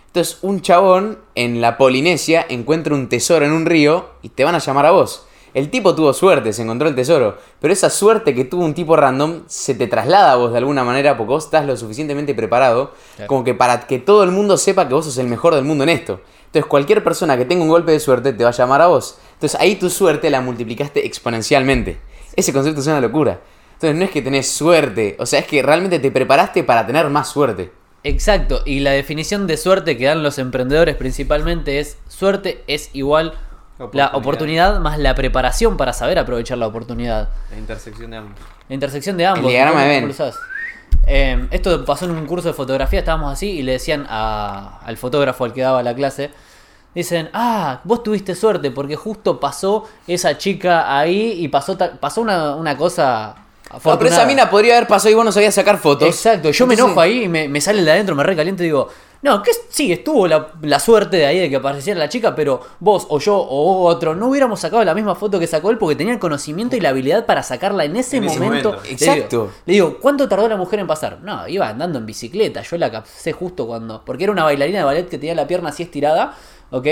[0.06, 4.54] Entonces un chabón en la Polinesia encuentra un tesoro en un río y te van
[4.54, 5.26] a llamar a vos.
[5.54, 8.96] El tipo tuvo suerte, se encontró el tesoro, pero esa suerte que tuvo un tipo
[8.96, 12.92] random se te traslada a vos de alguna manera porque vos estás lo suficientemente preparado
[13.16, 13.28] Claro.
[13.28, 15.84] como que para que todo el mundo sepa que vos sos el mejor del mundo
[15.84, 16.20] en esto.
[16.46, 19.18] Entonces cualquier persona que tenga un golpe de suerte te va a llamar a vos.
[19.34, 21.98] Entonces ahí tu suerte la multiplicaste exponencialmente.
[22.34, 23.40] Ese concepto es una locura.
[23.82, 27.08] Entonces no es que tenés suerte, o sea, es que realmente te preparaste para tener
[27.10, 27.72] más suerte.
[28.04, 33.34] Exacto, y la definición de suerte que dan los emprendedores principalmente es suerte es igual
[33.92, 34.78] la Oportunidad.
[34.78, 37.30] más la preparación para saber aprovechar la oportunidad.
[37.50, 38.38] La intersección de ambos.
[38.68, 39.46] La intersección de ambos.
[39.46, 40.36] El diagrama ¿cómo- de usás?
[41.08, 44.96] Eh, esto pasó en un curso de fotografía, estábamos así y le decían a- al
[44.96, 46.30] fotógrafo al que daba la clase,
[46.94, 52.54] dicen, ah, vos tuviste suerte porque justo pasó esa chica ahí y pasó, pasó una,
[52.54, 53.34] una cosa...
[53.72, 53.90] No, pero esa
[54.22, 54.26] afortunada".
[54.26, 56.08] mina podría haber pasado y vos no sabías sacar fotos.
[56.08, 58.88] Exacto, yo me enojo ahí y me, me sale de adentro, me recaliento y digo,
[59.22, 62.60] no, que sí, estuvo la, la suerte de ahí de que apareciera la chica, pero
[62.80, 65.94] vos o yo o otro no hubiéramos sacado la misma foto que sacó él porque
[65.94, 68.70] tenía el conocimiento y la habilidad para sacarla en ese En ese momento.
[68.70, 68.84] momento.
[68.88, 69.28] Le Exacto.
[69.44, 71.20] digo- Le digo, ¿cuánto tardó la mujer en pasar?
[71.22, 74.84] No, iba andando en bicicleta, yo la capcé justo cuando, porque era una bailarina de
[74.84, 76.34] ballet que tenía la pierna así estirada,
[76.72, 76.86] ¿ok?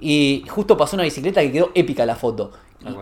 [0.00, 2.52] Y justo pasó una bicicleta que quedó épica la foto.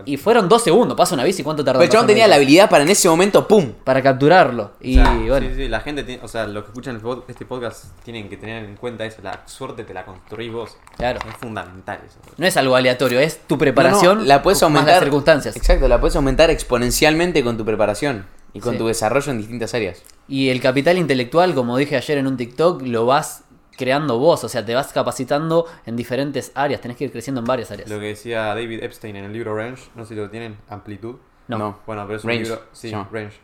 [0.06, 1.78] Y, y fueron dos segundos, pasa una bici, ¿cuánto tardó?
[1.80, 3.72] Pero el chabón tenía la habilidad para en ese momento, ¡pum!
[3.84, 4.70] Para capturarlo.
[4.80, 5.48] Y O sea, bueno.
[5.50, 8.38] Sí, sí, la gente tiene, o sea, los que escuchan el este podcast tienen que
[8.38, 10.78] tener en cuenta eso, la suerte te la construís vos.
[10.96, 11.18] Claro.
[11.28, 12.16] Es fundamental eso.
[12.38, 14.94] No es algo aleatorio, es tu preparación no, la puedes más aumentar.
[14.94, 15.54] las circunstancias.
[15.56, 18.24] Exacto, la puedes aumentar exponencialmente con tu preparación
[18.54, 18.78] y con Sí.
[18.78, 20.02] tu desarrollo en distintas áreas.
[20.26, 23.42] Y el capital intelectual, como dije ayer en un TikTok, lo vas
[23.76, 27.46] creando vos, o sea, te vas capacitando en diferentes áreas, tenés que ir creciendo en
[27.46, 27.88] varias áreas.
[27.90, 31.16] Lo que decía David Epstein en el libro Range, no sé si lo tienen, Amplitud.
[31.48, 31.58] No.
[31.58, 31.78] No.
[31.86, 32.62] Bueno, pero es un Range, libro.
[32.72, 32.92] Sí.
[33.12, 33.36] Range.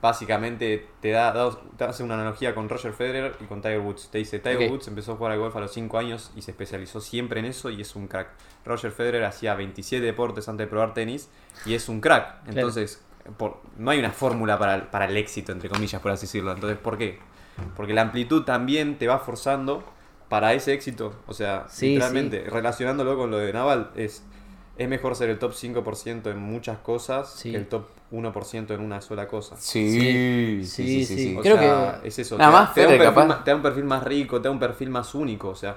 [0.00, 4.08] Básicamente te da, da- te hace una analogía con Roger Federer y con Tiger Woods.
[4.10, 4.68] Te dice, Tiger.
[4.70, 7.46] Woods empezó a jugar al golf a los 5 años y se especializó siempre en
[7.46, 8.30] eso y es un crack.
[8.64, 11.28] Roger Federer hacía 27 deportes antes de probar tenis
[11.66, 12.48] y es un crack.
[12.48, 13.00] Entonces,
[13.36, 16.50] por- no hay una fórmula para, el- para el éxito, entre comillas, por así decirlo.
[16.52, 17.20] Entonces, ¿por qué?
[17.76, 19.84] Porque la amplitud también te va forzando
[20.28, 21.14] para ese éxito.
[21.26, 24.22] O sea, Sí, literalmente, relacionándolo con lo de Naval, es,
[24.78, 27.50] es mejor ser el top 5% en muchas cosas Sí.
[27.50, 29.56] que el top 1% en una sola cosa.
[29.58, 31.04] Sí, sí, sí, sí.
[31.06, 31.36] Sí, sí.
[31.36, 32.38] O Creo sea, que- es eso.
[32.38, 33.26] Nada te, da- más te da un perfil capaz.
[33.26, 35.48] más, te da un perfil más rico, te da un perfil más único.
[35.50, 35.76] O sea,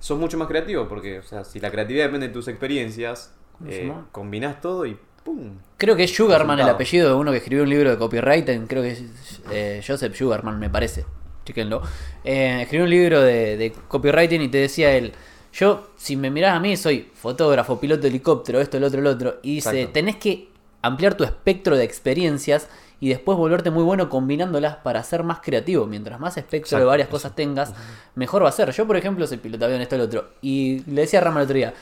[0.00, 3.32] sos mucho más creativo porque, o sea, si la creatividad depende de tus experiencias,
[3.66, 5.58] eh, combinás todo y ¡pum!
[5.76, 8.82] Creo que es Sugarman el apellido de uno que escribió un libro de copywriting, creo
[8.82, 9.02] que es
[9.50, 11.04] eh, Joseph Sugarman, me parece.
[11.44, 11.82] Chequenlo.
[12.22, 15.12] Eh, escribió un libro de, de copywriting y te decía él,
[15.52, 19.06] yo, si me mirás a mí, soy fotógrafo, piloto de helicóptero, esto, el otro, el
[19.06, 19.38] otro.
[19.42, 19.92] Y dice, Exacto.
[19.92, 20.48] tenés que
[20.80, 22.68] ampliar tu espectro de experiencias
[23.00, 25.86] y después volverte muy bueno combinándolas para ser más creativo.
[25.86, 27.74] Mientras más espectro de varias cosas tengas,
[28.14, 28.70] mejor va a ser.
[28.70, 30.30] Yo, por ejemplo, soy piloto de avión, esto, el otro.
[30.40, 31.74] Y le decía a Rama el otro día,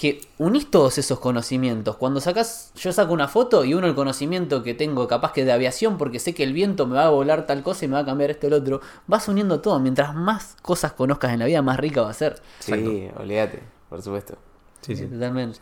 [0.00, 1.94] que unís todos esos conocimientos.
[1.96, 5.52] Cuando sacas, yo saco una foto y uno el conocimiento que tengo capaz que de
[5.52, 8.00] aviación, porque sé que el viento me va a volar tal cosa y me va
[8.00, 8.80] a cambiar esto o el otro.
[9.06, 9.78] Vas uniendo todo.
[9.78, 12.40] Mientras más cosas conozcas en la vida, más rica va a ser.
[12.60, 14.38] Sí, olvídate, por supuesto.
[14.80, 15.04] Sí, sí.
[15.06, 15.58] Totalmente.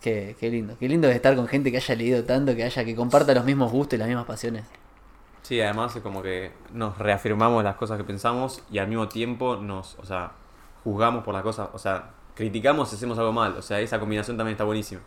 [0.00, 0.76] Qué, qué lindo.
[0.78, 3.44] Qué lindo es estar con gente que haya leído tanto, que haya, que comparta los
[3.44, 4.66] mismos gustos y las mismas pasiones.
[5.42, 9.56] Sí, además es como que nos reafirmamos las cosas que pensamos y al mismo tiempo
[9.56, 10.30] nos, o sea,
[10.84, 12.10] juzgamos por las cosas, o sea,
[12.40, 15.02] criticamos si hacemos algo mal, o sea, esa combinación también está buenísima.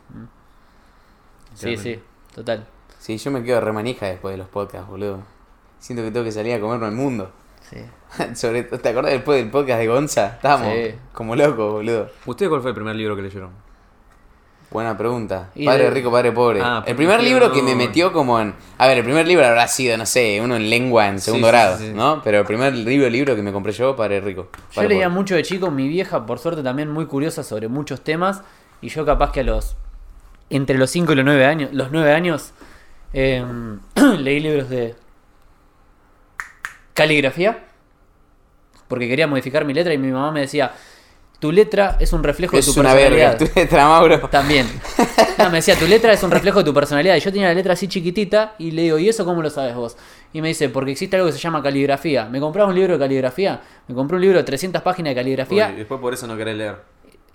[1.54, 2.00] Sí, sí,
[2.32, 2.64] total.
[3.00, 5.22] Sí, yo me quedo remanija después de los podcasts, boludo.
[5.80, 7.32] Siento que tengo que salir a comerme el mundo.
[7.68, 7.78] Sí.
[8.36, 10.26] Sobre, ¿Te acordás después del podcast de Gonza?
[10.36, 10.94] Estábamos Sí.
[11.12, 12.08] como locos, boludo.
[12.24, 13.50] ¿Ustedes cuál fue el primer libro que leyeron?
[14.74, 15.50] Buena pregunta.
[15.64, 16.60] Padre de- rico, padre pobre.
[16.60, 18.54] Ah, el primer libro no- que me metió como en...
[18.76, 21.52] A ver, el primer libro habrá sido, no sé, uno en lengua en segundo sí,
[21.52, 21.92] grado, sí, sí.
[21.94, 22.20] ¿no?
[22.24, 24.48] Pero el primer libro, libro que me compré yo, Padre rico.
[24.72, 25.08] Yo leía pobre.
[25.10, 28.42] mucho de chico, mi vieja, por suerte, también muy curiosa sobre muchos temas.
[28.80, 29.76] Y yo capaz que a los.
[30.50, 31.70] Entre los 5 y los 9 años.
[31.72, 32.52] Los 9 años.
[33.12, 33.44] eh,
[34.18, 34.96] leí libros de.
[36.94, 37.64] Caligrafía.
[38.88, 40.72] Porque quería modificar mi letra y mi mamá me decía.
[41.44, 43.38] Tu letra es un reflejo Es de tu una personalidad.
[43.38, 44.18] verga, tu letra, Mauro.
[44.30, 44.66] También.
[45.36, 47.16] No, me decía, tu letra es un reflejo de tu personalidad.
[47.16, 49.74] Y yo tenía la letra así chiquitita y le digo, ¿y eso cómo lo sabes
[49.74, 49.94] vos?
[50.32, 52.24] Y me dice, porque existe algo que se llama caligrafía.
[52.24, 53.60] ¿Me compraba un libro de caligrafía?
[53.88, 55.68] Me compré un libro de 300 páginas de caligrafía.
[55.68, 56.76] Uy, después por eso no querés leer.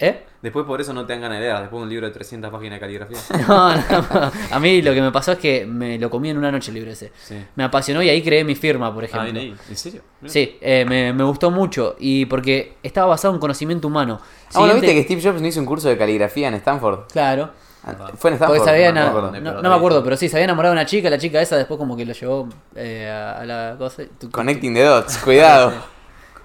[0.02, 0.26] ¿Eh?
[0.42, 2.76] Después por eso no te dan ganas de leer, después un libro de 300 páginas
[2.76, 3.18] de caligrafía.
[3.48, 3.82] No, no,
[4.14, 4.32] no.
[4.52, 6.76] A mí lo que me pasó es que me lo comí en una noche el
[6.76, 7.12] libro ese.
[7.22, 7.36] Sí.
[7.56, 9.40] Me apasionó y ahí creé mi firma, por Ah, ejemplo.
[9.42, 10.02] ahí, ¿en serio?
[10.22, 10.32] Mira.
[10.34, 11.96] Sí, eh, me, me gustó mucho.
[12.00, 14.22] Y porque estaba basado en conocimiento humano.
[14.54, 17.12] Ah, bueno, ¿viste que Steve Jobs no hizo un curso de caligrafía en Stanford?
[17.12, 17.52] Claro.
[17.84, 18.58] Ah, Fue en Stanford.
[18.60, 19.28] Porque no me acuerdo.
[19.32, 21.18] no, pero no me acuerdo, ahí- pero sí, se había enamorado de una chica, la
[21.18, 24.04] chica esa después como que lo llevó eh, a, la cosa.
[24.32, 25.74] Connecting the dots, cuidado.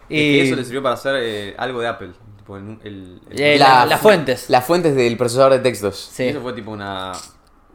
[0.05, 2.11] Es que Y eso le sirvió para hacer eh, algo de Apple.
[2.45, 4.51] Tipo, el, el- el- Eh, la- las fuentes.
[4.51, 6.11] Las fuentes del procesador de textos.
[6.12, 7.12] sí, Eso fue tipo una.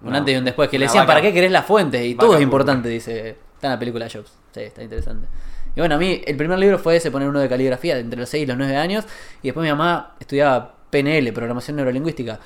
[0.03, 2.05] un antes y un después, que le decían, vaca- ¿para qué querés las fuentes?
[2.05, 2.43] Y todo es pura.
[2.43, 3.30] importante, dice.
[3.55, 4.32] Está en la película de Jobs.
[4.53, 5.28] Sí, está interesante.
[5.76, 8.30] Y bueno, a mí el primer libro fue ese, poner uno de caligrafía entre los
[8.30, 9.05] 6 y los 9 años.
[9.41, 12.39] Y después mi mamá estudiaba PNL, Programación Neurolingüística.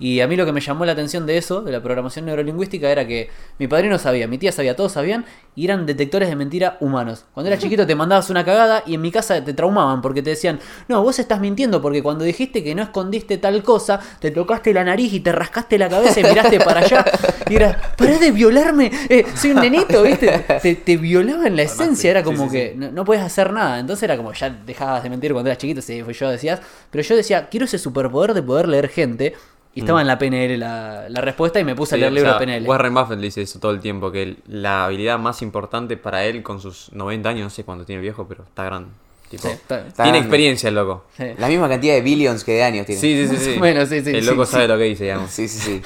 [0.00, 2.90] Y a mí lo que me llamó la atención de eso, de la programación neurolingüística,
[2.90, 6.78] era que mi padrino sabía, mi tía sabía, todos sabían, y eran detectores de mentira
[6.80, 7.26] humanos.
[7.34, 10.30] Cuando eras chiquito te mandabas una cagada y en mi casa te traumaban porque te
[10.30, 14.72] decían, no, vos estás mintiendo porque cuando dijiste que no escondiste tal cosa, te tocaste
[14.72, 17.04] la nariz y te rascaste la cabeza y miraste para allá.
[17.48, 20.44] Y era, pará de violarme, eh, soy un nenito, ¿viste?
[20.62, 22.78] Te, te violaba en la esencia, era como sí, que sí.
[22.78, 23.78] no, no puedes hacer nada.
[23.78, 26.60] Entonces era como, ya dejabas de mentir cuando eras chiquito, fue yo decías.
[26.90, 29.34] Pero yo decía, quiero ese superpoder de poder leer gente.
[29.74, 32.32] Y estaba en la PNL la, la respuesta y me puse a leer o libros
[32.32, 32.68] sea, de PNL.
[32.68, 36.24] Warren Buffett le dice eso todo el tiempo, que el- la habilidad más importante para
[36.24, 38.90] él con sus 90 años, no sé cuándo tiene viejo, pero está grande.
[39.28, 40.18] Tipo, Sí, está- Está tiene grande.
[40.26, 41.04] experiencia el loco.
[41.16, 41.24] sí.
[41.38, 43.00] La misma cantidad de billions que de años tiene.
[43.00, 43.44] Sí, sí, sí.
[43.52, 43.54] sí.
[43.60, 44.52] Bueno, sí, sí, El loco sí.
[44.52, 45.30] sabe lo que dice, digamos.
[45.30, 45.82] Sí, sí, sí.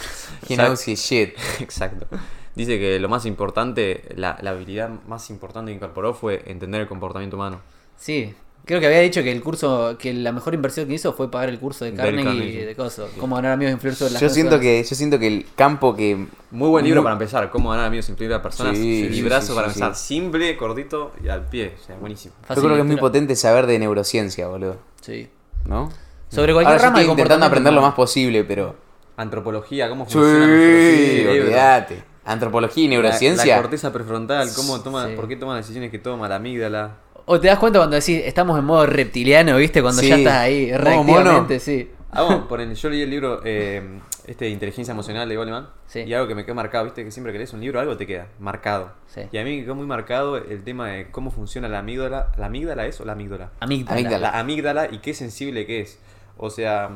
[0.49, 1.35] He knows his shit.
[1.61, 2.07] Exacto.
[2.55, 6.87] Dice que lo más importante, la, la habilidad más importante que incorporó fue entender el
[6.87, 7.61] comportamiento humano.
[7.99, 8.33] Sí,
[8.65, 11.49] creo que había dicho que el curso, que la mejor inversión que hizo fue pagar
[11.49, 12.67] el curso de Carnegie, Carnegie.
[12.67, 14.83] de coso, cómo ganar amigos e influir sobre las Yo siento personas.
[14.83, 16.27] que, yo siento que el campo que.
[16.51, 18.77] Muy buen libro Muy- para empezar, cómo ganar amigos influir a personas.
[18.77, 20.07] Sí, librazo sí, sí, para sí, empezar, sí.
[20.15, 21.75] simple, cortito y al pie.
[21.81, 22.35] O sea, buenísimo.
[22.49, 24.77] Yo creo que es muy potente saber de neurociencia, boludo.
[25.01, 25.29] Sí.
[25.67, 25.91] ¿no?
[26.29, 28.77] Sobre cualquier Ahora yo rama de estoy intentando aprender lo más posible, pero.
[29.17, 31.43] Antropología, cómo Sí, funciona cerebro.
[31.45, 32.03] olvídate.
[32.25, 33.57] Antropología y La- neurociencia.
[33.57, 35.15] La, corteza prefrontal, cómo toma, Sí.
[35.15, 36.97] por qué toma las decisiones que toma la amígdala.
[37.27, 39.81] O te das cuenta cuando decís, estamos en modo reptiliano, ¿viste?
[39.83, 40.09] Cuando Sí.
[40.09, 41.91] ya estás ahí, reactivamente, sí.
[42.13, 43.83] Ah, bueno, por el- yo leí el libro eh,
[44.27, 45.69] este de Inteligencia Emocional de Goleman.
[45.87, 46.01] Sí.
[46.03, 48.07] Y algo que me quedó marcado, viste que siempre que lees un libro algo te
[48.07, 48.93] queda marcado.
[49.09, 49.23] Sí.
[49.33, 52.29] Y a mí me quedó muy marcado el tema de cómo funciona la amígdala.
[52.37, 53.51] ¿La amígdala es o la amígdala?
[53.59, 53.93] Amígdala.
[53.99, 54.19] Amígdala.
[54.33, 55.99] La amígdala y qué sensible que es.
[56.37, 56.91] O sea,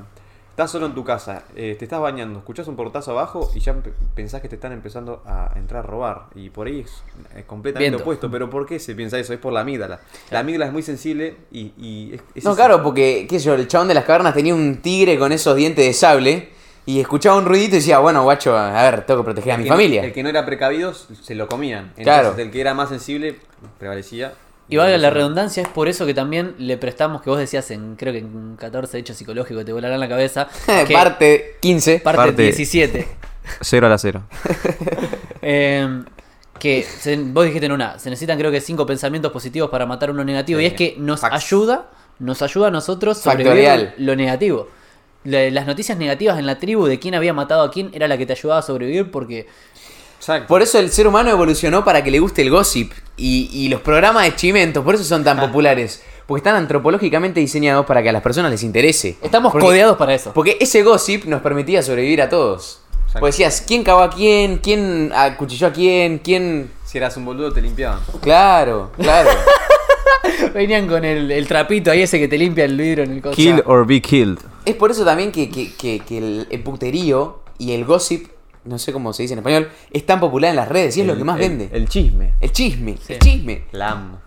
[0.59, 3.77] estás solo en tu casa, eh, te estás bañando, escuchás un portazo abajo y ya
[4.17, 6.23] pensás que te están empezando a entrar a robar.
[6.35, 8.03] Y por ahí es, completamente Viento.
[8.03, 8.29] opuesto.
[8.29, 9.33] Pero ¿por qué se piensa eso?
[9.33, 10.01] Es por la amígdala.
[10.33, 13.45] La amígdala es muy sensible y, y es, es No, esa- claro, porque, qué sé
[13.47, 16.49] yo, el chabón de las cavernas tenía un tigre con esos dientes de sable
[16.87, 19.63] y escuchaba un ruidito y decía, bueno, guacho, a ver, tengo que proteger a El
[19.63, 20.03] mi no- familia.
[20.03, 21.93] el que no era precavido se lo comían.
[21.97, 22.35] Entonces, Claro.
[22.37, 23.37] el que era más sensible
[23.79, 24.33] prevalecía.
[24.71, 27.97] Y valga la redundancia, es por eso que también le prestamos, que vos decías en,
[27.97, 30.49] creo que en 14 hechos psicológicos te volarán la cabeza.
[30.87, 32.01] que- Parte 15.
[32.01, 33.09] parte Parte- 17.
[33.63, 34.23] Cero a la cero.
[35.43, 36.03] Eh,
[36.59, 40.11] que se- vos dijiste en una, se necesitan creo que cinco pensamientos positivos para matar
[40.11, 40.59] uno negativo.
[40.59, 40.65] Sí.
[40.65, 43.95] Y es que nos ayuda, nos ayuda a nosotros sobrevivir Factorial.
[43.99, 44.69] lo negativo.
[45.25, 48.19] La- las noticias negativas en la tribu de quién había matado a quién era la
[48.19, 49.47] que te ayudaba a sobrevivir porque
[50.29, 50.49] Exacto.
[50.49, 53.81] Por eso el ser humano evolucionó para que le guste el gossip y, y los
[53.81, 56.03] programas de chimentos, por eso son tan populares.
[56.27, 59.17] Porque están antropológicamente diseñados para que a las personas les interese.
[59.23, 60.33] estamos Porque- codeados para eso.
[60.35, 62.83] Porque ese gossip nos permitía sobrevivir a todos.
[63.01, 63.21] Exacto.
[63.21, 64.59] Pues decías, ¿quién cagó a quién?
[64.59, 66.19] ¿Quién acuchilló a quién?
[66.19, 66.71] ¿Quién...?
[66.85, 68.01] Si eras un boludo te limpiaban.
[68.21, 69.31] Claro, claro.
[70.55, 73.37] Venían con el, el trapito ahí ese que te limpia el vidrio en el coche.
[73.37, 74.39] Kill or be killed.
[74.67, 78.27] es por eso también que, que- que- que el, el puterío y el gossip,
[78.69, 81.07] no sé cómo se dice en español, es tan popular en las redes y es
[81.07, 81.69] lo que más vende.
[81.73, 82.35] El chisme.
[82.41, 83.15] El chisme, Sí.
[83.15, 83.65] el chisme.
[83.73, 84.19] Lam.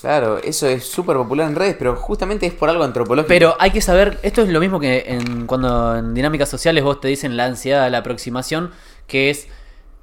[0.00, 3.28] Claro, eso es súper popular en redes, pero justamente es por algo antropológico.
[3.28, 7.00] Pero hay que saber, esto es lo mismo que en, cuando en dinámicas sociales vos
[7.00, 8.70] te dicen la ansiedad, la aproximación,
[9.06, 9.48] que es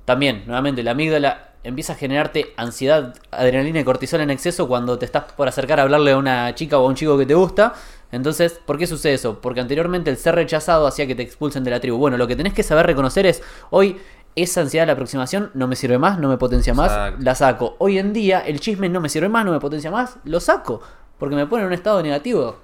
[0.05, 5.05] también, nuevamente, la amígdala empieza a generarte ansiedad, adrenalina y cortisol en exceso cuando te
[5.05, 7.73] estás por acercar a hablarle a una chica o a un chico que te gusta.
[8.11, 9.39] Entonces, ¿por qué sucede eso?
[9.41, 11.97] Porque anteriormente el ser rechazado hacía que te expulsen de la tribu.
[11.97, 13.97] Bueno, lo que tenés que saber reconocer es, hoy
[14.35, 17.23] esa ansiedad de la aproximación no me sirve más, no me potencia más, Exacto.
[17.23, 17.75] la saco.
[17.79, 20.81] Hoy en día el chisme no me sirve más, no me potencia más, lo saco.
[21.17, 22.57] Porque me pone en un estado negativo.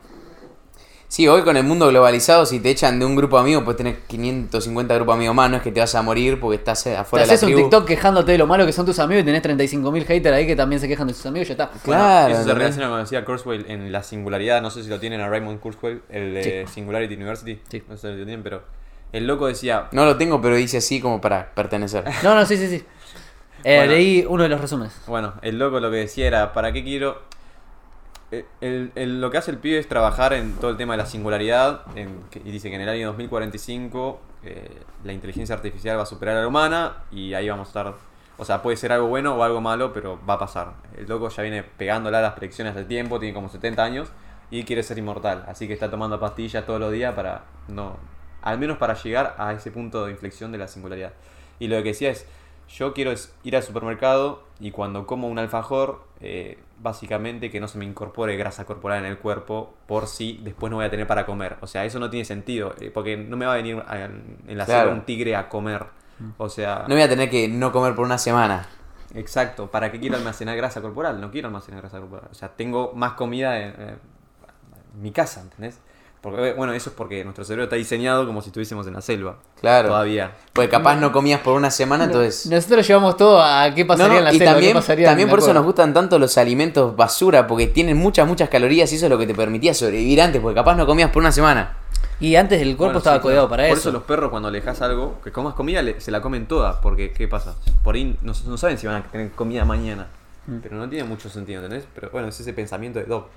[1.10, 3.78] Sí, hoy con el mundo globalizado, si te echan de un grupo de amigos, puedes
[3.78, 6.90] tener 550 grupos amigos más, no es que te vas a morir porque estás eh,
[6.92, 7.70] Te afuera de la haces un tribu.
[7.70, 10.58] TikTok quejándote de lo malo que son tus amigos y tenés 35.000 haters ahí que
[10.58, 11.80] también se quejan de sus amigos y ya está.
[11.82, 14.62] Claro, eso se relaciona con lo que decía Kurzweil en la singularidad.
[14.62, 17.62] No sé si lo tienen a Raymond Kurzweil, el de Singularity University.
[17.70, 17.82] Sí.
[17.88, 18.64] No sé si lo tienen, pero
[19.14, 19.88] el loco decía.
[19.94, 22.04] No lo tengo, pero dice así como para pertenecer.
[22.22, 22.84] No, no, sí, sí, sí.
[23.64, 23.94] Eh, Bueno.
[23.94, 24.94] Leí uno de los resúmenes.
[25.08, 27.22] Bueno, el loco lo que decía era: ¿para qué quiero.?
[28.32, 31.06] Eh, el- lo que hace el pibe es trabajar en todo el tema de la
[31.06, 31.82] singularidad.
[31.96, 34.70] en que- y dice que en el año 2045 eh,
[35.04, 37.94] la inteligencia artificial va a superar a la humana y ahí vamos a estar.
[38.38, 40.74] O sea, puede ser algo bueno o algo malo, pero va a pasar.
[40.98, 44.10] El loco ya viene pegándola a las predicciones del tiempo, tiene como 70 años
[44.52, 45.44] y quiere ser inmortal.
[45.48, 47.98] Así que está tomando pastillas todos los días para no.
[48.42, 51.14] Al menos para llegar a ese punto de inflexión de la singularidad.
[51.60, 52.28] Y lo que decía es:
[52.70, 53.12] yo quiero
[53.44, 58.36] ir al supermercado y cuando como un alfajor, eh, básicamente que no se me incorpore
[58.38, 61.58] grasa corporal en el cuerpo por si después no voy a tener para comer.
[61.62, 64.58] O sea, eso no tiene sentido, eh, porque no me va a venir a- en
[64.58, 64.92] la Claro.
[64.92, 65.86] un tigre a comer.
[66.38, 68.68] O sea, No voy a tener que no comer por una semana.
[69.14, 71.20] exacto, ¿para qué quiero almacenar grasa corporal?
[71.22, 72.28] No quiero almacenar grasa corporal.
[72.32, 73.96] O sea, tengo más comida en, eh,
[74.96, 75.80] en mi casa, ¿entendés?
[76.22, 79.38] Porque, bueno, eso es porque nuestro cerebro está diseñado como si estuviésemos en la selva.
[79.62, 79.90] Claro.
[79.90, 80.32] Todavía.
[80.52, 82.48] Porque capaz no comías por una semana, entonces...
[82.48, 85.10] Nosotros llevamos todo a qué pasaría no, en la y selva, también, qué pasaría en
[85.12, 88.96] también por eso nos gustan tanto los alimentos basura, porque tienen muchas, muchas calorías y
[88.96, 91.78] eso es lo que te permitía sobrevivir antes, porque capaz no comías por una semana.
[92.20, 93.90] Y antes el cuerpo Bueno, estaba sí, para Por eso.
[93.90, 96.82] eso los perros cuando le dejas algo, que comas comida, le- se la comen toda.
[96.82, 97.56] Porque, ¿qué pasa?
[97.84, 100.08] Por ahí no, no saben si van a tener comida mañana.
[100.48, 100.58] Mm.
[100.64, 101.88] Pero no tiene mucho sentido, ¿entendés?
[101.94, 103.28] Pero bueno, es ese pensamiento de dog.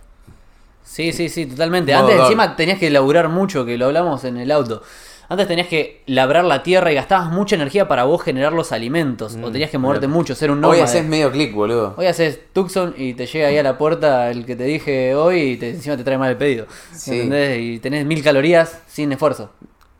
[0.83, 1.95] Sí, sí, sí, totalmente.
[1.95, 4.83] Antes encima tenías que laburar mucho, que lo hablamos en el auto.
[5.29, 9.39] Antes tenías que labrar la tierra y gastabas mucha energía para vos generar los alimentos.
[9.41, 10.83] o tenías que moverte mucho, ser un Hoy nómade.
[10.83, 11.95] haces medio clic, boludo.
[11.97, 15.41] Hoy haces Tucson y te llega ahí a la puerta el que te dije hoy
[15.41, 16.67] y te, encima te trae mal el pedido.
[16.93, 17.13] Sí.
[17.13, 17.61] ¿Entendés?
[17.61, 19.51] Y tenés mil calorías sin esfuerzo.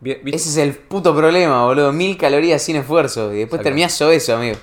[0.03, 1.93] Ese es el puto problema, boludo.
[1.93, 3.31] Mil calorías sin esfuerzo.
[3.31, 4.57] Y después terminás obeso, amigo.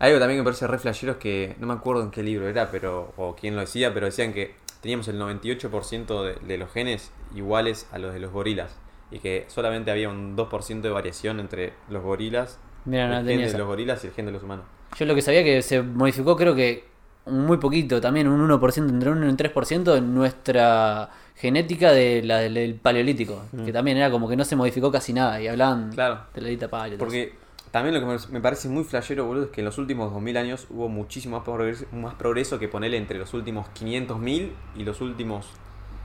[0.00, 2.24] Hay algo también que me parece re flashero es que no me acuerdo en qué
[2.24, 6.58] libro era, pero o quién lo decía, pero decían que teníamos el 98% de, de
[6.58, 8.76] los genes iguales a los de los gorilas.
[9.10, 13.36] Y que solamente había un 2% de variación entre los gorilas, Mira, no el tenía
[13.36, 13.58] gen de esa.
[13.58, 14.64] los gorilas y el gen de los humanos.
[14.96, 16.84] Yo lo que sabía que se modificó creo que
[17.26, 22.22] muy poquito, también un 1%, entre un 1 y un 3% en nuestra genética de
[22.22, 25.92] la del, paleolítico, que también era como que no se modificó casi nada y hablaban
[25.92, 26.20] Claro.
[26.34, 26.98] de la edita paleo.
[26.98, 27.34] Porque
[27.70, 30.66] También lo que me- parece muy flashero, boludo, es que en los últimos 2000 años
[30.70, 35.46] hubo muchísimo más progreso, más progreso que ponerle entre los últimos 500.000 y los últimos,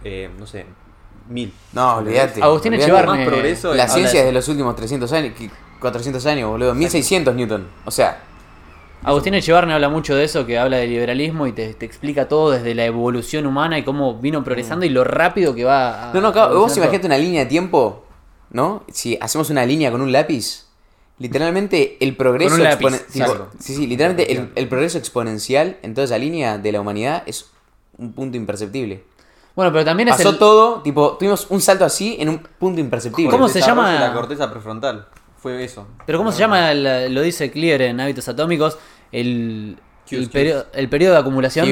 [0.03, 0.65] eh, no sé,
[1.30, 1.53] 1000.
[1.73, 2.41] No, olvídate.
[2.44, 2.73] Agustín.
[2.73, 5.49] Echevarne progreso La habla ciencia de es de los últimos 300 años, que-
[5.80, 6.73] 400 años, boludo.
[6.76, 7.68] 1600 Newton.
[7.85, 8.19] O sea,
[9.03, 12.52] Agustín Echevarne habla mucho de eso, que habla de liberalismo y te, te explica todo
[12.52, 16.14] desde la evolución humana y cómo vino progresando y lo rápido que va a.
[16.14, 18.06] no, no, claro, vos imagínate una línea de tiempo,
[18.52, 18.84] ¿no?
[18.91, 20.68] Si hacemos una línea con un lápiz,
[21.19, 23.52] literalmente el progreso Con un lápiz, exponen- tipo, exacto.
[23.60, 27.48] Sí, sí, literalmente el, el progreso exponencial en toda esa línea de la humanidad es
[27.98, 29.03] un punto imperceptible.
[29.56, 30.38] Bueno, pero también es Pasó el.
[30.40, 33.30] todo, tipo, tuvimos un salto así en un punto imperceptible.
[33.31, 33.99] ¿Cómo se llama?
[33.99, 35.07] La corteza prefrontal.
[35.38, 35.85] Fue eso.
[36.06, 36.73] Pero ¿cómo se llama?
[36.73, 38.77] lo dice Clear en Hábitos Atómicos.
[39.11, 39.77] El,
[40.10, 41.68] el, periodo, el periodo de acumulación.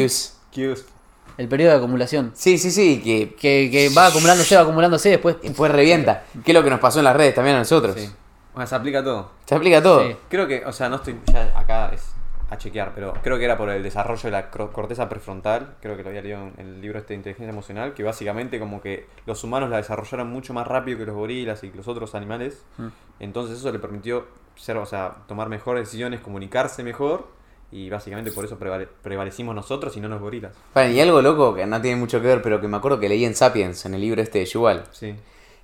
[1.38, 2.32] El periodo de acumulación.
[2.36, 5.38] Sí, sí, sí, que, Que, que va acumulándose, va acumulándose y después.
[5.42, 6.26] después revienta.
[6.44, 7.96] Que es lo que nos pasó en las redes también a nosotros.
[7.98, 8.10] Sí.
[8.54, 9.32] Bueno, se aplica a todo.
[9.46, 10.04] Se aplica todo.
[10.08, 10.16] Sí.
[10.30, 12.14] Creo que, o sea, no estoy ya acá es
[12.50, 16.04] a chequear, pero creo que era por el desarrollo de la corteza prefrontal, creo que
[16.04, 19.42] lo había leído en el libro este de inteligencia emocional, que básicamente como que los
[19.46, 22.88] humanos la desarrollaron mucho más rápido que los gorilas y los otros animales, Mm.
[23.22, 24.26] entonces eso le permitió
[24.58, 27.26] ser, o sea, tomar mejores decisiones, comunicarse mejor
[27.72, 30.54] y básicamente por eso prevale- prevalecimos nosotros y no los gorilas.
[30.76, 33.08] Vale, y algo loco que no tiene mucho que ver, pero que me acuerdo que
[33.08, 35.16] leí en Sapiens, en el libro este de Yuval, Sí.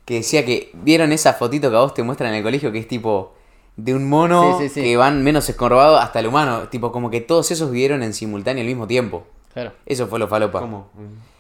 [0.08, 2.80] Que decía que vieron esa fotito que a vos te muestran en el colegio que
[2.80, 3.36] es tipo
[3.76, 4.82] de un mono Sí, sí, sí.
[4.82, 8.62] que van menos escorbados hasta el humano, tipo como que todos esos vivieron en simultáneo
[8.62, 9.28] al mismo tiempo.
[9.54, 9.74] Claro.
[9.86, 10.62] Eso fue lo falopa.
[10.62, 10.90] ¿Cómo?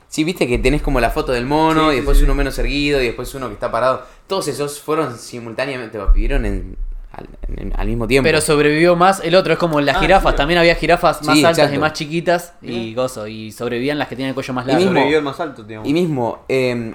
[0.09, 2.23] Sí, viste que tenés como la foto del mono Sí, y después sí.
[2.25, 4.03] uno menos erguido y después uno que está parado.
[4.27, 6.77] Todos esos fueron simultáneamente, vivieron en,
[7.11, 7.27] al,
[7.57, 8.25] en- al mismo tiempo.
[8.25, 10.37] Pero sobrevivió más el otro, es como las Ah, jirafas, sí.
[10.37, 14.15] también había jirafas más Sí, altas y más chiquitas y gozo, y sobrevivían las que
[14.15, 14.79] tienen el cuello más Y largo.
[14.81, 15.89] mismo- Sobrevivió el más alto, digamos.
[15.89, 16.93] Y mismo, eh,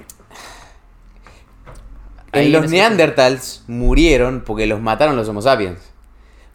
[2.33, 5.79] Ahí en los Neandertals murieron porque los mataron los Homo sapiens.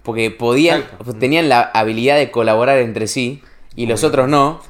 [0.03, 1.13] Porque podían, Exacto.
[1.15, 3.41] tenían la habilidad de colaborar entre sí
[3.75, 4.61] y los otros no.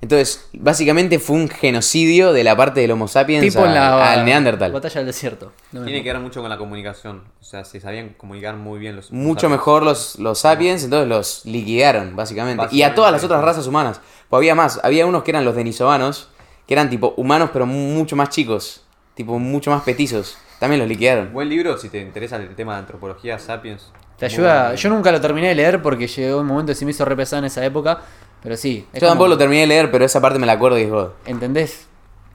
[0.00, 4.12] Entonces, básicamente fue un genocidio de la parte del Homo sapiens tipo en a- la
[4.12, 4.72] al Neandertal.
[4.72, 5.52] batalla del desierto.
[5.70, 8.96] No Tiene que ver mucho con la comunicación, o sea, se sabían comunicar muy bien
[8.96, 12.62] los Mucho los- mejor los, los sapiens, entonces los liquidaron, básicamente.
[12.62, 14.00] Y a Básicamente, todas las otras razas humanas.
[14.28, 16.28] Pues había más, había unos que eran los denisovanos,
[16.66, 18.82] que eran tipo humanos pero mucho más chicos,
[19.14, 20.36] tipo mucho más petizos.
[20.58, 21.32] También los liquidaron.
[21.32, 23.90] Buen libro si te interesa el tema de antropología, sapiens.
[24.18, 24.62] Te ayuda.
[24.64, 24.74] bueno.
[24.76, 27.40] Yo nunca lo terminé de leer porque llegó un momento que se me hizo repesado
[27.40, 28.00] en esa época.
[28.42, 28.86] Pero sí.
[28.94, 30.90] Yo tampoco como- lo terminé de leer, pero esa parte me la acuerdo y es
[30.90, 31.10] God.
[31.26, 31.86] ¿Entendés?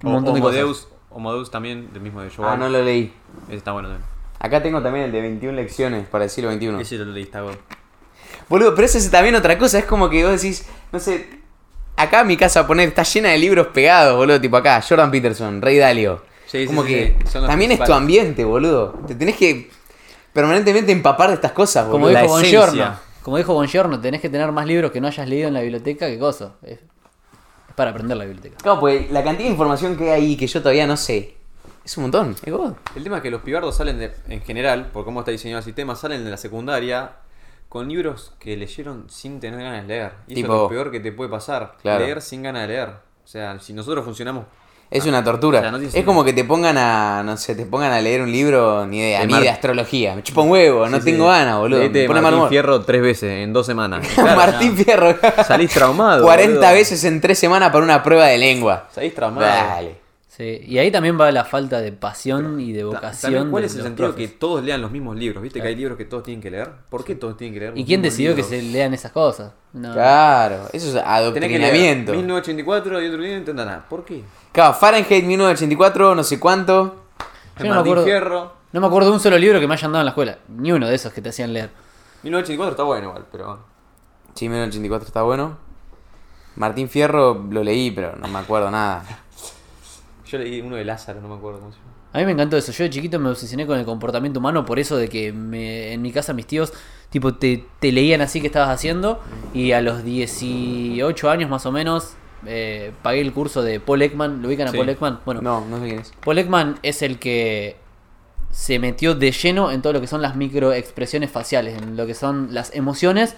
[0.04, 0.88] Un O- montón de cosas.
[1.52, 2.50] También, del mismo de Joel.
[2.50, 3.12] Ah, no lo leí.
[3.48, 4.08] Ese está bueno también.
[4.40, 6.80] Acá tengo también el de 21 lecciones para el siglo XXI.
[6.82, 7.58] Ese lo leí, está bueno.
[8.50, 9.80] Boludo, pero eso es también otra cosa.
[9.80, 11.28] Es como que vos decís, no sé,
[11.96, 14.40] acá mi casa poner está llena de libros pegados, boludo.
[14.40, 16.22] Tipo acá, Jordan Peterson, Rey Dalio.
[16.48, 18.94] Sí, sí, como sí, que sí, son los también es tu ambiente, boludo.
[19.06, 19.70] Te tenés que
[20.34, 22.08] permanentemente empapar de estas cosas, boludo.
[22.08, 22.28] Como dijo.
[22.34, 23.00] Bongiorno.
[23.22, 26.08] Como dijo Bongiorno, tenés que tener más libros que no hayas leído en la biblioteca
[26.08, 26.54] que cosa.
[26.64, 26.80] Es, es
[27.76, 28.56] para aprender la biblioteca.
[28.64, 31.36] Claro, pues la cantidad de información que hay ahí que yo todavía no sé.
[31.84, 32.74] Es un montón, es God.
[32.96, 35.64] El tema es que los pibardos salen de- en general, por cómo está diseñado el
[35.66, 37.12] sistema, salen de la secundaria
[37.70, 40.12] con libros que leyeron sin tener ganas de leer.
[40.28, 41.76] Y eso es lo peor que te puede pasar.
[41.82, 42.04] Claro.
[42.06, 42.90] Leer sin ganas de leer.
[42.90, 44.46] O sea, si nosotros funcionamos.
[44.90, 45.60] Es una tortura.
[45.60, 48.00] o sea, no tiene es como que te pongan a, no sé, te pongan a
[48.00, 50.16] leer un libro ni de, a De Mar- de astrología.
[50.16, 51.30] Me chupa un huevo, no Sí, tengo sí.
[51.38, 51.80] ganas, boludo.
[51.80, 52.50] Leete Me pone mal Martín.
[52.50, 54.08] Fierro tres veces en dos semanas.
[54.16, 55.16] Claro, Martín Fierro.
[55.46, 56.24] Salís traumado.
[56.24, 56.74] 40 boludo.
[56.74, 58.88] veces en 3 semanas para una prueba de lengua.
[58.94, 59.46] Salís traumado.
[59.46, 60.07] Dale.
[60.38, 63.34] Sí, y ahí también va la falta de pasión y de vocación.
[63.34, 64.30] También, ¿Cuál de es el sentido profes.
[64.30, 65.42] que todos lean los mismos libros?
[65.42, 66.70] ¿Viste que hay libros que todos tienen que leer?
[66.92, 67.74] ¿Por qué todos tienen que leer?
[67.76, 69.54] ¿Y quién decidió que se lean esas cosas?
[69.74, 69.94] No.
[69.94, 72.12] Claro, eso es Tenés que leer adoctrinamiento.
[72.12, 73.86] 1984 y otro libro no nada.
[73.90, 74.22] ¿Por qué?
[74.52, 77.06] Claro, Fahrenheit 1984, no sé cuánto.
[77.58, 78.04] Yo no me Martín acuerdo.
[78.06, 78.54] Fierro.
[78.74, 80.38] No me acuerdo de un solo libro que me hayan dado en la escuela.
[80.50, 81.72] Ni uno de esos que te hacían leer.
[82.22, 83.66] 1984 está bueno igual, pero...
[84.36, 85.58] Sí, 1984 está bueno.
[86.58, 89.04] Martín Fierro lo leí, pero no me acuerdo nada.
[90.30, 91.92] Yo leí uno de Lázaro, no me acuerdo cómo se llama.
[92.14, 92.72] A mí me encantó eso.
[92.72, 96.02] Yo de chiquito me obsesioné con el comportamiento humano por eso de que me- en
[96.02, 96.74] mi casa mis tíos
[97.10, 99.22] tipo te, te leían así que estabas haciendo
[99.54, 102.14] y a los 18 años más o menos
[102.46, 104.42] eh, pagué el curso de Paul Ekman.
[104.42, 104.78] ¿Lo ubican a Sí.
[104.78, 105.20] Paul Ekman?
[105.26, 106.14] Bueno, No, no sé quién es.
[106.24, 107.78] Paul Ekman es el que
[108.52, 112.14] se metió de lleno en todo lo que son las microexpresiones faciales, en lo que
[112.16, 113.36] son las emociones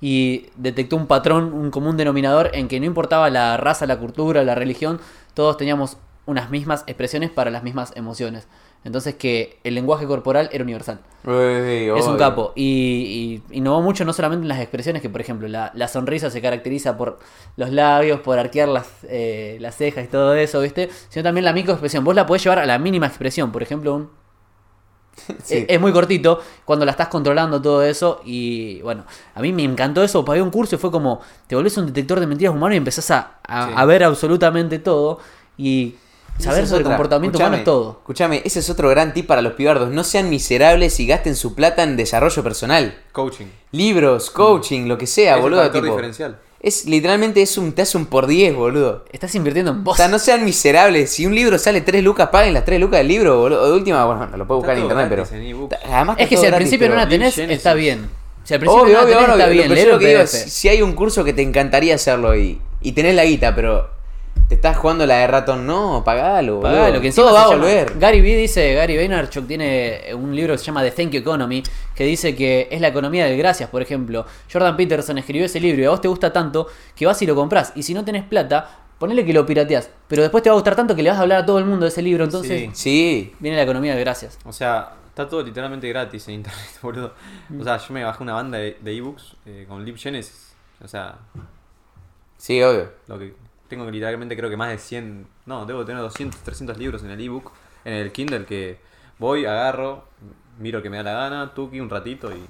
[0.00, 4.44] y detectó un patrón, un común denominador en que no importaba la raza, la cultura,
[4.44, 5.00] la religión,
[5.34, 5.96] todos teníamos
[6.26, 8.46] unas mismas expresiones para las mismas emociones.
[8.82, 11.00] Entonces que el lenguaje corporal era universal.
[11.24, 12.52] Es un capo.
[12.56, 16.30] Y, y innovó mucho no solamente en las expresiones, que por ejemplo la, la sonrisa
[16.30, 17.18] se caracteriza por
[17.56, 20.88] los labios, por arquear las, eh, las cejas y todo eso, ¿viste?
[21.10, 22.04] Sino también la microexpresión.
[22.04, 23.52] Vos la podés llevar a la mínima expresión.
[23.52, 24.10] Por ejemplo, un...
[25.44, 25.58] Sí.
[25.58, 28.22] es, es muy cortito cuando la estás controlando todo eso.
[28.24, 30.24] Y bueno, a mí me encantó eso.
[30.24, 33.10] Pagué un curso y fue como: te volvés un detector de mentiras humanas y empezás
[33.10, 33.72] a, a- Sí.
[33.76, 35.18] a ver absolutamente todo.
[35.58, 35.96] Y
[36.42, 36.96] saber sobre otra.
[36.96, 37.90] comportamiento Escuchame, humano es todo.
[38.00, 39.90] Escuchame, ese es otro gran tip para los pibardos.
[39.90, 42.94] No sean miserables y gasten su plata en desarrollo personal.
[43.12, 43.46] Coaching.
[43.72, 45.62] Libros, coaching, lo que sea, Es boludo.
[45.62, 46.38] factor tipo, diferencial.
[46.62, 49.04] Es literalmente es un, te hace un por 10, boludo.
[49.12, 49.96] Estás invirtiendo en O vos.
[49.96, 51.10] sea, no sean miserables.
[51.10, 53.62] Si un libro sale 3 lucas, paguen las 3 lucas del libro, boludo.
[53.62, 55.50] O de última, bueno, no lo puedo buscar en internet, gratis en pero.
[55.50, 55.74] ebook.
[55.90, 57.56] Además es que si al gratis, principio no la tenés, Genesis.
[57.56, 58.10] está bien.
[58.44, 59.88] Si al principio Obvio, no la tenés, obvio, está bien.
[59.88, 63.14] lo que digo es, si hay un curso que te encantaría hacerlo y, y tenés
[63.14, 63.88] la guita, pero
[64.50, 66.58] te estás jugando la de ratón, no, pagalo.
[66.58, 67.96] Pagalo, que Todo va a llama- volver.
[68.00, 71.62] Gary Vee dice, Gary Vaynerchuk tiene un libro que se llama The Thank You Economy,
[71.94, 74.26] que dice que es la economía del gracias, por ejemplo.
[74.52, 76.66] Jordan Peterson escribió ese libro y a vos te gusta tanto
[76.96, 77.72] que vas y lo compras.
[77.76, 79.88] Y si no tenés plata, ponele que lo pirateás.
[80.08, 81.64] Pero después te va a gustar tanto que le vas a hablar a todo el
[81.64, 82.24] mundo de ese libro.
[82.24, 82.70] Entonces Sí.
[82.74, 84.36] Sí, viene la economía del gracias.
[84.44, 87.14] O sea, está todo literalmente gratis en internet, boludo.
[87.56, 90.54] O sea, yo me bajé una banda de ebooks eh, con Lip Genesis.
[90.82, 91.18] O sea,
[92.36, 92.90] sí, obvio.
[93.06, 93.34] lo que
[93.70, 97.20] tengo literalmente creo que más de 100, no, debo tener 200, 300 libros en el
[97.20, 97.52] ebook,
[97.86, 98.78] en el Kindle que
[99.18, 100.04] voy, agarro,
[100.58, 102.44] miro que me da la gana, tuki un ratito y,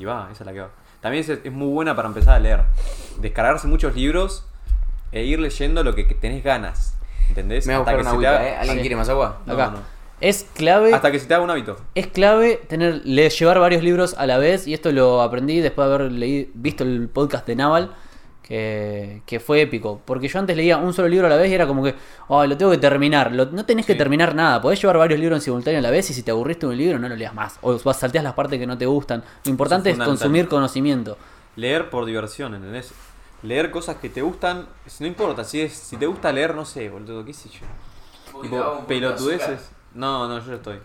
[0.00, 0.70] y va, esa es la que va.
[1.00, 2.60] También es, es muy buena para empezar a leer.
[3.20, 4.44] Descargarse muchos libros
[5.12, 6.96] e ir leyendo lo que, tenés ganas.
[7.28, 7.66] ¿Entendés?
[7.66, 8.56] Me voy a Hasta buscar que una se te agüita, haga- ¿eh?
[8.58, 8.80] ¿Alguien Sí.
[8.82, 9.40] quiere más agua?
[9.46, 9.70] No, Acá.
[9.70, 9.78] no.
[10.20, 10.94] Es clave.
[10.94, 11.76] Hasta que se te haga un hábito.
[11.94, 15.88] Es clave tener, le- llevar varios libros a la vez, y esto lo aprendí después
[15.88, 17.94] de haber leí- visto el podcast de Naval,
[18.46, 20.00] que, que fue épico.
[20.04, 21.94] Porque yo antes leía un solo libro a la vez y era como que,
[22.28, 23.32] oh, lo tengo que terminar.
[23.32, 26.08] Lo- no tenés que terminar nada, podés llevar varios libros en simultáneo a la vez
[26.10, 27.58] y si te aburriste de un libro no lo leas más.
[27.62, 29.22] O salteas las partes que no te gustan.
[29.44, 31.18] Lo importante es consumir conocimiento.
[31.56, 32.92] Leer por diversión, ¿entendés?
[33.42, 34.66] Leer cosas que te gustan,
[35.00, 38.40] no importa, si es si te gusta leer, no sé, boludo, qué sé yo.
[38.42, 39.70] Tipo, pelotudeces.
[39.94, 40.78] No, no, yo ya estoy.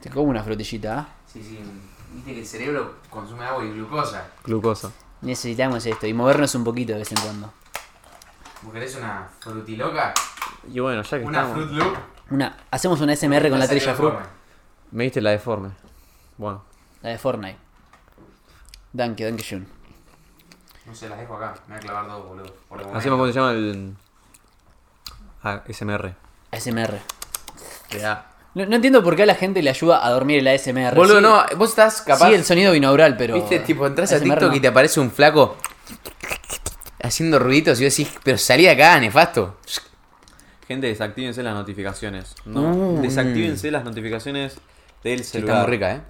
[0.00, 1.08] Te como una frutillita, ¿ah?
[1.26, 1.58] Sí, sí.
[2.14, 4.28] Viste que el cerebro consume agua y glucosa.
[4.44, 4.90] Glucosa.
[5.26, 7.52] Necesitamos esto y movernos un poquito de vez en cuando.
[8.62, 10.14] ¿Vos querés una frutiloca?
[10.72, 11.66] Y bueno, ya que Una estamos.
[11.66, 11.96] Fruit Loop.
[12.30, 14.14] Una, hacemos una SMR con la trilla fruit,
[14.92, 15.70] Me diste la deforme.
[16.38, 16.62] Bueno.
[17.02, 17.58] la de Fortnite.
[18.92, 19.66] Danke, danke schön.
[20.86, 21.54] No sé, las dejo acá.
[21.66, 22.54] Me voy a clavar dos, boludo.
[22.68, 23.96] Por el Hacemos cómo se llama el.
[25.42, 26.14] Ah, SMR.
[26.52, 27.00] ASMR.
[27.88, 28.30] Que da.
[28.56, 30.94] No, no entiendo por qué a la gente le ayuda a dormir el ASMR.
[30.94, 32.28] Boludo, Sí- no, vos estás capaz.
[32.28, 33.34] Sí, el sonido binaural, pero.
[33.34, 34.56] Viste, tipo, entras a TikTok no.
[34.56, 35.56] y te aparece un flaco
[37.02, 39.58] haciendo ruiditos y vos decís, pero salí de acá, nefasto.
[40.66, 42.34] Gente, desactívense las notificaciones.
[42.44, 42.62] No,
[42.96, 43.02] Mm.
[43.02, 44.56] desactívense las notificaciones
[45.04, 45.62] del Sí, está celular.
[45.62, 46.00] muy rica, eh.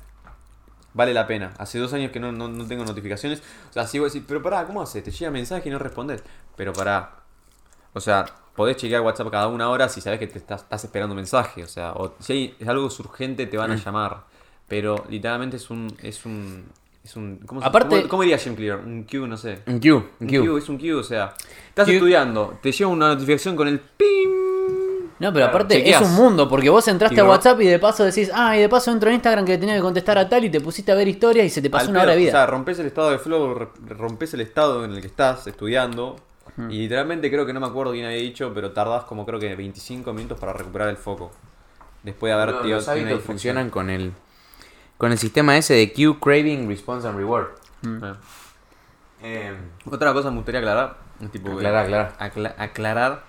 [0.95, 1.53] Vale la pena.
[1.59, 3.43] Hace dos años que no, no, no tengo notificaciones.
[3.69, 5.05] O sea, si vos decís, pero pará, ¿cómo haces?
[5.05, 6.23] Te llega mensaje y no respondes.
[6.57, 7.11] Pero pará.
[7.93, 8.25] O sea,
[8.57, 11.63] podés chequear WhatsApp cada una hora si sabes que te estás, estás esperando un mensaje.
[11.63, 13.75] O sea, o si hay, es algo urgente te van Mm.
[13.75, 14.17] a llamar.
[14.69, 15.95] Pero literalmente es un.
[16.03, 16.65] Es un.
[17.05, 18.79] Es un ¿cómo, Aparte- cómo- cómo diría Jim Clear?
[18.79, 19.61] Un Q, no sé.
[19.67, 20.45] Un Q, un Un Q.
[20.45, 21.35] Q, es un Q, o sea.
[21.69, 21.93] Estás Q.
[21.93, 24.31] estudiando, te llega una notificación con el pim.
[25.19, 28.31] No, pero aparte es un mundo, porque vos entraste a WhatsApp y de paso decís,
[28.35, 30.61] ah, y de paso entro a Instagram que tenía que contestar a tal y te
[30.61, 32.29] pusiste a ver historias y se te pasó una hora de vida.
[32.31, 36.17] O sea, rompes el estado de flow, rompes el estado en el que estás estudiando.
[36.59, 39.55] Y literalmente creo que no me acuerdo quién había dicho, pero tardás como creo que
[39.55, 41.31] 25 minutos para recuperar el foco.
[42.03, 44.13] Después de haber Boludo, tenido los hábitos funcionan con el
[44.97, 47.49] con el sistema ese de Q, Craving, Response and Reward.
[48.03, 48.17] Ah.
[49.23, 49.55] Eh,
[49.91, 50.97] Otra cosa me gustaría aclarar.
[51.33, 52.17] Tipo, Aclarar, aclarar.
[52.19, 53.25] acla- aclarar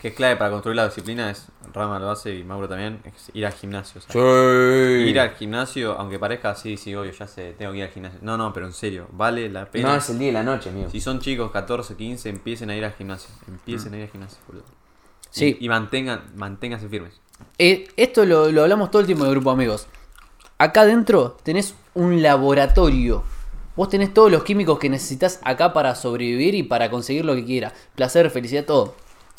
[0.00, 3.30] que es clave para construir la disciplina es Rama lo hace y Mauro también, es
[3.34, 4.00] ir al gimnasio.
[4.14, 8.18] Ir al gimnasio, aunque parezca así, sí, obvio, ya sé, tengo que ir al gimnasio.
[8.22, 9.90] No, no, pero en serio, vale la pena.
[9.90, 10.90] No, es el día y la noche, amigo.
[10.90, 13.30] Si son chicos, 14, 15, empiecen a ir al gimnasio.
[13.48, 14.64] Empiecen a ir al gimnasio, boludo.
[15.30, 15.56] Sí.
[15.60, 17.20] Y, y mantengan, manténganse firmes.
[17.58, 19.86] Eh, esto lo, lo hablamos todo el tiempo de grupo amigos.
[20.58, 23.22] Acá adentro tenés un laboratorio.
[23.76, 27.44] Vos tenés todos los químicos que necesitas acá para sobrevivir y para conseguir lo que
[27.44, 27.74] quieras.
[27.94, 28.94] Placer, felicidad, todo.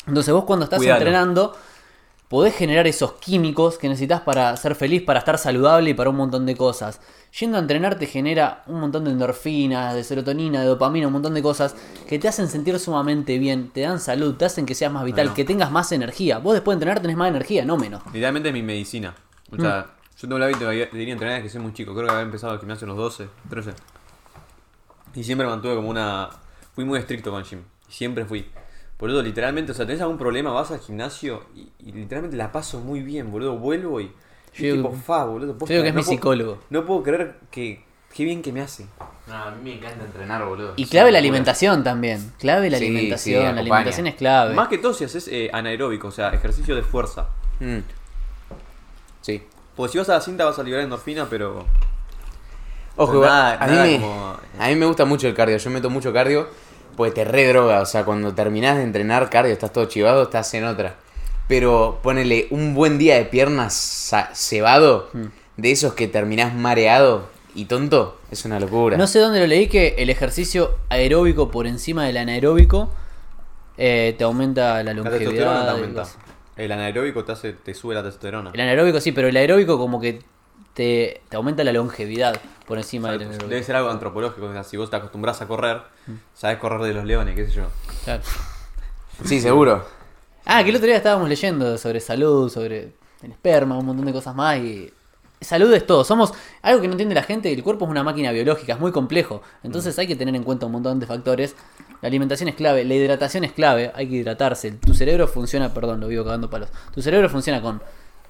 [0.06, 1.54] Entonces vos cuando estás entrenando,
[2.28, 6.16] podés generar esos químicos que necesitas para ser feliz, para estar saludable y para un
[6.16, 7.00] montón de cosas.
[7.38, 11.34] Yendo a entrenar te genera un montón de endorfinas, de serotonina, de dopamina, un montón
[11.34, 11.74] de cosas
[12.08, 15.26] que te hacen sentir sumamente bien, te dan salud, te hacen que seas más vital,
[15.26, 15.36] Bueno.
[15.36, 16.38] que tengas más energía.
[16.38, 18.02] Vos después de entrenar tenés más energía, no menos.
[18.06, 19.14] Literalmente es mi medicina.
[19.50, 21.92] O sea, yo tengo el hábito de ir a entrenar desde que soy muy chico.
[21.94, 23.72] Creo que había empezado el gimnasio a los 12, 13.
[25.14, 26.28] Y siempre mantuve como una.
[26.74, 27.60] Fui muy estricto con el gym.
[27.88, 28.46] Siempre fui.
[28.98, 32.80] Boludo, literalmente, o sea, tenés algún problema, vas al gimnasio y, y literalmente la paso
[32.80, 33.56] muy bien, boludo.
[33.56, 34.04] Vuelvo y.
[34.04, 34.10] y
[34.62, 35.56] Yo digo- tipo, fa, boludo.
[35.56, 36.58] posta, yo digo que es no mi puedo- psicólogo.
[36.70, 37.86] No puedo creer que.
[38.12, 38.86] Qué bien que me hace.
[39.28, 40.72] No, a mí me encanta entrenar, boludo.
[40.76, 42.32] Y clave la alimentación también.
[42.38, 43.40] Clave la Sí, alimentación.
[43.40, 44.54] sí, la alimentación es clave.
[44.54, 47.28] Más que todo si haces eh, anaeróbico, o sea, ejercicio de fuerza.
[47.60, 47.78] Mm.
[49.20, 49.42] Sí.
[49.76, 51.66] Porque si vas a la cinta vas a liberar endorfina, pero.
[52.96, 55.56] Ojo, Pero nada- a, mí nada me, como- a mí me gusta mucho el cardio.
[55.58, 56.48] Yo meto mucho cardio
[56.98, 57.80] porque te redroga.
[57.80, 60.96] O sea, cuando terminás de entrenar cardio, estás todo chivado, estás en otra.
[61.48, 65.28] Pero ponele un buen día de piernas cebado, Hmm.
[65.56, 68.98] de esos que terminás mareado y tonto, es una locura.
[68.98, 72.90] No sé dónde lo leí que el ejercicio aeróbico por encima del anaeróbico
[73.78, 75.68] eh, te aumenta la La testosterona te longevidad.
[75.70, 76.04] aumenta.
[76.56, 78.50] El anaeróbico te, hace, te sube la testosterona.
[78.52, 80.20] El anaeróbico sí, pero el aeróbico como que
[80.78, 83.48] te, te aumenta la longevidad por encima anaeróbico.
[83.48, 84.46] Debe ser algo antropológico.
[84.46, 85.82] o sea, si vos te acostumbras a correr,
[86.34, 87.64] sabes correr de los leones, qué sé yo.
[88.04, 88.22] Claro.
[89.24, 89.84] Sí, seguro.
[90.46, 92.92] Ah, que el otro día estábamos leyendo sobre salud, sobre
[93.22, 94.92] el esperma, un montón de cosas más y
[95.40, 96.04] salud es todo.
[96.04, 96.32] Somos
[96.62, 99.42] algo que no entiende la gente, el cuerpo es una máquina biológica, es muy complejo.
[99.64, 101.56] Entonces hay que tener en cuenta un montón de factores.
[102.00, 104.70] La alimentación es clave, la hidratación es clave, hay que hidratarse.
[104.70, 106.68] Tu cerebro funciona, perdón, lo vivo cagando palos.
[106.94, 107.82] Tu cerebro funciona con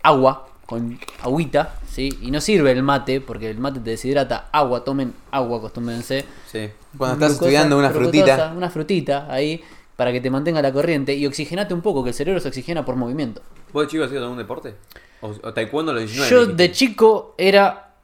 [0.03, 2.19] agua, con agüita, ¿sí?
[2.21, 4.51] Y no sirve el mate, porque el mate te deshidrata.
[4.53, 6.27] Agua, tomen agua, acostúmbrense.
[6.47, 6.69] Sí.
[6.99, 8.53] Cuando estás Glucosa, estudiando una frutita.
[8.55, 9.65] Una frutita ahí
[9.97, 12.85] para que te mantenga la corriente y oxigenate un poco, que el cerebro se oxigena
[12.85, 13.41] por movimiento.
[13.73, 14.75] ¿Vos de chico has ido a algún deporte?
[15.23, 16.31] ¿O, o taekwondo los 19?
[16.31, 17.95] Yo de chico era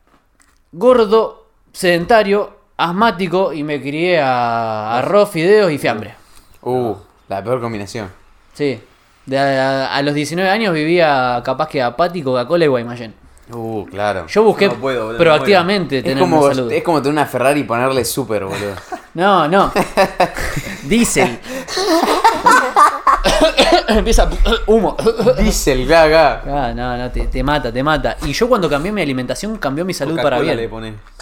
[0.72, 6.14] gordo, sedentario, asmático y me crié a arroz, fideos y fiambre.
[6.62, 6.94] Uh,
[7.28, 8.10] la peor combinación.
[8.54, 8.80] Sí.
[9.26, 13.14] De a, a los 19 años vivía capaz que apático, Coca-Cola y Guaymallén.
[13.52, 14.26] Uh, claro.
[14.26, 16.72] Yo busqué No puedo, boludo, proactivamente tener como, una salud.
[16.72, 18.74] es como tener una Ferrari y ponerle super, boludo.
[19.14, 19.70] No, no.
[20.88, 21.38] Diesel.
[23.88, 24.28] Empieza
[24.66, 24.96] humo.
[25.38, 26.42] Diesel, gaga.
[26.44, 28.16] Ah, no, no, te, te mata, te mata.
[28.26, 30.56] Y yo cuando cambié mi alimentación, cambió mi salud para bien.
[30.56, 30.68] le.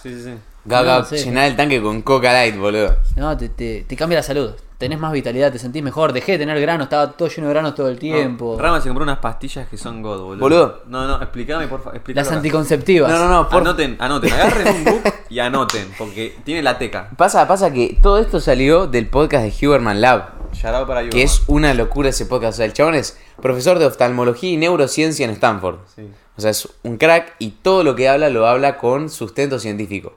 [0.02, 0.34] Sí, sí, sí.
[0.64, 1.16] Gaga, No, sí.
[1.16, 2.96] llenar el tanque con Coca Light, boludo.
[3.16, 4.52] No, te, te, te cambia la salud.
[4.78, 6.12] Tenés más vitalidad, te sentís mejor.
[6.12, 8.54] Dejé de tener granos, estaba todo lleno de granos todo el tiempo.
[8.56, 10.40] No, Rama se compró unas pastillas que son God, boludo.
[10.40, 10.82] Boludo.
[10.88, 12.00] No, no, explícame, por favor.
[12.08, 13.08] Las anticonceptivas.
[13.10, 13.60] No, no, no, por...
[13.60, 17.10] Anoten, anoten, agarren un book y anoten, porque tiene la teca.
[17.16, 21.10] Pasa, pasa que todo esto salió del podcast de Huberman Lab, Shout out para you.
[21.10, 22.54] que es una locura ese podcast.
[22.54, 25.76] O sea, el chabón es profesor de oftalmología y neurociencia en Stanford.
[25.94, 26.02] Sí.
[26.36, 30.14] O sea, es un crack y todo lo que habla lo habla con sustento científico.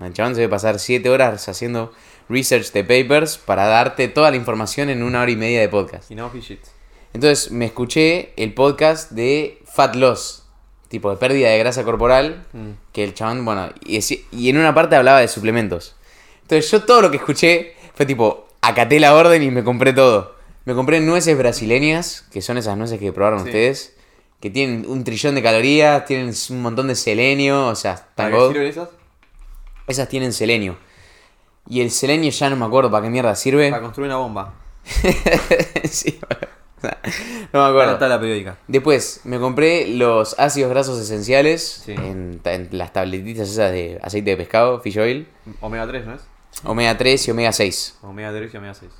[0.00, 1.92] El chabón se debe pasar 7 horas haciendo
[2.28, 6.10] research de papers para darte toda la información en una hora y media de podcast.
[6.10, 6.60] Y no shit.
[7.12, 10.44] Entonces me escuché el podcast de Fat Loss,
[10.88, 12.70] tipo de pérdida de grasa corporal, Mm.
[12.92, 15.94] que el chabón, bueno, y, en una parte hablaba de suplementos.
[16.42, 20.36] Entonces yo todo lo que escuché fue tipo, acaté la orden y me compré todo.
[20.64, 23.46] Me compré nueces brasileñas, que son esas nueces que probaron Sí.
[23.46, 23.94] ustedes,
[24.40, 28.62] que tienen un trillón de calorías, tienen un montón de selenio, o sea, ¿Para están
[28.62, 28.88] esas?
[29.86, 30.76] Esas tienen selenio.
[31.68, 33.70] Y el selenio ya no me acuerdo para qué mierda sirve.
[33.70, 34.54] Para construir una bomba.
[35.84, 36.46] sí, bueno,
[37.52, 37.92] no me acuerdo.
[37.92, 38.56] la tabla periódica.
[38.66, 41.92] Después me compré los ácidos grasos esenciales Sí.
[41.92, 42.40] en,
[42.72, 45.28] las tabletitas esas de aceite de pescado, fish oil,
[45.60, 46.22] Omega 3, ¿no es?
[46.64, 47.98] omega 3 y omega 6.
[48.02, 48.90] Omega 3 y omega 6.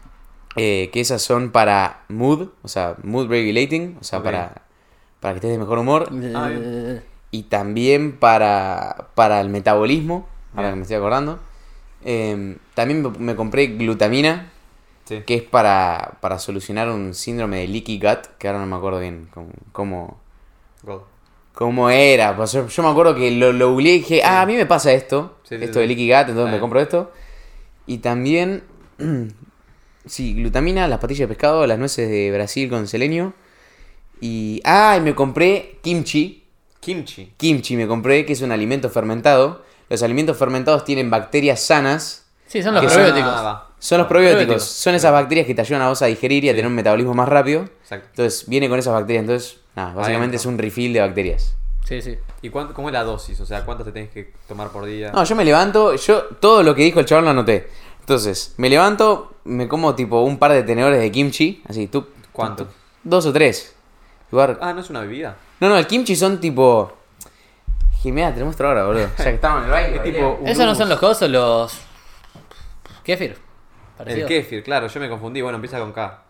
[0.57, 4.63] eh, que esas son para mood, o sea, mood regulating, o sea, para,
[5.21, 6.09] para que estés de mejor humor.
[6.35, 6.51] Ah,
[7.33, 11.39] Y también para, para el metabolismo, ahora que me estoy acordando.
[12.05, 14.49] Eh, también me, me compré glutamina,
[15.05, 15.23] Sí.
[15.27, 19.01] que es para, para solucionar un síndrome de leaky gut, que ahora no me acuerdo
[19.01, 20.19] bien cómo, cómo,
[21.55, 22.37] cómo era.
[22.37, 24.65] Pues yo, yo me acuerdo que lo, lo googleé y dije, ah, a mí me
[24.67, 26.53] pasa esto, Sí, sí, esto de leaky gut, entonces Ah.
[26.53, 27.13] me compro esto.
[27.87, 28.63] Y también,
[30.07, 33.35] sí, glutamina, las patillas de pescado, las nueces de Brasil con selenio.
[34.21, 36.45] Y, ah, y me compré kimchi.
[36.81, 37.33] Kimchi.
[37.37, 39.65] Kimchi me compré, que es un alimento fermentado.
[39.93, 42.25] Los alimentos fermentados tienen bacterias sanas.
[42.47, 43.31] Sí, son los son- probióticos.
[43.35, 43.67] Ah.
[43.79, 44.45] Son los probióticos.
[44.45, 44.69] probióticos.
[44.71, 46.57] Son esas bacterias que te ayudan a vos a digerir y a Sí.
[46.57, 47.63] tener un metabolismo más rápido.
[47.83, 48.07] Exacto.
[48.11, 49.23] Entonces, viene con esas bacterias.
[49.25, 50.37] Entonces, nada, básicamente Adentro.
[50.37, 51.55] es un refill de bacterias.
[51.85, 52.17] Sí, sí.
[52.41, 53.39] ¿Y cuánto, cómo es la dosis?
[53.41, 55.13] O sea, ¿cuántas te tenés que tomar por día?
[55.13, 57.69] No, yo me levanto, yo todo lo que dijo el chabón lo anoté.
[58.01, 62.07] Entonces, me levanto, me como tipo un par de tenedores de kimchi, así, tú.
[62.33, 62.69] ¿Cuánto?
[63.05, 63.75] Dos o tres.
[64.31, 65.37] Igual- Ah, no es una bebida.
[65.61, 66.93] No, no, el kimchi son tipo.
[68.03, 69.09] Jimena, te lo muestro ahora, boludo.
[69.17, 69.97] Ya que estamos en el baile.
[69.97, 71.81] Es tipo un Esos no son los cosos, los.
[73.05, 73.37] Kefir.
[74.05, 75.41] El kefir, claro, yo me confundí.
[75.41, 76.23] Bueno, empieza con K.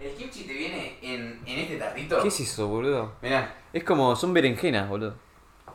[0.00, 2.22] El kimchi te viene en, en este tarrito.
[2.22, 3.12] ¿Qué es eso, boludo?
[3.22, 3.54] Mirá.
[3.72, 5.14] Es como, son berenjenas, boludo.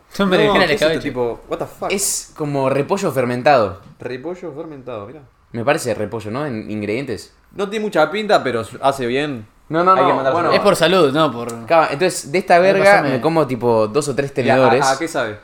[0.10, 1.02] Son No, berenjenas ¿qué de escabeche.
[1.02, 1.92] tipo, what the fuck?
[1.92, 3.82] Es como repollo fermentado.
[4.00, 5.22] repollo fermentado, mira.
[5.52, 6.46] Me parece repollo, ¿no?
[6.46, 7.34] En ingredientes.
[7.54, 9.46] No tiene mucha pinta, pero hace bien.
[9.72, 10.34] No, no, Hay no, que mandárselo.
[10.44, 10.52] bueno.
[10.54, 11.54] Es por salud, no por.
[11.54, 13.10] Acá, Entonces, de esta verga pásame.
[13.10, 14.84] me como tipo dos o tres ¿Y a- tenedores.
[14.86, 15.38] ¿A, a qué sabe?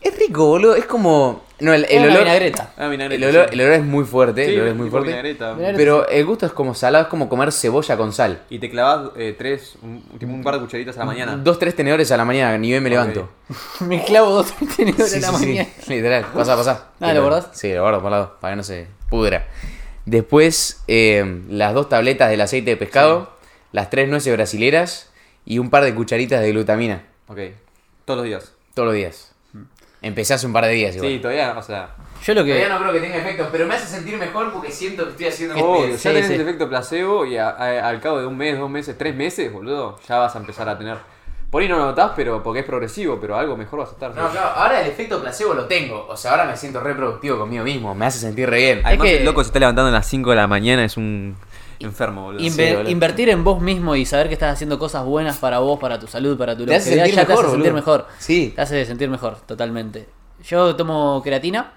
[0.00, 0.76] Es rico, boludo.
[0.76, 1.44] Es como.
[1.58, 2.18] No, el, el Es una olor.
[2.24, 2.70] vinagreta.
[2.76, 3.54] Ah, vinagreta, El olor, sí.
[3.54, 4.44] el olor es muy fuerte.
[4.44, 5.08] Sí, el olor es muy tipo fuerte.
[5.08, 5.54] vinagreta.
[5.74, 8.42] Pero el gusto es como salado, es como comer cebolla con sal.
[8.50, 11.36] Y te clavas eh, tres, un, tipo un par de cucharitas a la mañana.
[11.38, 13.30] Dos, tres tenedores a la mañana, ni bien me levanto.
[13.80, 15.46] Me clavo dos tenedores Sí, en la sí, sí.
[15.48, 15.68] mañana.
[15.88, 16.84] Literal, pasa, pasa.
[17.00, 17.48] Ah, ¿lo guardás?
[17.52, 19.46] Sí, lo guardo por lado, para que no se pudra.
[20.06, 23.30] Después, eh, las dos tabletas del aceite de pescado,
[23.72, 25.10] las tres nueces brasileras
[25.44, 27.02] y un par de cucharitas de glutamina.
[27.28, 27.38] Ok.
[28.04, 28.52] Todos los días.
[28.74, 29.32] Todos los días.
[30.02, 31.10] Empecé hace un par de días igual.
[31.10, 31.94] Sí, todavía, o sea.
[32.24, 32.50] Yo lo que.
[32.52, 35.26] Todavía no creo que tenga efectos, pero me hace sentir mejor porque siento que estoy
[35.26, 35.90] haciendo Obvio, bien.
[35.92, 36.34] ya sí, tenés sí.
[36.34, 39.52] el efecto placebo y a- a- al cabo de un mes, dos meses, tres meses,
[39.52, 40.98] boludo, ya vas a empezar a tener.
[41.50, 44.14] Por ahí no lo notás, pero porque es progresivo, pero algo mejor vas a estar.
[44.14, 46.06] No, claro, ahora el efecto placebo lo tengo.
[46.08, 47.94] O sea, ahora me siento reproductivo conmigo mismo.
[47.94, 48.80] Me hace sentir re bien.
[48.84, 50.96] Además, Es que- el loco se está levantando a las 5 de la mañana, es
[50.96, 51.36] un
[51.78, 52.40] enfermo, boludo.
[52.42, 52.90] Inve- Sí, boludo.
[52.90, 56.06] invertir en vos mismo y saber que estás haciendo cosas buenas para vos, para tu
[56.08, 57.74] salud, para tu Te hace ya te mejor, hace sentir boludo.
[57.74, 58.06] mejor.
[58.18, 58.52] Sí.
[58.54, 60.08] Te hace sentir mejor, totalmente.
[60.44, 61.72] Yo tomo creatina.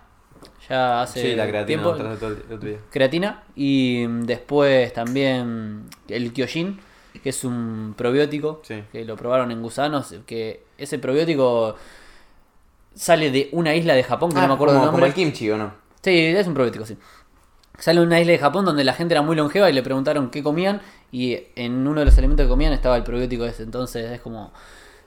[0.70, 1.90] Ya hace Sí, la creatina, tiempo.
[1.90, 2.78] mostraste todo el el otro día.
[2.91, 6.80] creatina y mm, después también el Kyojin,
[7.30, 8.84] que es un probiótico Sí.
[8.92, 11.76] que lo probaron en gusanos, que ese probiótico
[12.96, 15.08] sale de una isla de Japón que Ah, no me acuerdo como, el como nombre.
[15.10, 15.72] el kimchi, ¿o no?
[16.02, 16.98] Sí, es un probiótico, sí.
[17.78, 20.32] Sale de una isla de Japón donde la gente era muy longeva y le preguntaron
[20.32, 20.82] qué comían
[21.12, 23.62] y en uno de los alimentos que comían estaba el probiótico ese.
[23.64, 24.52] Entonces es como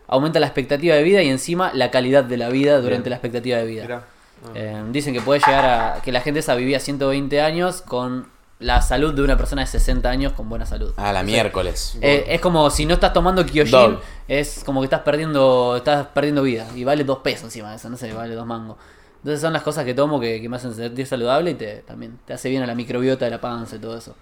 [0.06, 3.10] aumenta la expectativa de vida y encima la calidad de la vida durante Bien.
[3.10, 4.06] la expectativa de vida.
[4.44, 4.48] Ah.
[4.54, 8.28] Eh, dicen que puede llegar a que la gente esa vivía 120 años con
[8.62, 10.92] la salud de una persona de 60 años con buena salud.
[10.96, 11.96] A la miércoles.
[12.00, 14.00] eh, es como si no estás tomando Kyojin, Dog.
[14.28, 17.88] es como que estás perdiendo estás perdiendo vida y vale dos pesos encima de eso,
[17.90, 18.76] no sé, vale dos mangos.
[19.18, 22.18] Entonces son las cosas que tomo que, que me hacen sentir saludable y te, también
[22.26, 24.14] te hace bien a la microbiota de la panza y todo eso.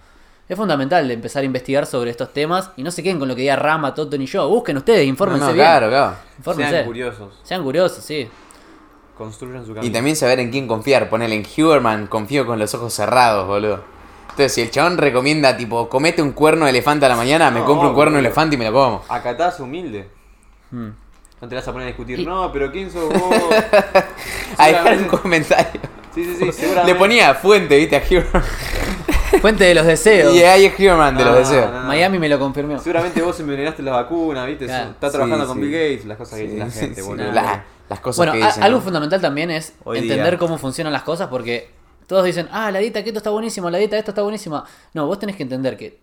[0.47, 3.41] Es fundamental empezar a investigar sobre estos temas y no se queden con lo que
[3.41, 4.47] diga Rama, Toto ni yo.
[4.49, 5.65] Busquen ustedes, No, infórmense no, bien.
[5.65, 6.15] claro, claro.
[6.37, 6.71] Infórmense.
[6.71, 8.27] Sean curiosos, Sean curiosos, sí.
[9.17, 9.85] construyan su camino.
[9.87, 11.09] Y también saber en quién confiar.
[11.09, 13.83] Ponele en Huberman, confío con los ojos cerrados, boludo.
[14.31, 17.59] Entonces, si el chabón recomienda, tipo, comete un cuerno de elefante a la mañana, me
[17.59, 18.27] No, compro un cuerno de boludo.
[18.27, 19.03] elefante y me lo como.
[19.09, 20.07] Acatás humilde.
[20.71, 20.87] Mm.
[21.41, 23.35] No te vas a poner a discutir, Y- no, pero ¿quién sos vos?
[24.57, 25.81] A dejar un Seguramente- comentario.
[26.13, 26.93] Sí, sí, sí, seguramente.
[26.93, 28.43] Le ponía fuente, viste, a Huberman.
[29.41, 30.35] Fuente de los deseos.
[30.35, 31.71] Y ahí es Huberman de No, los deseos.
[31.71, 31.87] no, no.
[31.87, 32.77] Miami me lo confirmó.
[32.79, 34.65] Seguramente vos envenenaste la vacuna, ¿viste?
[34.65, 34.91] Claro.
[34.91, 35.63] Estás trabajando Sí, con sí.
[35.63, 37.31] Bill Gates, las cosas que dice la Sí, gente, sí, boludo.
[37.31, 38.63] la- las cosas Bueno, que a- dicen.
[38.63, 38.83] algo ¿no?
[38.83, 40.37] fundamental también es Hoy entender día.
[40.39, 41.69] cómo funcionan las cosas porque
[42.11, 44.65] todos dicen, ah, la dieta keto está buenísima, la dieta esto está buenísima.
[44.93, 45.97] No, vos tenés que entender que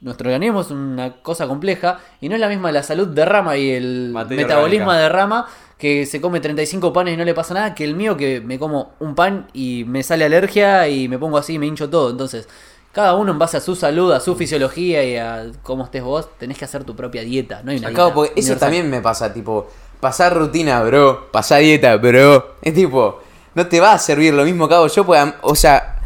[0.00, 3.58] nuestro organismo es una cosa compleja y no es la misma la salud de rama
[3.58, 5.02] y el Materia metabolismo orgánica.
[5.02, 5.46] de rama
[5.76, 8.58] que se come 35 panes y no le pasa nada que el mío que me
[8.58, 12.08] como un pan y me sale alergia y me pongo así y me hincho todo.
[12.08, 12.48] Entonces,
[12.92, 16.26] cada uno en base a su salud, a su fisiología y a cómo estés vos,
[16.38, 17.60] tenés que hacer tu propia dieta.
[17.64, 18.58] No hay una Acabo, dieta porque eso universal.
[18.60, 19.68] también me pasa, tipo,
[20.00, 22.54] pasar rutina, bro, pasar dieta, bro.
[22.62, 23.20] Es tipo,
[23.54, 25.96] no te va a servir lo mismo que hago yo, pues, o sea,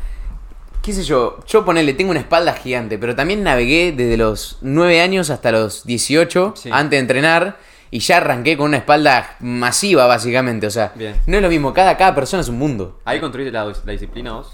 [0.82, 5.00] qué sé yo, yo ponele, tengo una espalda gigante, pero también navegué desde los 9
[5.00, 6.70] años hasta los 18, Sí.
[6.72, 7.56] antes de entrenar,
[7.90, 11.14] y ya arranqué con una espalda masiva, básicamente, o sea, Bien.
[11.26, 12.98] no es lo mismo, cada, cada persona es un mundo.
[13.04, 14.52] Ahí construiste la, la disciplina vos.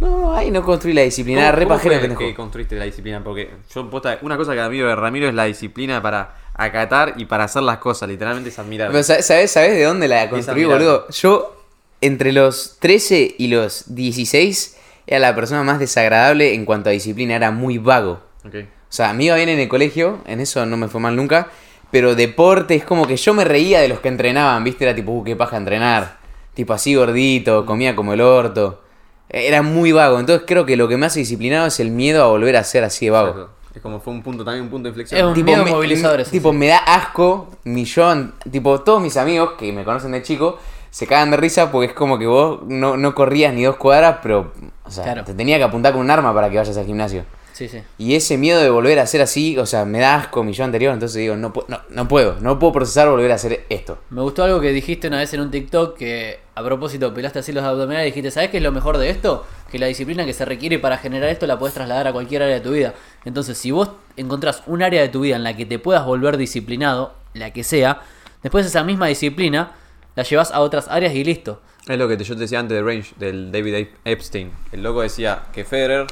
[0.00, 2.18] No, ahí no construí la disciplina, ¿Cómo- re cómo fue pendejo.
[2.20, 3.22] que construiste la disciplina?
[3.22, 7.24] Porque yo, posta, una cosa que admiro de Ramiro es la disciplina para acatar y
[7.24, 8.08] para hacer las cosas.
[8.08, 8.92] Literalmente es admirable.
[8.92, 11.08] Pero, ¿sabes, sabes, de dónde la construí, boludo?
[11.10, 11.57] Yo,
[12.00, 14.76] entre los 13 y los 16,
[15.06, 17.36] era la persona más desagradable en cuanto a disciplina.
[17.36, 18.20] Era muy vago.
[18.44, 18.50] O
[18.90, 21.48] sea, me iba bien en el colegio, en eso no me fue mal nunca.
[21.90, 24.84] Pero deporte es como que yo me reía de los que entrenaban, ¿viste?
[24.84, 26.18] Era tipo, uh, qué paja entrenar.
[26.54, 28.82] Tipo así gordito, comía como el orto.
[29.30, 30.18] Era muy vago.
[30.20, 32.84] Entonces creo que lo que me hace disciplinado es el miedo a volver a ser
[32.84, 33.28] así de vago.
[33.28, 33.52] Exacto.
[33.74, 35.20] Es como fue un punto, también un punto de inflexión.
[35.20, 36.56] Es un- miedo me, movilizador tipo, sí.
[36.56, 40.58] me da asco, millón, tipo, todos mis amigos que me conocen de chico
[40.90, 44.18] se cagan de risa porque es como que vos no, no corrías ni dos cuadras,
[44.22, 44.52] pero,
[44.84, 45.24] o sea, Claro.
[45.24, 47.24] te tenía que apuntar con un arma para que vayas al gimnasio.
[47.52, 47.82] Sí, sí.
[47.98, 50.62] Y ese miedo de volver a ser así, o sea, me da asco mi yo
[50.62, 53.98] anterior, entonces digo, no, no, no puedo, no puedo procesar volver a hacer esto.
[54.10, 57.50] Me gustó algo que dijiste una vez en un TikTok que a propósito pelaste así
[57.52, 59.44] los abdominales y dijiste, ¿sabes qué es lo mejor de esto?
[59.72, 62.54] Que la disciplina que se requiere para generar esto la puedes trasladar a cualquier área
[62.54, 62.94] de tu vida.
[63.24, 66.36] Entonces, si vos encontrás un área de tu vida en la que te puedas volver
[66.36, 68.02] disciplinado, la que sea,
[68.44, 69.72] después esa misma disciplina
[70.18, 71.62] la llevas a otras áreas y listo.
[71.86, 74.50] Es lo que te- yo te decía antes de Range, del David Epstein.
[74.72, 76.08] El loco decía que Federer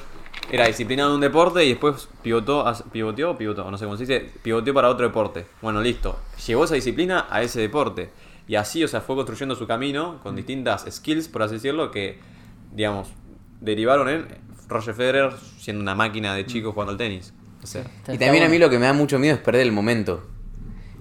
[0.48, 4.04] era disciplinado en un deporte y después pivotó, pivoteó o pivotó, no sé cómo se
[4.06, 5.46] dice, pivoteó para otro deporte.
[5.60, 6.20] Bueno, listo.
[6.46, 8.10] Llevó esa disciplina a ese deporte.
[8.46, 12.20] Y así, o sea, fue construyendo su camino con distintas skills, por así decirlo, que,
[12.72, 13.08] digamos,
[13.60, 14.26] derivaron en
[14.68, 17.34] Roger Federer siendo una máquina de chico jugando al tenis.
[17.60, 19.72] O sea, Y también a mí lo que me da mucho miedo es perder el
[19.72, 20.24] momento.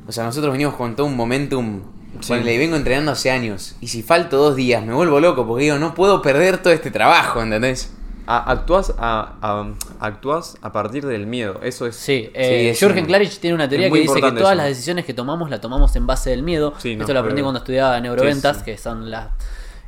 [0.08, 1.84] O sea, nosotros venimos con todo un momentum
[2.22, 2.30] Sí.
[2.30, 3.76] Ponele, y vengo entrenando hace años.
[3.82, 6.92] Y si falto dos días, me vuelvo loco porque digo, no puedo perder todo este
[6.92, 7.92] trabajo, ¿entendés?
[8.28, 9.68] Actúas, a, a-
[10.00, 11.60] actúas a partir del miedo.
[11.62, 11.96] Eso es.
[11.96, 14.56] Sí, eh, es Jürgen un- Klarich tiene una teoría que dice que todas eso.
[14.56, 16.74] las decisiones que tomamos las tomamos en base del miedo.
[16.80, 18.72] Sí, no, Esto lo aprendí pero- cuando estudiaba neuroventas, Sí, sí.
[18.72, 19.28] que son las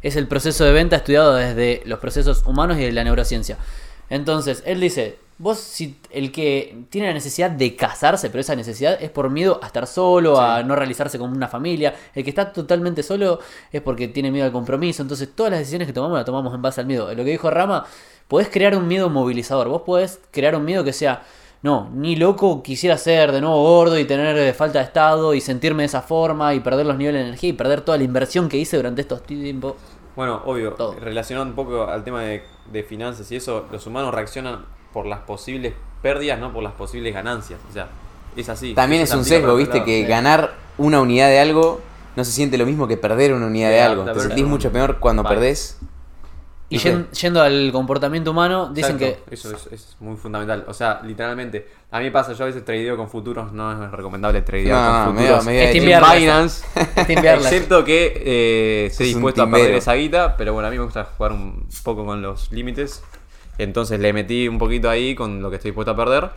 [0.04, 3.58] es el proceso de venta estudiado desde los procesos humanos y de la neurociencia.
[4.12, 8.98] Entonces, él dice, vos si el que tiene la necesidad de casarse, pero esa necesidad
[9.02, 12.52] es por miedo a estar solo, a no realizarse como una familia, el que está
[12.52, 13.40] totalmente solo
[13.72, 16.62] es porque tiene miedo al compromiso, entonces todas las decisiones que tomamos las tomamos en
[16.62, 17.14] base al miedo.
[17.14, 17.86] Lo que dijo Rama,
[18.28, 21.24] podés crear un miedo movilizador, vos podés crear un miedo que sea
[21.64, 25.42] no, ni loco quisiera ser de nuevo gordo y tener eh, falta de estado y
[25.42, 28.48] sentirme de esa forma y perder los niveles de energía y perder toda la inversión
[28.48, 29.74] que hice durante estos tiempos.
[30.16, 30.94] Bueno, obvio, Todo.
[31.00, 35.20] relacionado un poco al tema de, de finanzas y eso, los humanos reaccionan por las
[35.20, 37.60] posibles pérdidas, no por las posibles ganancias.
[37.70, 37.88] O sea,
[38.36, 38.74] es así.
[38.74, 41.82] También es un sesgo, viste, que ganar una unidad de algo
[42.16, 44.04] no se siente lo mismo que perder una unidad de algo.
[44.06, 45.36] Te sentís mucho peor cuando Vale.
[45.36, 45.80] perdés.
[46.70, 50.66] Y yendo al comportamiento humano, dicen Exacto, que Eso es, es muy fundamental.
[50.68, 53.90] O sea, literalmente, a mí me pasa, yo a veces tradeo con futuros, no es
[53.92, 55.46] recomendable tradear No, con no, futuros.
[55.46, 56.66] medio- medio Es de en Binance,
[57.08, 61.32] excepto que eh, dispuesto a perder esa guita, pero bueno, a mí me gusta jugar
[61.32, 63.02] un poco con los límites.
[63.58, 66.30] Entonces le metí un poquito ahí con lo que estoy dispuesto a perder.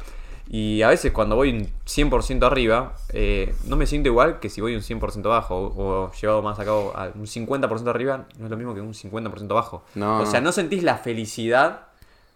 [0.48, 4.60] Y a veces cuando voy un 100% arriba, eh, no me siento igual que si
[4.60, 5.56] voy un 100% abajo.
[5.56, 8.80] O, o llevado más a cabo a un 50% arriba, no es lo mismo que
[8.80, 9.84] un 50% abajo.
[9.94, 10.20] No.
[10.20, 11.86] O sea, no sentís la felicidad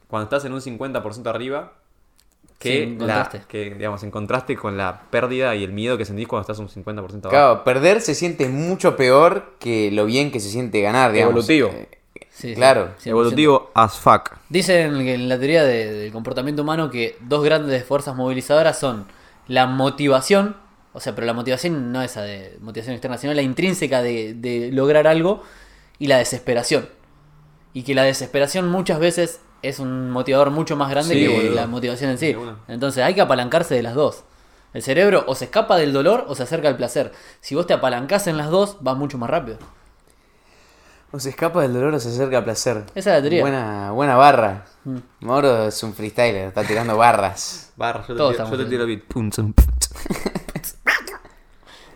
[0.06, 1.72] cuando estás en un 50% arriba
[2.60, 3.42] Sí, que, en la, contraste.
[3.46, 6.68] que, digamos, en contraste con la pérdida y el miedo que sentís cuando estás un
[6.68, 7.28] 50% abajo.
[7.28, 11.32] Claro, perder se siente mucho peor que lo bien que se siente ganar, digamos.
[11.32, 11.68] Evolutivo.
[11.68, 11.88] Eh,
[12.34, 12.90] Sí, Claro.
[12.98, 13.10] 100%.
[13.10, 14.32] Evolutivo as fuck.
[14.48, 19.06] Dicen que en la teoría de- del comportamiento humano que dos grandes fuerzas movilizadoras son
[19.46, 20.56] la motivación,
[20.92, 24.70] o sea, pero la motivación no esa de motivación externa, sino la intrínseca de, de
[24.72, 25.42] lograr algo,
[25.98, 26.88] y la desesperación.
[27.72, 31.54] Y que la desesperación muchas veces es un motivador mucho más grande Sí, que boludo.
[31.54, 32.36] la motivación en sí.
[32.68, 34.24] Entonces hay que apalancarse de las dos.
[34.74, 37.12] El cerebro o se escapa del dolor o se acerca al placer.
[37.40, 39.58] Si vos te apalancás en las dos, vas mucho más rápido.
[41.14, 42.78] O se escapa del dolor o se acerca al placer.
[42.94, 43.42] Esa es la teoría.
[43.42, 44.64] Buena, buena barra.
[44.84, 44.96] Mm.
[45.20, 47.70] Mauro es un freestyler, está tirando barras.
[47.76, 49.02] Barra, yo te, tiro, estamos yo te tiro beat.
[49.04, 49.30] Pum.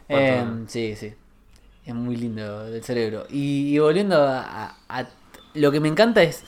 [0.08, 1.12] Eh, sí, sí.
[1.84, 3.26] Es muy lindo el cerebro.
[3.30, 5.08] Y, y volviendo a, a- a-
[5.54, 6.44] Lo que me encanta es...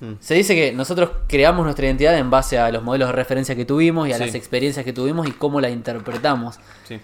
[0.00, 0.14] Hmm.
[0.20, 3.64] Se dice que nosotros creamos nuestra identidad en base a los modelos de referencia que
[3.64, 4.24] tuvimos y a Sí.
[4.26, 6.58] las experiencias que tuvimos y cómo la interpretamos.
[6.88, 6.98] Sí.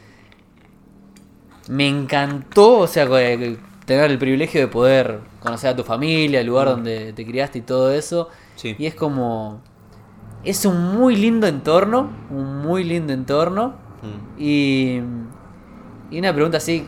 [1.68, 6.46] Me encantó, o sea, que- tener el privilegio de poder conocer a tu familia, el
[6.46, 8.28] lugar donde te criaste y todo eso.
[8.56, 8.76] Sí.
[8.78, 9.62] Y es como...
[10.44, 13.74] Es un muy lindo entorno, un muy lindo entorno.
[14.02, 14.40] Mm.
[14.40, 15.00] Y,
[16.10, 16.86] y una pregunta así,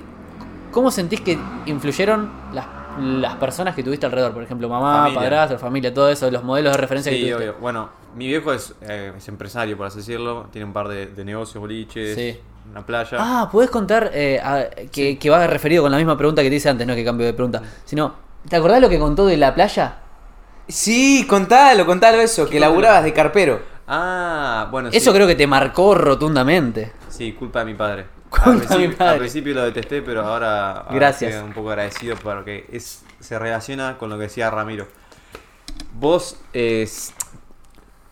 [0.70, 2.66] ¿cómo sentís que influyeron las,
[3.00, 4.32] las personas que tuviste alrededor?
[4.32, 7.36] Por ejemplo, mamá, padrastro, familia, todo eso, los modelos de referencia que tuviste.
[7.36, 7.54] obvio.
[7.60, 10.46] Bueno, mi viejo es, eh, es empresario, por así decirlo.
[10.52, 12.38] Tiene un par de, de negocios, boliches, Sí.
[12.70, 13.16] Una playa.
[13.20, 16.56] Ah, ¿puedes contar eh, a- que, que va referido con la misma pregunta que te
[16.56, 17.62] hice antes, no que cambio de pregunta?
[17.84, 18.14] Sino,
[18.48, 19.96] ¿te acordás lo que contó de la playa?
[20.68, 23.60] Sí, contalo, contalo eso, que laburabas de carpero.
[23.86, 25.16] Ah, bueno, Eso sí.
[25.16, 26.92] creo que te marcó rotundamente.
[27.08, 28.06] Sí, culpa de mi padre.
[28.28, 29.12] Culpa al, de mi principio, padre.
[29.12, 31.32] al principio lo detesté, pero ahora, ahora Gracias.
[31.32, 34.86] estoy un poco agradecido porque es, se relaciona con lo que decía Ramiro.
[35.94, 37.14] Vos es,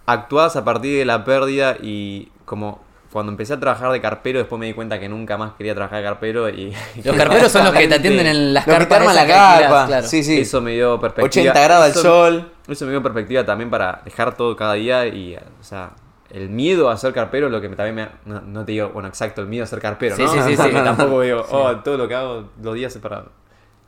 [0.06, 2.80] actuás a partir de la pérdida y como
[3.16, 5.98] cuando empecé a trabajar de carpero, después me di cuenta que nunca más quería trabajar
[6.00, 6.70] de carpero y
[7.02, 8.98] Los carperos son los que te atienden en las Los que te carpas.
[9.08, 9.86] arman esas la que carpa.
[9.86, 10.06] claro.
[10.06, 10.40] Sí, sí.
[10.40, 11.42] eso me dio perspectiva.
[11.52, 12.52] 80 grados al sol.
[12.68, 15.92] Eso me dio perspectiva también para dejar todo cada día y, o sea,
[16.28, 18.08] el miedo a ser carpero, lo que también me.
[18.30, 20.28] No, no te digo, bueno, exacto, el miedo a ser carpero, Sí, ¿no?
[20.32, 20.70] sí, sí, sí.
[20.72, 23.24] Tampoco digo, oh, todo lo que hago los días es para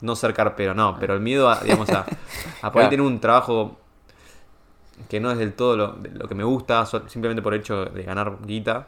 [0.01, 2.89] no ser carpero, no, pero el miedo a, digamos, a, a poder Claro.
[2.89, 3.77] tener un trabajo
[5.09, 8.03] que no es del todo lo, lo que me gusta, simplemente por el hecho de
[8.03, 8.87] ganar guita.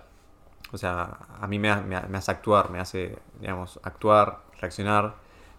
[0.73, 4.39] O sea, a mí me, ha- me ha- me hace actuar, me hace, digamos, actuar,
[4.59, 5.15] reaccionar,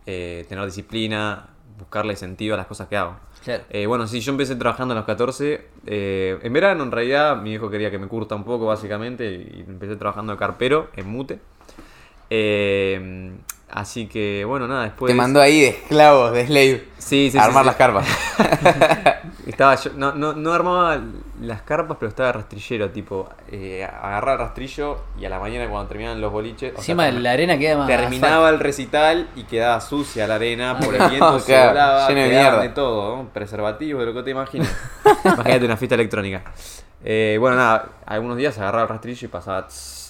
[0.06, 1.48] eh, tener disciplina,
[1.78, 3.16] buscarle sentido a las cosas que hago.
[3.44, 3.64] Claro.
[3.70, 5.68] Eh, bueno, sí, yo empecé trabajando a los 14.
[5.86, 9.64] eh, en verano, en realidad, mi hijo quería que me curta un poco, básicamente, y
[9.66, 11.40] empecé trabajando de carpero en Mute.
[12.30, 13.32] Eh,
[13.72, 15.10] así que, bueno, nada, después.
[15.10, 16.88] Te mandó ahí de esclavos, de slave.
[16.98, 17.66] Sí, sí, a sí, armar sí.
[17.66, 18.06] las carpas.
[19.46, 21.00] Estaba yo, no, no, no armaba
[21.40, 25.88] las carpas, pero estaba rastrillero, tipo, eh, agarrar el rastrillo y a la mañana cuando
[25.88, 26.74] terminaban los boliches.
[26.76, 27.86] Encima de termi- la arena queda más.
[27.88, 32.20] Terminaba el recital y quedaba sucia la arena por el viento, se Claro, volaba, lleno
[32.20, 32.60] de mierda.
[32.62, 33.28] de todo, ¿no?
[33.30, 34.72] preservativo, de lo que te imagines.
[35.24, 36.42] Imagínate una fiesta electrónica.
[37.04, 40.01] Eh, bueno, nada, algunos días agarraba el rastrillo y pasaba tss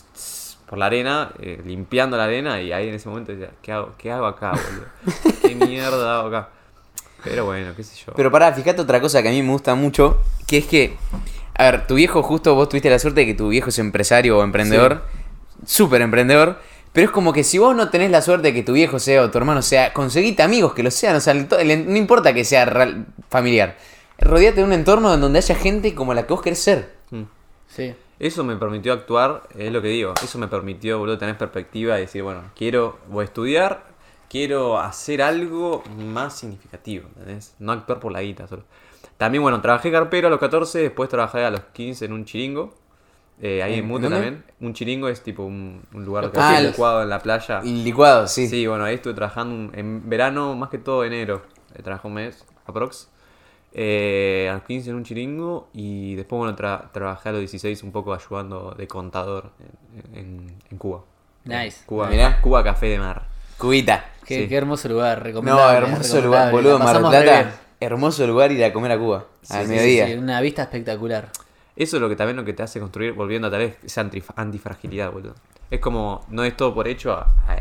[0.72, 3.92] por la arena, eh, limpiando la arena, y ahí en ese momento decía, ¿qué hago,
[3.98, 4.86] qué hago acá, boludo?
[5.42, 6.48] ¿Qué mierda hago acá?
[7.22, 8.14] Pero bueno, qué sé yo.
[8.16, 10.96] Pero pará, fíjate otra cosa que a mí me gusta mucho, que es que,
[11.58, 14.38] a ver, tu viejo justo, vos tuviste la suerte de que tu viejo es empresario
[14.38, 15.02] o emprendedor,
[15.66, 16.58] súper emprendedor,
[16.94, 19.20] pero es como que si vos no tenés la suerte de que tu viejo sea
[19.24, 22.64] o tu hermano sea, conseguite amigos que lo sean, o sea, no importa que sea
[22.64, 23.76] real- familiar,
[24.18, 26.94] rodeate de un entorno en donde haya gente como la que vos querés ser.
[27.10, 27.24] Mm.
[27.68, 27.94] Sí.
[28.22, 32.02] Eso me permitió actuar, es lo que digo, eso me permitió, boludo, tener perspectiva y
[32.02, 33.82] decir, bueno, quiero, voy a estudiar,
[34.30, 37.56] quiero hacer algo más significativo, ¿entendés?
[37.58, 38.62] No actuar por la guita solo.
[39.16, 42.72] También, bueno, trabajé carpero a los 14, después trabajé a los 15 en un chiringo,
[43.40, 44.44] eh, ahí en ¿En Mute también.
[44.60, 47.60] Un chiringo es tipo un, un lugar que Ah, licuado en la playa.
[47.62, 48.46] Licuado, sí.
[48.46, 51.42] Sí, bueno, ahí estuve trabajando en verano, más que todo enero.
[51.74, 53.08] Eh, trabajé un mes, aprox.
[53.74, 57.82] Eh, a los 15 en un chiringo y después, bueno, tra- trabajé a los 16
[57.82, 59.50] un poco ayudando de contador
[60.12, 61.02] en, en- en Cuba.
[61.44, 61.82] Nice.
[61.86, 62.40] Cuba, Mirá.
[62.40, 63.22] Cuba Café de Mar.
[63.58, 64.04] Cubita.
[64.26, 64.48] Qué, Sí.
[64.48, 65.76] qué hermoso lugar, No, recomendable.
[65.78, 66.26] hermoso recomendable.
[66.26, 67.54] lugar, boludo, Mar del Plata.
[67.80, 69.24] Hermoso lugar ir a comer a Cuba.
[69.50, 70.06] al Sí, mediodía.
[70.06, 71.30] sí, una vista espectacular.
[71.74, 74.04] Eso es lo que también lo que te hace construir, volviendo a tal vez, esa
[74.04, 75.34] antif- antifragilidad, boludo.
[75.70, 77.56] Es como, no es todo por hecho, a- a-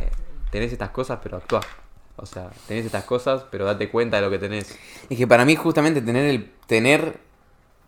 [0.52, 1.62] tenés estas cosas, pero actúa.
[2.18, 4.78] O sea, tenés estas cosas, pero date cuenta de lo que tenés.
[5.10, 7.18] Es que para mí justamente tener el tener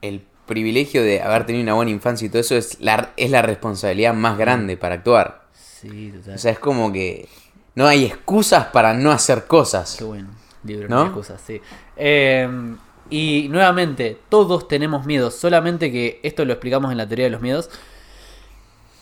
[0.02, 3.42] el privilegio de haber tenido una buena infancia y todo eso es la, es la
[3.42, 5.44] responsabilidad más grande para actuar.
[5.54, 6.36] Sí, total.
[6.36, 7.28] O sea, es como que
[7.76, 9.96] no hay excusas para no hacer cosas.
[9.98, 10.28] Qué buen
[10.64, 10.96] libro, ¿No?
[10.96, 11.62] no excusas, sí.
[11.96, 12.76] Eh,
[13.10, 17.42] y nuevamente, todos tenemos miedos, solamente que esto lo explicamos en la teoría de los
[17.42, 17.70] miedos.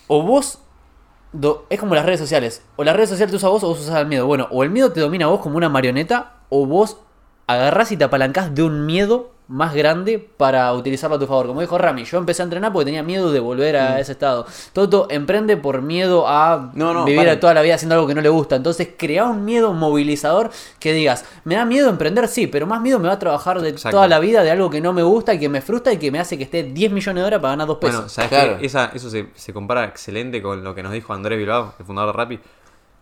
[0.08, 0.60] O vos,
[1.34, 3.80] do- es como las redes sociales, o las redes sociales te usa vos o vos
[3.80, 4.26] usas al miedo.
[4.28, 6.98] Bueno, o el miedo te domina a vos como una marioneta, o vos
[7.48, 11.48] agarrás y te apalancás de un miedo más grande para utilizarlo a tu favor.
[11.48, 14.46] Como dijo Rami, yo empecé a entrenar porque tenía miedo de volver a ese estado.
[14.72, 18.16] Toto emprende por miedo a No, no, vivir a toda la vida haciendo algo que
[18.16, 18.56] no le gusta.
[18.56, 22.98] Entonces, crea un miedo movilizador que digas, me da miedo emprender, sí, pero más miedo
[23.00, 23.98] me va a trabajar de Exacto.
[23.98, 26.12] toda la vida de algo que no me gusta y que me frustra y que
[26.12, 27.96] me hace que esté 10 millones de horas para ganar dos pesos.
[27.96, 28.58] Bueno, ¿sabes Claro.
[28.58, 28.66] qué?
[28.66, 32.16] Esa, eso se, se compara excelente con lo que nos dijo Andrés Bilbao, el fundador
[32.16, 32.40] de Rappi,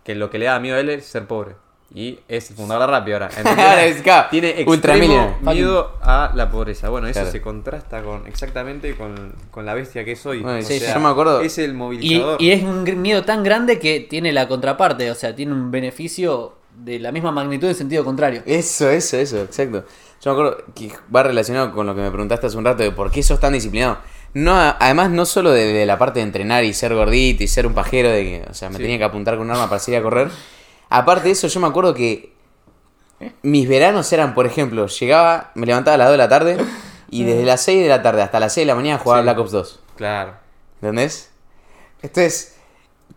[0.02, 1.54] que lo que le da miedo a él es ser pobre.
[1.92, 3.30] Y es el fundador de Rappi ahora.
[3.44, 6.88] Ahora es acá, Tiene extremo miedo a la pobreza.
[6.88, 7.32] Bueno, eso Claro.
[7.32, 10.40] se contrasta con exactamente con, con la bestia que soy.
[10.40, 12.40] Bueno, O sí, sea, yo me acuerdo- Es el y, movilizador.
[12.40, 16.54] y es un miedo tan grande que tiene la contraparte, o sea, tiene un beneficio
[16.76, 18.42] de la misma magnitud en sentido contrario.
[18.46, 19.84] Eso, eso, eso, exacto.
[20.22, 22.92] Yo me acuerdo que va relacionado con lo que me preguntaste hace un rato de
[22.92, 23.98] por qué sos tan disciplinado.
[24.32, 27.66] No, además, no solo de, de la parte de entrenar y ser gordito y ser
[27.66, 28.82] un pajero, de que, o sea, me Sí.
[28.82, 30.28] tenía que apuntar con un arma para salir a correr.
[30.90, 32.32] Aparte de eso, yo me acuerdo que
[33.42, 36.56] mis veranos eran, por ejemplo, llegaba, me levantaba a las 2 de la tarde
[37.10, 39.24] y desde las 6 de la tarde hasta las 6 de la mañana jugaba Sí.
[39.24, 39.80] Black Ops 2.
[39.96, 40.34] Claro.
[40.80, 41.30] ¿Entendés?
[42.02, 42.56] Entonces,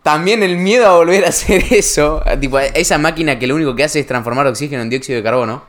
[0.02, 3.84] también el miedo a volver a hacer eso, tipo, esa máquina que lo único que
[3.84, 5.64] hace es transformar oxígeno en dióxido de carbono.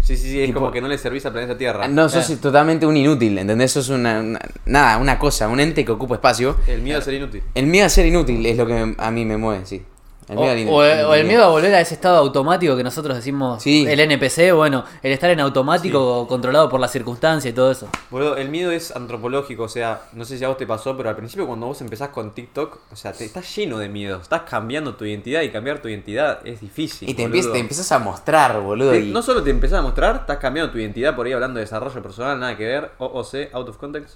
[0.00, 1.86] Sí, sí, sí, es Tipo- como que no le servís al planeta Tierra.
[1.86, 3.70] No, sos totalmente un inútil, ¿entendés?
[3.72, 6.56] Sos una, una- nada, una cosa, un ente que ocupa espacio.
[6.66, 7.42] El miedo a ser inútil.
[7.54, 9.82] El miedo a ser inútil es lo que a mí me mueve, sí.
[10.28, 12.84] El O, miedo al o- o el miedo a volver a ese estado automático que
[12.84, 13.84] nosotros decimos, Sí.
[13.88, 17.88] el NPC, bueno, el estar en automático controlado por la circunstancia y todo eso.
[18.10, 21.08] Boludo, el miedo es antropológico, o sea, no sé si a vos te pasó, pero
[21.08, 24.42] al principio cuando vos empezás con TikTok, o sea, te estás lleno de miedo, estás
[24.42, 27.08] cambiando tu identidad y cambiar tu identidad es difícil.
[27.10, 28.92] Y te, empiezas, te empiezas a mostrar, boludo.
[28.92, 31.58] Te- y- No solo te empezás a mostrar, estás cambiando tu identidad por ahí hablando
[31.58, 34.14] de desarrollo personal, nada que ver, OOC, out of context.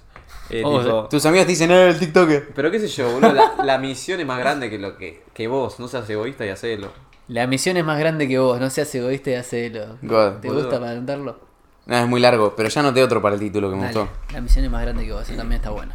[0.49, 2.49] Eh, tipo, Tus amigos te dicen, eh, el TikToker.
[2.55, 5.47] pero qué sé yo, boludo, la, la misión es más grande que lo que, que
[5.47, 6.91] vos, no seas egoísta y hacelo.
[7.27, 9.97] La misión es más grande que vos, no seas egoísta y hacelo.
[10.01, 10.37] God.
[10.41, 10.63] ¿Te Boludo.
[10.63, 11.39] gusta para anotarlo?
[11.85, 14.11] No, es muy largo, pero ya noté otro para el título que me Dale, gustó.
[14.33, 15.93] La misión es más grande que vos, eso también está bueno.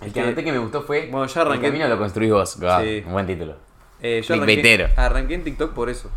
[0.00, 1.06] El que anoté que me gustó fue.
[1.10, 2.58] Bueno, ya arranqué- El camino lo construís vos.
[2.58, 3.02] God, Sí.
[3.06, 3.54] Un buen título.
[4.02, 4.92] Eh, yo arranqué, Clickbaitero.
[4.96, 6.10] arranqué en TikTok por eso.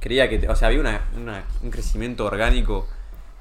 [0.00, 2.88] Creía que, o sea, había una, una- un crecimiento orgánico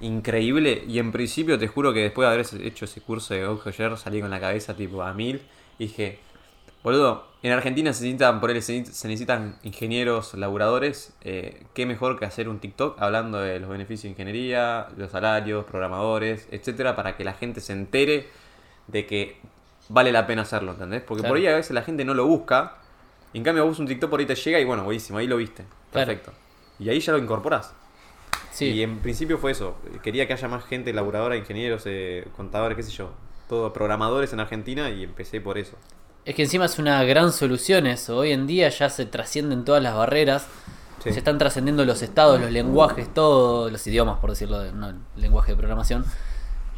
[0.01, 3.97] increíble y en principio te juro que después de haber hecho ese curso de ayer
[3.97, 5.41] salí con la cabeza tipo a mil
[5.79, 6.19] y dije,
[6.83, 12.25] boludo, en Argentina se necesitan, por él se, necesitan ingenieros, laburadores, eh, qué mejor que
[12.25, 17.23] hacer un TikTok hablando de los beneficios de ingeniería, los salarios, programadores, etcétera, para que
[17.23, 18.27] la gente se entere
[18.87, 19.37] de que
[19.87, 21.01] vale la pena hacerlo, ¿entendés?
[21.01, 21.31] Porque Claro.
[21.33, 22.75] por ahí a veces la gente no lo busca,
[23.33, 25.37] y en cambio vos un TikTok por ahí te llega y bueno, buenísimo, ahí lo
[25.37, 26.07] viste, Claro.
[26.07, 26.33] perfecto.
[26.77, 27.73] Y ahí ya lo incorporás.
[28.51, 28.65] Sí.
[28.65, 29.77] Y en principio fue eso.
[30.03, 33.11] Quería que haya más gente laburadora, ingenieros, eh, contadores, qué sé yo.
[33.47, 35.77] Todo programadores en Argentina y empecé por eso.
[36.25, 38.17] Es que encima es una gran solución eso.
[38.17, 40.47] Hoy en día ya se trascienden todas las barreras.
[41.03, 41.11] Sí.
[41.13, 44.95] Se están trascendiendo los estados, los lenguajes, todos los idiomas, por decirlo, de, no el
[45.15, 46.03] lenguaje de programación.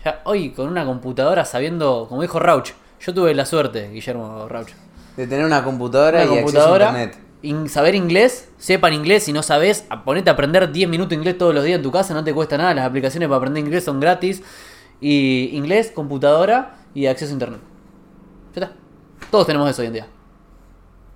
[0.06, 2.70] Ya hoy con una computadora sabiendo, como dijo Rauch,
[3.00, 4.70] yo tuve la suerte, Guillermo Rauch,
[5.18, 7.28] De tener una computadora una y computadora, acceso a internet.
[7.42, 11.54] in- saber inglés, sepan inglés, si no sabes, ponete a aprender 10 minutos inglés todos
[11.56, 14.00] los días en tu casa, no te cuesta nada, las aplicaciones para aprender inglés son
[14.00, 14.44] gratis.
[15.02, 17.60] Y inglés, computadora y acceso a internet.
[18.56, 18.76] Ya está.
[19.32, 20.08] Todos tenemos eso hoy en día.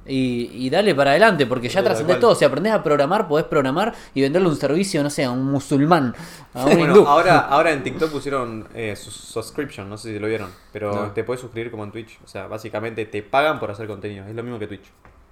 [0.07, 2.35] Y, y dale para adelante, porque ya trascendés todo.
[2.35, 6.13] Si aprendés a programar, podés programar y venderle un servicio, no sé, a un musulmán,
[6.53, 7.07] a un Bueno, hindú.
[7.07, 11.11] ahora, ahora en TikTok pusieron eh, sus- subscription, no sé si lo vieron, pero No.
[11.11, 12.19] te puedes suscribir como en Twitch.
[12.23, 14.85] O sea, básicamente te pagan por hacer contenido, es lo mismo que Twitch.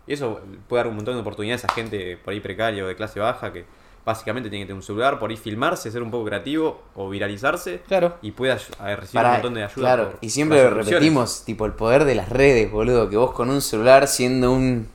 [0.08, 3.20] Y eso puede dar un montón de oportunidades a gente por ahí precario, de clase
[3.20, 3.66] baja, que
[4.06, 7.82] básicamente tiene que tener un celular, por ahí filmarse, ser un poco creativo o viralizarse.
[7.88, 8.18] Claro.
[8.22, 9.76] Y pueda recibir Para- un montón de ayuda.
[9.76, 13.50] claro, por y siempre repetimos, tipo el poder de las redes, boludo, que vos con
[13.50, 14.90] un celular siendo un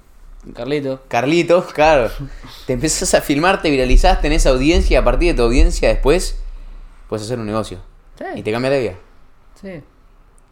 [0.55, 1.01] Carlito.
[1.09, 2.11] Carlitos, claro,
[2.67, 6.41] te empezás a filmar, te viralizás, tenés audiencia y a partir de tu audiencia después
[7.09, 7.79] puedes hacer un negocio.
[8.19, 8.25] Sí.
[8.37, 8.95] Y te cambia la vida,
[9.61, 9.83] Sí.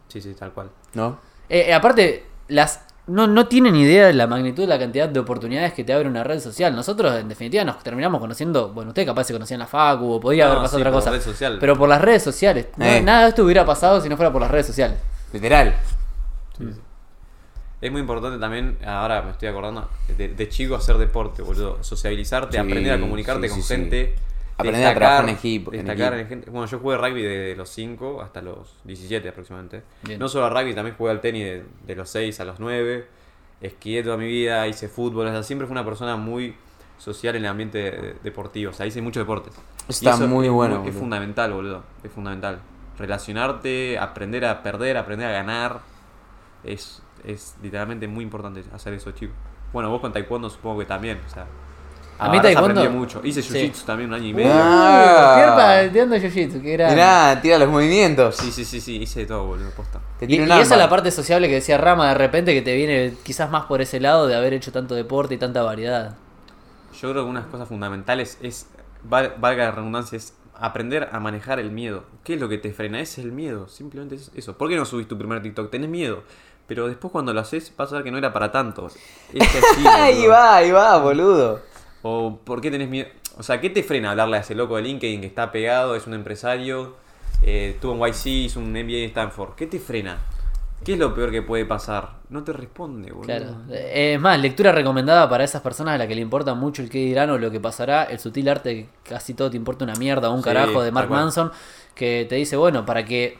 [0.09, 0.69] Sí, sí, tal cual.
[0.93, 1.19] ¿no?
[1.49, 5.19] Eh, eh, aparte, las no, no tienen idea de la magnitud de la cantidad de
[5.19, 6.75] oportunidades que te abre una red social.
[6.75, 8.69] Nosotros, en definitiva, nos terminamos conociendo.
[8.69, 10.99] Bueno, ustedes capaz se conocían la Facu o podía No, haber pasado sí, otra por
[11.01, 11.11] cosa.
[11.11, 11.57] red social.
[11.59, 12.67] Pero por las redes sociales.
[12.77, 13.01] No- Eh.
[13.01, 14.97] Nada de esto hubiera pasado si no fuera por las redes sociales.
[15.33, 15.73] Literal.
[17.79, 21.77] Es muy importante también, ahora me estoy acordando, de, de chico hacer deporte, boludo.
[21.83, 23.73] Sociabilizarte, Sí, aprender a comunicarte sí, con sí, sí.
[23.75, 24.15] gente.
[24.57, 26.21] Aprender a trabajar en equipo- en Destacar equipo.
[26.23, 26.49] en gente.
[26.49, 29.83] Bueno, yo jugué rugby de los 5 hasta los 17 aproximadamente.
[30.03, 30.19] Bien.
[30.19, 33.07] No solo al rugby, también jugué al tenis de, de los 6 a los 9.
[33.61, 35.27] Esquié toda mi vida, hice fútbol.
[35.27, 36.55] O sea, siempre fui una persona muy
[36.97, 38.71] social en el ambiente de- deportivo.
[38.71, 39.53] O sea, hice muchos deportes.
[39.87, 41.83] Está eso muy es bueno, Es fundamental, boludo.
[42.03, 42.59] Es fundamental.
[42.97, 45.79] Relacionarte, aprender a perder, aprender a ganar.
[46.63, 49.35] Es, es literalmente muy importante hacer eso, chicos.
[49.73, 51.19] Bueno, vos con taekwondo supongo que también.
[51.25, 51.45] O sea,
[52.19, 53.21] A mí taekwondo- mucho.
[53.23, 53.53] Hice Sí.
[53.53, 54.51] jiu-jitsu también un año y medio.
[54.53, 55.55] Ah.
[55.81, 56.95] Uh, entiendo jiu-jitsu, qué grande.
[56.95, 58.35] Mirá, tira los movimientos.
[58.35, 59.99] Sí, sí, sí, sí, hice de todo, boludo, posta.
[60.19, 63.13] Te Y, esa es la parte sociable que decía Rama de repente que te viene
[63.23, 66.15] quizás más por ese lado de haber hecho tanto deporte y tanta variedad.
[66.99, 68.67] Yo creo que unas cosas fundamentales es,
[69.03, 72.05] val- valga la redundancia, es aprender a manejar el miedo.
[72.23, 72.99] ¿Qué es lo que te frena?
[72.99, 74.57] Es el miedo, simplemente es eso.
[74.57, 75.69] ¿Por qué no subís tu primer TikTok?
[75.69, 76.23] Tenés miedo.
[76.65, 78.87] Pero después cuando lo haces vas a ver que no era para tanto.
[78.87, 78.95] Es
[79.73, 81.61] así, Ahí va, ahí va, boludo.
[82.09, 83.09] O ¿por qué tenés miedo?
[83.37, 86.07] O sea, ¿qué te frena hablarle a ese loco de LinkedIn que está pegado, es
[86.07, 86.95] un empresario,
[87.43, 89.55] eh, estuvo en YC, hizo un MBA en Stanford?
[89.55, 90.17] ¿Qué te frena?
[90.83, 92.11] ¿Qué es lo peor que puede pasar?
[92.29, 93.25] No te responde, boludo.
[93.25, 93.55] Claro.
[93.69, 96.89] Eh, Es más, lectura recomendada para esas personas a las que le importa mucho el
[96.89, 98.03] qué dirán o lo que pasará.
[98.03, 100.91] El sutil arte, que casi todo te importa una mierda o un Sí, carajo de
[100.91, 101.09] Mark.
[101.09, 101.51] Manson,
[101.95, 103.39] que te dice, bueno, para que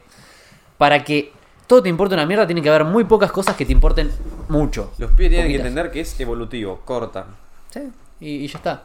[0.77, 1.31] para que
[1.67, 4.11] todo te importe una mierda, tiene que haber muy pocas cosas que te importen
[4.49, 4.91] mucho.
[4.97, 7.25] Los pibes tienen que entender que es evolutivo, corta.
[7.69, 7.81] Sí,
[8.19, 8.83] y, y ya está.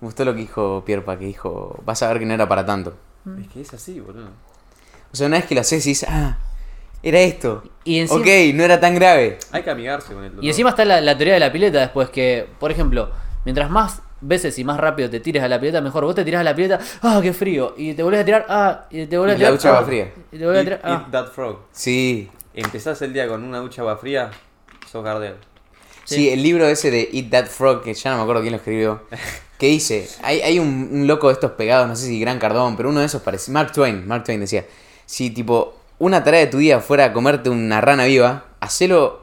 [0.00, 2.64] Me gustó lo que dijo Pierpa, que dijo, vas a ver que no era para
[2.64, 2.94] tanto.
[3.24, 3.40] Mm.
[3.42, 4.28] Es que es así, boludo.
[5.12, 6.38] O sea, una vez que lo haces, dices, ah,
[7.02, 7.62] era esto.
[7.84, 9.38] Y encima- ok, no era tan grave.
[9.52, 10.44] Hay que amigarse con el dolor.
[10.44, 13.10] Y encima está la, la teoría de la pileta después, que, por ejemplo,
[13.44, 16.04] mientras más veces y más rápido te tires a la pileta, mejor.
[16.04, 17.74] Vos te tirás a la pileta, ah, qué frío.
[17.76, 19.52] Y te volvés a tirar, ah, y te volvés a Y la tirar.
[19.52, 20.12] ducha ah, va fría.
[20.32, 20.90] Y te volvés a tirar, ah.
[21.04, 21.58] eat that frog.
[21.72, 22.30] Sí.
[22.54, 24.30] Empezás el día con una ducha agua fría,
[24.90, 25.36] sos Gardel.
[26.16, 28.58] Sí, el libro ese de Eat That Frog, que ya no me acuerdo quién lo
[28.58, 29.02] escribió,
[29.58, 32.76] que dice, hay, hay un, un loco de estos pegados, no sé si Gran Cardón,
[32.76, 34.66] pero uno de esos parece, Mark Twain, Mark Twain decía,
[35.06, 39.19] si tipo una tarea de tu día fuera comerte una rana viva, hacelo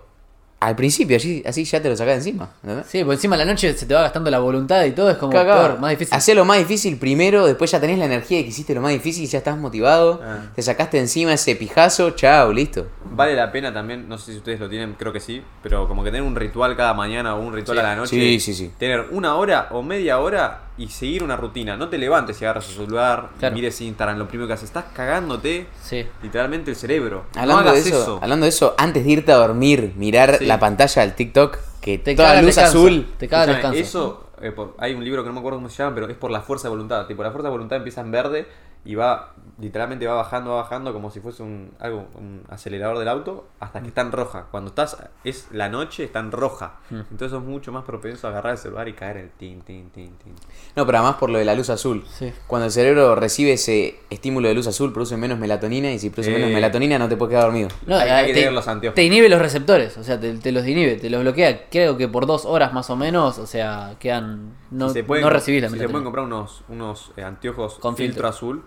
[0.60, 2.50] al principio, así, así ya te lo sacás de encima.
[2.64, 2.88] ¿entendés?
[2.88, 5.18] Sí, por encima de la noche se te va gastando la voluntad y todo es
[5.18, 6.16] como peor, más difícil.
[6.16, 9.24] Hacelo más difícil primero, después ya tenés la energía de que hiciste lo más difícil
[9.24, 10.46] y ya estás motivado, Ah.
[10.56, 12.88] te sacaste encima ese pijazo, chao, listo.
[13.06, 16.04] Vale la pena también, no sé si ustedes lo tienen, creo que sí, pero como
[16.04, 17.84] que tener un ritual cada mañana o un ritual Sí.
[17.84, 18.10] a la noche.
[18.10, 18.72] Sí, sí, sí.
[18.80, 21.76] Tener una hora o media hora y seguir una rutina.
[21.76, 23.56] No te levantes y agarras tu celular, Claro.
[23.56, 26.06] mires Instagram, lo primero que haces, estás cagándote Sí.
[26.22, 27.26] literalmente el cerebro.
[27.36, 28.20] Hablando, no de eso, eso.
[28.22, 30.46] hablando de eso, antes de irte a dormir, mirar Sí.
[30.46, 33.08] la pantalla del TikTok, que Te toda caga luz azul.
[33.18, 33.80] Te caga descanso.
[33.80, 36.18] Eso, eh, por- hay un libro que no me acuerdo cómo se llama, pero es
[36.18, 37.06] por la fuerza de voluntad.
[37.08, 38.48] Tipo, la fuerza de voluntad empieza en verde
[38.86, 43.08] y va, literalmente va bajando, va bajando como si fuese un, algo, un acelerador del
[43.08, 44.46] auto hasta que está en roja.
[44.52, 46.76] Cuando estás, es la noche, está en roja.
[46.92, 49.90] Entonces sos mucho más propenso a agarrar el celular y caer en el tin, tin,
[49.90, 50.34] tin, tin.
[50.76, 52.04] No, pero además por lo de la luz azul.
[52.08, 52.32] Sí.
[52.46, 56.32] Cuando el cerebro recibe ese estímulo de luz azul, produce menos melatonina y si produce
[56.32, 56.36] Eh.
[56.36, 57.70] menos melatonina no te puedes quedar dormido.
[57.88, 58.96] No, Hay- hay que te, tener los anteojos.
[58.96, 61.68] te inhibe los receptores, o sea, te, te los inhibe, te los bloquea.
[61.70, 64.56] Creo que por dos horas más o menos, o sea, quedan.
[64.70, 67.76] No, si se pueden, no recibís la si se pueden comprar unos, unos eh, anteojos
[67.80, 68.28] Con filtro, filtro.
[68.28, 68.64] azul,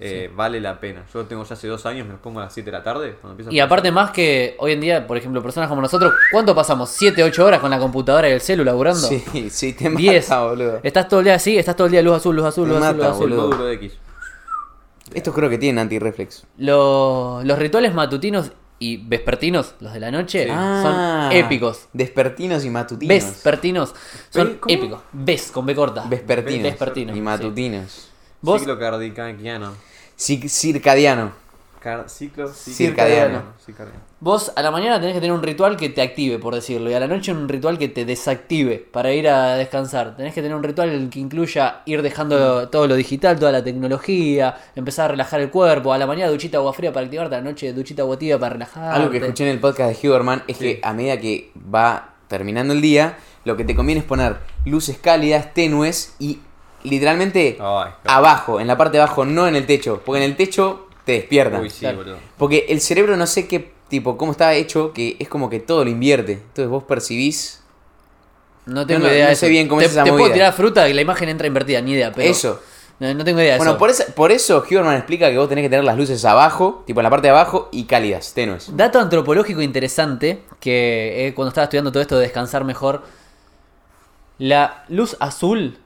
[0.00, 1.04] eh, vale la pena.
[1.12, 2.82] Yo lo tengo ya hace dos años, me los pongo a las 7 de la
[2.82, 3.16] tarde.
[3.20, 6.12] Cuando empiezo a Y aparte más que hoy en día, por ejemplo, personas como nosotros,
[6.32, 6.90] ¿cuánto pasamos?
[7.00, 9.06] ¿7, 8 horas con la computadora y el celu laburando?
[9.06, 10.28] Sí, sí, te 10.
[10.28, 10.80] mata, boludo.
[10.82, 12.96] Estás todo el día así, estás todo el día luz azul, luz azul, luz azul,
[12.96, 13.24] luz azul.
[13.24, 13.48] el boludo.
[13.48, 13.92] módulo de X.
[15.14, 16.44] Estos creo que tienen antirreflex.
[16.58, 21.86] Los, los rituales matutinos y vespertinos, los de la noche, Ah, son épicos.
[21.92, 23.08] Despertinos y matutinos.
[23.08, 23.94] Vespertinos
[24.30, 24.74] son ¿Cómo?
[24.74, 25.00] épicos.
[25.12, 26.04] Ves con B corta.
[26.08, 26.62] Vespertinos.
[26.64, 27.22] Vespertinos, Y sí.
[28.46, 29.74] Vos, Ciclo cardiaquiano.
[30.16, 31.32] Ci- circadiano.
[31.80, 33.42] Car- ciclo Circadiano.
[33.64, 34.00] Circadiano.
[34.18, 36.94] vos a la mañana tenés que tener un ritual que te active, por decirlo, y
[36.94, 40.16] a la noche un ritual que te desactive para ir a descansar.
[40.16, 44.56] Tenés que tener un ritual que incluya ir dejando todo lo digital, toda la tecnología,
[44.74, 45.92] empezar a relajar el cuerpo.
[45.92, 48.52] A la mañana duchita agua fría para activarte, a la noche duchita agua tibia para
[48.54, 48.94] relajar.
[48.94, 52.72] Algo que escuché en el podcast de Huberman es que a medida que va terminando
[52.74, 56.40] el día, lo que te conviene es poner luces cálidas, tenues y
[56.86, 60.00] literalmente Ay, abajo, en la parte de abajo, no en el techo.
[60.04, 61.60] Porque en el techo te despierta.
[61.60, 62.16] Uy, sí, boludo.
[62.38, 65.84] Porque el cerebro no sé qué tipo, cómo está hecho, que es como que todo
[65.84, 66.32] lo invierte.
[66.32, 67.62] Entonces vos percibís
[68.66, 69.48] No tengo No, idea no sé eso.
[69.48, 70.34] bien cómo te, es esa te puedo movida.
[70.34, 72.12] tirar fruta y la imagen entra invertida, ni idea.
[72.12, 72.60] Pero eso.
[72.98, 73.78] No, no tengo idea de Bueno, eso.
[73.78, 76.98] por eso, por eso Huberman explica que vos tenés que tener las luces abajo, tipo
[77.00, 78.74] en la parte de abajo, y cálidas, tenues.
[78.74, 83.02] Dato antropológico interesante, que eh, cuando estaba estudiando todo esto de descansar mejor,
[84.38, 85.78] la luz azul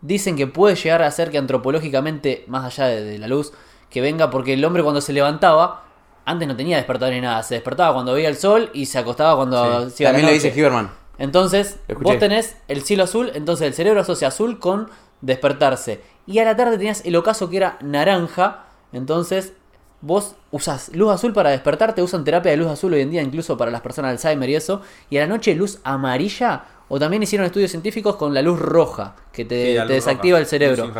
[0.00, 3.52] dicen que puede llegar a ser que antropológicamente, más allá de, de la luz,
[3.90, 5.84] que venga porque el hombre cuando se levantaba,
[6.24, 9.36] antes no tenía despertador ni nada, se despertaba cuando veía el sol y se acostaba
[9.36, 10.90] cuando la También lo dice Huberman.
[11.18, 14.88] Entonces, vos tenés el cielo azul, entonces el cerebro asocia azul con
[15.20, 16.00] despertarse.
[16.26, 19.52] Y a la tarde tenías el ocaso que era naranja, entonces
[20.00, 23.58] vos usás luz azul para despertarte, usan terapia de luz azul hoy en día incluso
[23.58, 24.80] para las personas de Alzheimer y eso.
[25.10, 29.16] Y a la noche luz amarilla, o también hicieron estudios científicos con la luz roja,
[29.32, 30.90] que te, Sí, desactiva roja, el cerebro.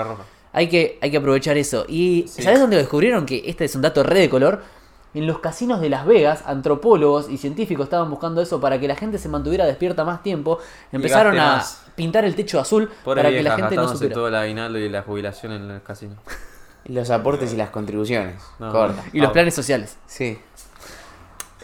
[0.53, 1.85] Hay que, hay que aprovechar eso.
[1.87, 2.43] Y Sí.
[2.43, 3.27] ¿sabes dónde lo descubrieron?
[3.27, 4.62] Que este es un dato re de color.
[5.12, 8.95] En los casinos de Las Vegas, antropólogos y científicos estaban buscando eso para que la
[8.95, 10.59] gente se mantuviera despierta más tiempo.
[10.93, 11.83] Empezaron a más.
[11.97, 14.15] pintar el techo azul Pobre para que la gente no supiera.
[14.15, 16.15] todo el aguinaldo y la jubilación en el casino.
[16.85, 18.41] Los aportes y las contribuciones.
[18.61, 18.71] No.
[18.73, 19.05] Corta.
[19.12, 19.33] Y los Ah.
[19.33, 19.97] planes sociales.
[20.07, 20.39] Sí.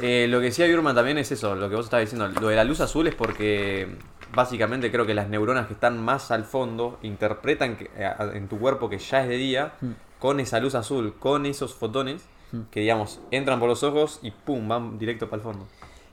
[0.01, 2.29] Eh, lo que decía Birman también es eso, lo que vos estabas diciendo.
[2.41, 3.97] Lo de la luz azul es porque
[4.37, 8.59] básicamente creo que las neuronas que están más al fondo interpretan que- eh, en tu
[8.61, 9.93] cuerpo que ya es de día Hmm.
[10.21, 12.23] con esa luz azul, con esos fotones
[12.71, 15.67] que digamos entran por los ojos y pum, van directo para el fondo.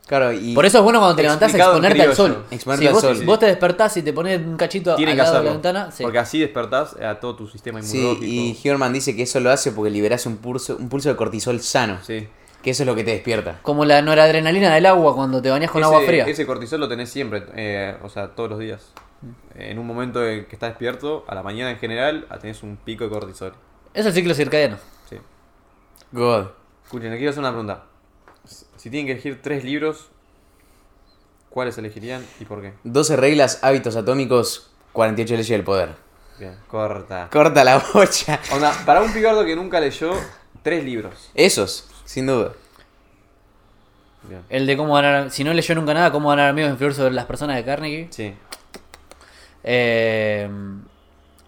[0.06, 0.54] Claro, y.
[0.54, 2.44] Por eso es bueno cuando te levantás a exponerte al sol.
[2.52, 3.26] Exponerte Si al vos, sol.
[3.26, 5.92] vos te despertás y te pones un cachito Tienen al de la ventana.
[5.92, 6.04] sí.
[6.04, 8.26] Porque así despertás a todo tu sistema Sí, inmunológico.
[8.26, 11.62] y Huberman dice que eso lo hace porque liberás un pulso, un pulso de cortisol
[11.62, 12.00] sano.
[12.06, 12.28] Sí.
[12.64, 13.60] Que eso es lo que te despierta.
[13.62, 16.26] Como la noradrenalina del agua cuando te bañas con ese, agua fría.
[16.26, 18.94] ese cortisol lo tenés siempre, eh, o sea, todos los días.
[19.56, 22.78] En un momento en que estás despierto, a la mañana en general, ah, tenés un
[22.78, 23.54] pico de cortisol.
[23.94, 24.78] Es el ciclo circadiano.
[25.10, 25.18] Sí.
[26.14, 26.48] God.
[26.86, 27.84] Escuchen, le quiero hacer una pregunta.
[28.46, 30.10] Si tienen que elegir tres libros,
[31.50, 32.74] ¿cuáles elegirían y por qué?
[32.84, 35.90] 12 reglas, hábitos atómicos, 48 leyes del poder.
[36.40, 37.30] Bien, corta.
[37.32, 38.40] Corta la bocha.
[38.52, 40.14] Onda, para un picardo que nunca leyó,
[40.64, 41.30] tres libros.
[41.36, 42.54] Esos, sin duda.
[44.28, 44.42] Bien.
[44.50, 45.32] El de cómo ganar.
[45.32, 48.08] Si no leyó nunca nada, cómo ganar amigos e influir sobre las personas de Carnegie.
[48.10, 48.34] Sí.
[49.64, 50.50] Eh,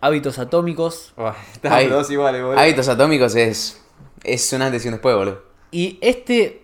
[0.01, 1.13] hábitos atómicos.
[1.53, 2.59] Estaban Hay- los dos iguales, boludo.
[2.59, 3.81] Hábitos atómicos es.
[4.23, 5.43] Es un antes y un después, boludo.
[5.71, 6.63] Y este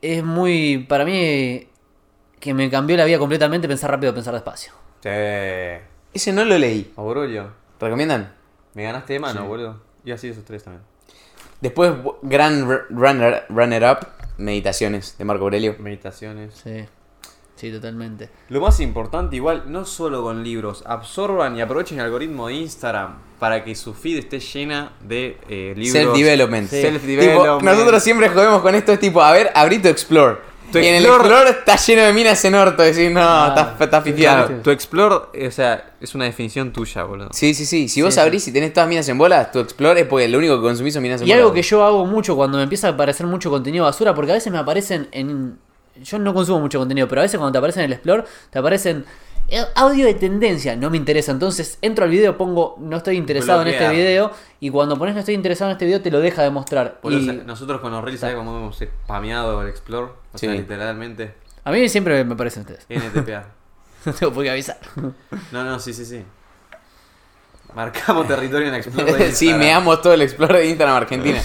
[0.00, 0.78] es muy.
[0.88, 1.68] Para mí.
[2.40, 4.72] Que me cambió la vida completamente pensar rápido, pensar despacio.
[5.00, 5.08] Sí.
[6.12, 6.92] Ese no lo leí.
[6.96, 8.34] Aurelio, ¿Recomiendan?
[8.74, 9.80] me ganaste de mano, boludo.
[10.04, 10.82] Y así esos tres también.
[11.62, 15.76] Después, Gran Runner, Runner Up, Meditaciones de Marco Aurelio.
[15.78, 16.54] Meditaciones.
[16.62, 16.84] Sí.
[17.54, 18.28] Sí, totalmente.
[18.48, 23.18] Lo más importante, igual, no solo con libros, absorban y aprovechen el algoritmo de Instagram
[23.38, 25.92] para que su feed esté llena de eh, libros.
[25.92, 26.68] Self-development.
[26.68, 26.82] Sí.
[26.82, 27.62] Self-development.
[27.62, 30.38] nosotros siempre jodemos con esto, es tipo, a ver, abrí tu Explore.
[30.70, 33.48] Tu y en el Explore- Explore está lleno de minas en orto, decir, no, Ah,
[33.56, 34.46] estás estás pifiado.
[34.46, 37.28] Claro, tu explore, o sea, es una definición tuya, boludo.
[37.32, 37.88] Sí, sí, sí.
[37.88, 40.38] Si vos Sí, abrís y tenés todas minas en bolas, tu Explore es porque lo
[40.38, 41.42] único que consumís son minas en Y bolas.
[41.42, 44.34] algo que yo hago mucho cuando me empieza a aparecer mucho contenido basura, porque a
[44.34, 45.58] veces me aparecen en.
[46.02, 48.58] Yo no consumo mucho contenido, pero a veces cuando te aparecen en el Explore, te
[48.58, 49.04] aparecen
[49.48, 51.32] eh, audio de tendencia, no me interesa.
[51.32, 55.20] Entonces entro al video, pongo no estoy interesado en este video, y cuando pones no
[55.20, 57.00] estoy interesado en este video, te lo deja de mostrar.
[57.04, 60.12] Y sea, nosotros con los reels, ¿sabes cómo hemos spameado el explore?
[60.32, 60.58] O sea, Sí.
[60.58, 61.34] literalmente.
[61.64, 62.86] a mí siempre me aparecen ustedes.
[62.88, 63.46] NTPA.
[64.06, 64.78] no tengo por qué avisar.
[65.52, 66.24] No, no, sí, sí, sí.
[67.74, 69.12] Marcamos territorio en explore.
[69.14, 71.40] de sí, me amo todo el Explore de Instagram Argentina.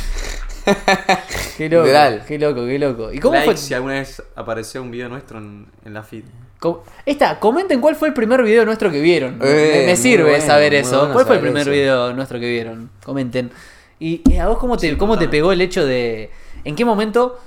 [1.58, 2.24] Qué loco, Literal.
[2.28, 3.12] qué loco, qué loco.
[3.14, 3.58] ¿Y cómo Like fue?
[3.58, 6.26] si alguna vez apareció un video nuestro en, en la feed.
[6.60, 9.38] Com- Esta, comenten cuál fue el primer video nuestro que vieron.
[9.38, 10.98] Me- Eh, me, me muy sirve bueno, saber eso.
[11.00, 11.72] bueno ¿Cuál fue el primer eso.
[11.72, 12.90] video nuestro que vieron?
[13.04, 13.52] Comenten.
[14.00, 16.32] Y, y a vos cómo te, cómo te pegó el hecho de.
[16.64, 17.40] ¿En qué momento?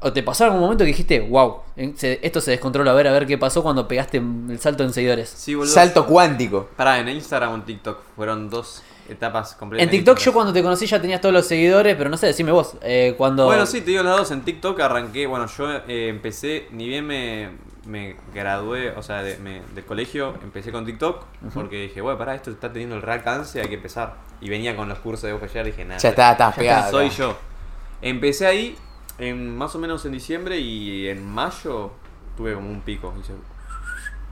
[0.00, 3.26] ¿O te pasó algún momento que dijiste, wow, esto se descontrola, a ver, a ver
[3.26, 5.28] qué pasó cuando pegaste el salto en seguidores?
[5.28, 5.72] Sí, boludo.
[5.72, 6.68] Salto cuántico.
[6.76, 9.82] Pará, en Instagram o en TikTok fueron dos etapas completas.
[9.84, 12.52] En TikTok yo cuando te conocí ya tenías todos los seguidores, pero no sé, decime
[12.52, 13.46] vos, eh, cuando...
[13.46, 14.30] Bueno, sí, te digo las dos.
[14.30, 17.48] En TikTok arranqué, bueno, yo eh, empecé, ni bien me,
[17.88, 21.24] me gradué, o sea, de, me- del colegio, empecé con TikTok,
[21.54, 24.14] porque dije, bueno, pará, esto está teniendo el real alcance, hay que empezar.
[24.40, 25.98] Y venía con los cursos de Buffer, dije, nada.
[25.98, 26.90] Ya está, estás pegado.
[26.90, 27.36] Soy yo.
[28.02, 28.76] Empecé ahí,
[29.18, 31.90] en, más o menos en diciembre, y en mayo
[32.36, 33.12] tuve como un pico.
[33.20, 33.32] hice-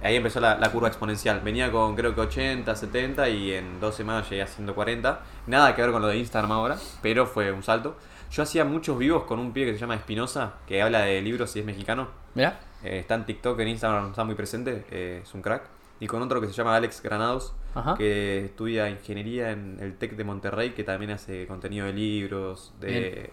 [0.03, 1.41] Ahí empezó la, la curva exponencial.
[1.41, 5.21] Venía con creo que 80, 70 y en dos semanas llegué a 140.
[5.47, 7.97] Nada que ver con lo de Instagram ahora, pero fue un salto.
[8.31, 11.57] Yo hacía muchos vivos con un pibe que se llama Espinosa, que habla de libros
[11.57, 12.09] y es mexicano.
[12.35, 15.69] Mirá, Eh, está en TikTok, en Instagram está muy presente, eh, es un crack.
[15.99, 17.95] Y con otro que se llama Alex Granados, Ajá.
[17.97, 22.87] que estudia ingeniería en el TEC de Monterrey, que también hace contenido de libros, de
[22.89, 23.31] Bien.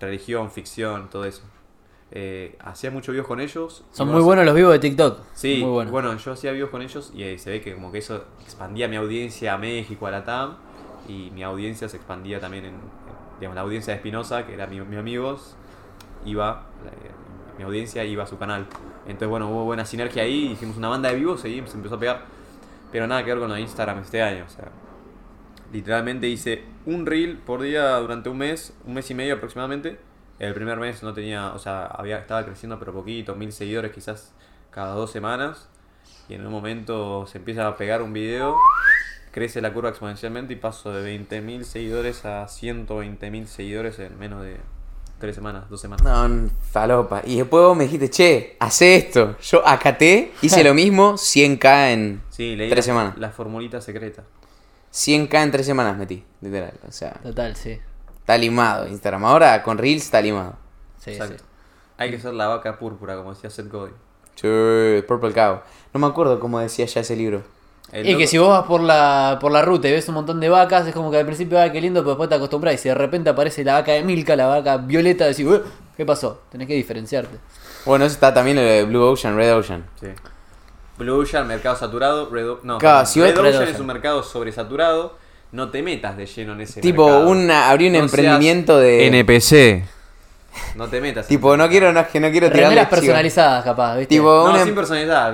[0.00, 1.42] religión, ficción, todo eso.
[2.10, 3.84] Eh, hacía muchos videos con ellos.
[3.92, 5.20] son bueno, muy buenos los vivos de TikTok.
[5.34, 5.92] Sí, muy buenos.
[5.92, 8.88] bueno, yo hacía videos con ellos y eh, se ve que como que eso expandía
[8.88, 10.56] mi audiencia a México, a la TAM,
[11.08, 12.80] y mi audiencia se expandía también en, en,
[13.38, 15.56] digamos, la audiencia de Espinosa, que era mi, mi amigos,
[16.24, 16.66] iba,
[17.58, 18.66] mi audiencia iba a su canal.
[19.06, 21.98] Entonces, bueno, hubo buena sinergia ahí, hicimos una banda de vivos y se empezó a
[21.98, 22.24] pegar.
[22.92, 27.60] Pero nada que ver con de Instagram este año, o literalmente hice un reel por
[27.62, 29.98] día durante un mes, un mes y medio aproximadamente.
[30.38, 34.34] El primer mes no tenía, o sea, había, estaba creciendo pero poquito, mil seguidores quizás
[34.70, 35.68] cada dos semanas.
[36.28, 38.56] Y en un momento se empieza a pegar un video,
[39.30, 44.56] crece la curva exponencialmente y paso de 20.000 seguidores a 120.000 seguidores en menos de
[45.18, 46.04] tres semanas, dos semanas.
[46.04, 47.22] No, falopa.
[47.24, 49.36] Y después vos me dijiste, che, hace esto.
[49.40, 53.18] Yo acaté, hice lo mismo, 100k en Sí, leí tres la, semanas.
[53.18, 54.24] la formulita secreta.
[54.92, 56.72] 100k en tres semanas metí, literal.
[56.88, 57.78] O sea, Total, sí.
[58.18, 59.24] está limado Instagram.
[59.24, 60.56] Ahora con Reels está limado.
[60.98, 61.38] Sí, Exacto.
[61.38, 61.44] sí.
[61.98, 63.94] Hay que ser la vaca púrpura, como decía Seth Godin.
[64.34, 65.60] Che, Purple Cow.
[65.94, 67.42] No me acuerdo cómo decía ya ese libro.
[67.92, 70.40] El Y que si vos vas por la, por la ruta y ves un montón
[70.40, 72.78] de vacas, es como que al principio, ah, qué lindo, pero después te acostumbras y
[72.78, 75.62] si de repente aparece la vaca de Milka, la vaca violeta, decís, "Ué,
[75.96, 76.42] ¿qué pasó?
[76.50, 77.36] Tenés que diferenciarte.
[77.84, 79.84] Bueno, eso está también el de Blue Ocean, Red Ocean.
[80.00, 80.08] Sí.
[80.98, 82.28] Blue Ocean, mercado saturado.
[82.30, 83.06] Red, O- no, Claro, perdón.
[83.06, 85.16] si Red Ocean es un mercado sobresaturado.
[85.52, 87.28] No te metas de lleno en ese Tipo, mercado.
[87.28, 89.06] una, abrí un No emprendimiento de.
[89.06, 89.84] NPC.
[90.74, 91.28] No te metas.
[91.28, 92.88] Tipo, no quiero, no, que no quiero chiva.
[92.88, 94.16] personalizadas, capaz, ¿viste?
[94.16, 95.32] Tipo, No, una- sin personalidad.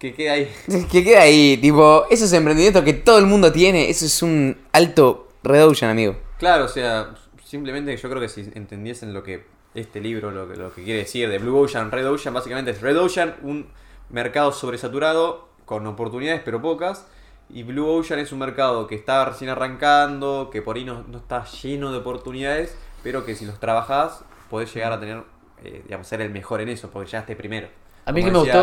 [0.00, 0.52] Ve- Que quede ahí.
[0.90, 5.28] Que queda ahí, tipo, esos emprendimientos que todo el mundo tiene, eso es un alto
[5.42, 6.16] Red Ocean, amigo.
[6.38, 7.14] Claro, o sea,
[7.44, 9.44] simplemente yo creo que si entendiesen lo que
[9.74, 12.80] este libro, lo que, lo que quiere decir de Blue Ocean, Red Ocean, básicamente es
[12.80, 13.68] Red Ocean, un
[14.08, 17.06] mercado sobresaturado con oportunidades pero pocas.
[17.52, 21.18] Y Blue Ocean es un mercado que está recién arrancando, que por ahí no, no
[21.18, 25.22] está lleno de oportunidades, pero que si los trabajás podés llegar a tener,
[25.64, 27.68] eh, digamos, ser el mejor en eso, porque ya esté primero.
[28.06, 28.54] A mí Como que me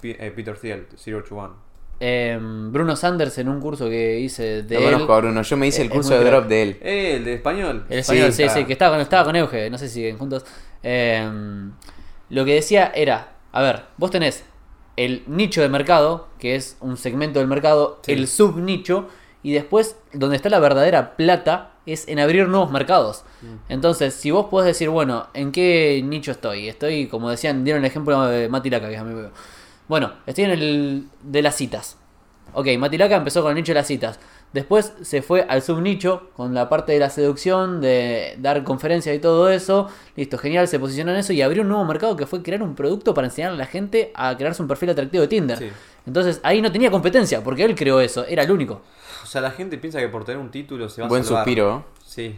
[0.00, 1.54] Pi- eh, Peter Thiel, Zero to One.
[2.02, 4.92] Eh, Bruno Sanders en un curso que hice de Lo él.
[4.94, 6.78] conozco a Bruno, yo me hice Es- el es curso de drop de él.
[6.80, 7.84] Eh, el de español.
[7.90, 10.44] El español, sí, Sí, que estaba con, estaba con Euge, no sé si siguen juntos.
[10.82, 11.28] Eh,
[12.30, 14.44] lo que decía era, a ver, vos tenés
[14.96, 18.12] el nicho de mercado, que es un segmento del mercado, Sí.
[18.12, 19.08] el subnicho,
[19.42, 23.24] y después donde está la verdadera plata es en abrir nuevos mercados.
[23.68, 26.68] Entonces, si vos podés decir, bueno, ¿en qué nicho estoy?
[26.68, 29.30] Estoy, como decían, dieron el ejemplo de Mati Laca, que es amigo.
[29.88, 31.96] Bueno, estoy en el de las citas.
[32.52, 34.18] Ok, Mati Laca empezó con el nicho de las citas.
[34.52, 39.20] Después se fue al subnicho con la parte de la seducción, de dar conferencias y
[39.20, 39.88] todo eso.
[40.16, 42.74] Listo, genial, se posicionó en eso y abrió un nuevo mercado que fue crear un
[42.74, 45.58] producto para enseñar a la gente a crearse un perfil atractivo de Tinder.
[45.58, 45.70] Sí.
[46.04, 48.82] Entonces ahí no tenía competencia porque él creó eso, era el único.
[49.30, 51.44] O sea, la gente piensa que por tener un título se va Buen a salvar.
[51.44, 51.84] suspiro.
[52.04, 52.36] Sí.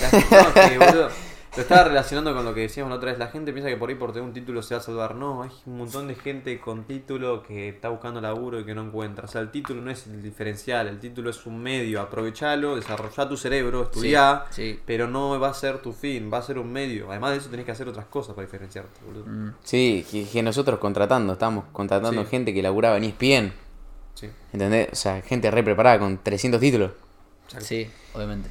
[0.00, 1.08] La gente, no, que, boludo,
[1.56, 3.18] lo estaba relacionando con lo que decíamos la otra vez.
[3.18, 5.16] La gente piensa que por ahí por tener un título se va a salvar.
[5.16, 8.82] No, hay un montón de gente con título que está buscando laburo y que no
[8.84, 9.24] encuentra.
[9.24, 10.86] O sea, el título no es el diferencial.
[10.86, 12.00] El título es un medio.
[12.00, 14.44] Aprovechalo, desarrolla tu cerebro, estudia.
[14.50, 14.78] sí.
[14.86, 17.10] Pero no va a ser tu fin, va a ser un medio.
[17.10, 19.24] Además de eso, tenés que hacer otras cosas para diferenciarte, boludo.
[19.26, 19.54] Mm.
[19.64, 22.28] Sí, que, nosotros contratando, estábamos contratando Sí.
[22.30, 23.65] gente que laburaba en ESPN.
[24.18, 24.28] Sí.
[24.52, 24.88] ¿Entendés?
[24.92, 26.90] O sea, gente re preparada con 300 títulos.
[27.60, 28.48] Sí, obviamente.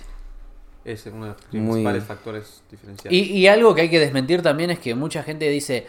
[0.86, 3.12] Ese es uno de los Muy- principales factores diferenciales.
[3.20, 5.88] Y, y algo que hay que desmentir también es que mucha gente dice,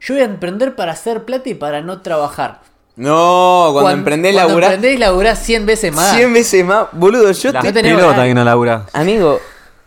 [0.00, 2.62] yo voy a emprender para hacer plata y para no trabajar.
[2.94, 6.14] No, cuando, emprendés cuando laburar emprendés laburás 100 veces más.
[6.16, 6.86] 100 veces más.
[6.92, 7.72] Boludo, yo La te...
[7.72, 8.86] pelota que no labura.
[8.94, 9.38] Amigo,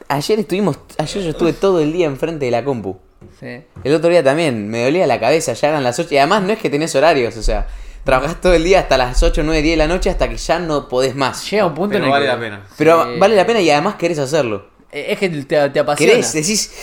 [0.09, 2.99] ayer estuvimos, ayer yo estuve todo el día enfrente de la compu.
[3.39, 3.63] Sí.
[3.83, 6.09] El otro día también, me dolía la cabeza, ya eran las 8.
[6.13, 7.67] Y además no es que tenés horarios, o sea,
[8.03, 10.59] trabajás todo el día hasta las 8, 9, 10 de la noche hasta que ya
[10.59, 11.49] no podés más.
[11.49, 12.67] Llega un punto Pero en el vale que- la pena.
[12.77, 13.19] Pero Sí.
[13.19, 14.67] vale la pena y además querés hacerlo.
[14.91, 16.11] Eh, Es que te, te apasiona.
[16.13, 16.73] Querés, decís,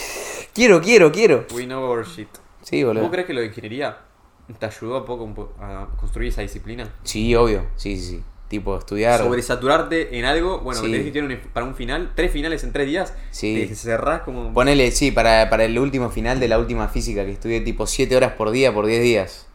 [0.54, 1.46] Quiero, quiero, quiero.
[1.54, 2.28] We know our shit.
[2.62, 3.02] Sí, boludo.
[3.02, 3.98] ¿Vos crees que lo de ingeniería
[4.58, 6.88] te ayudó un poco un po- a construir esa disciplina?
[7.04, 7.66] Sí, obvio.
[7.76, 8.22] Sí, sí, sí.
[8.48, 9.18] Tipo, estudiar.
[9.20, 10.86] Sobresaturarte en algo, bueno, Sí.
[10.86, 13.66] que tenés que tener un- para un final, tres finales en tres días, Sí.
[13.68, 14.54] te cerrás como...
[14.54, 18.16] Ponele, sí, para, para el último final de la última física que estudié tipo 7
[18.16, 19.46] horas por día por 10 días.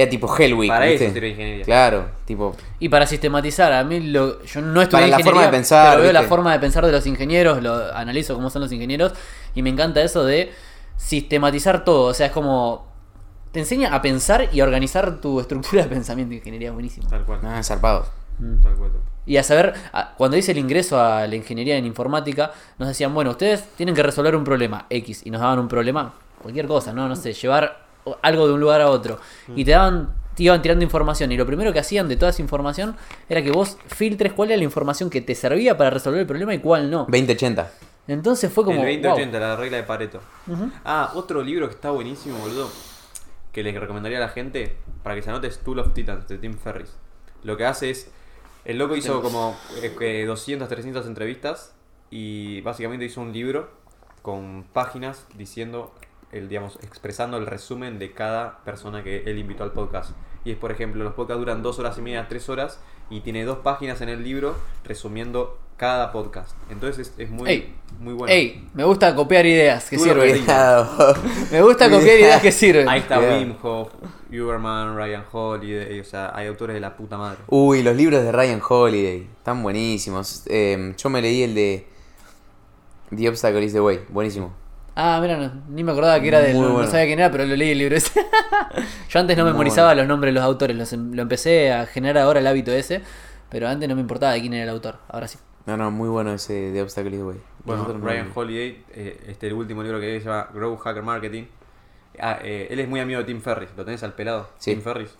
[0.00, 1.06] Era tipo Hell Week, Para ¿viste?
[1.06, 1.64] eso sirve ingeniería.
[1.64, 2.54] Claro, tipo.
[2.78, 5.90] Y para sistematizar, a mí lo, yo no estudié Para la ingeniería, forma de pensar,
[5.90, 9.12] pero veo la forma de pensar de los ingenieros, lo analizo cómo son los ingenieros
[9.56, 10.52] y me encanta eso de
[10.96, 12.86] sistematizar todo, o sea, es como
[13.50, 17.08] te enseña a pensar y a organizar tu estructura de pensamiento, ingeniería es buenísimo.
[17.08, 17.40] Tal cual.
[17.42, 18.06] Ah, zarpado.
[18.62, 18.92] Tal cual.
[19.26, 19.74] Y a saber,
[20.16, 24.04] cuando hice el ingreso a la ingeniería en informática, nos decían, bueno, ustedes tienen que
[24.04, 27.08] resolver un problema X y nos daban un problema, cualquier cosa, ¿no?
[27.08, 27.87] No sé, llevar
[28.22, 29.18] algo de un lugar a otro.
[29.54, 31.30] Y te daban, te iban tirando información.
[31.32, 32.96] Y lo primero que hacían de toda esa información
[33.28, 36.54] era que vos filtres cuál era la información que te servía para resolver el problema
[36.54, 37.00] y cuál no.
[37.00, 37.70] 2080.
[38.08, 38.82] Entonces fue como.
[38.82, 39.16] el wow.
[39.16, 40.20] 20-80, la regla de Pareto.
[40.84, 42.70] Ah, otro libro que está buenísimo, boludo.
[43.52, 46.38] Que les recomendaría a la gente para que se anote es Tool of Titans de
[46.38, 46.94] Tim Ferris.
[47.42, 48.10] Lo que hace es.
[48.64, 51.74] El loco hizo como eh, que 200, 300 entrevistas
[52.10, 53.70] y básicamente hizo un libro
[54.20, 55.94] con páginas diciendo,
[56.32, 60.10] el, digamos, expresando el resumen de cada persona que él invitó al podcast.
[60.44, 62.80] Y es, por ejemplo, los podcasts duran dos horas y media, tres horas
[63.10, 66.56] y tiene dos páginas en el libro resumiendo cada podcast.
[66.70, 68.34] Entonces es, es muy, Ey, muy bueno.
[68.34, 70.44] Ey, me gusta copiar ideas que Tú sirven.
[71.52, 72.88] Me gusta copiar ideas que sirven.
[72.88, 73.18] Ahí está.
[73.20, 73.88] Wim Hof,
[74.30, 77.38] Uberman, Ryan Holiday, o sea, hay autores de la puta madre.
[77.46, 79.28] Uy, los libros de Ryan Holiday.
[79.38, 80.42] Están buenísimos.
[80.46, 81.86] Eh, yo me leí el de
[83.14, 84.00] The Obstacle is the Way.
[84.08, 84.52] Buenísimo.
[85.00, 86.52] Ah, mira, no, ni me acordaba que era de.
[86.54, 88.20] No, sabía quién era, pero lo leí el libro ese.
[89.08, 91.86] Yo antes no Muy memorizaba los nombres de los autores, los em- lo empecé a
[91.86, 93.02] generar ahora el hábito ese,
[93.48, 95.38] pero antes no me importaba de quién era el autor, ahora sí.
[95.66, 97.40] No, no, muy bueno ese The Obstacle Way.
[97.64, 101.44] Bueno, Ryan Holiday, eh, este el último libro que se llama Grow Hacker Marketing.
[102.18, 104.48] Ah, eh, él es muy amigo de Tim Ferriss, ¿lo tenés al pelado?
[104.58, 104.72] Sí.
[104.72, 105.14] Tim Ferriss.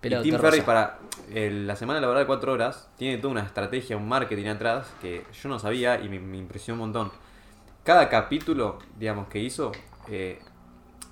[0.00, 0.40] Pelado y Tim.
[0.40, 0.98] Ferriss para
[1.30, 5.24] eh, la semana laboral de 4 horas tiene toda una estrategia, un marketing atrás que
[5.42, 7.23] yo no sabía y me, me impresionó un montón.
[7.84, 9.72] Cada capítulo, digamos, que hizo,
[10.08, 10.40] eh,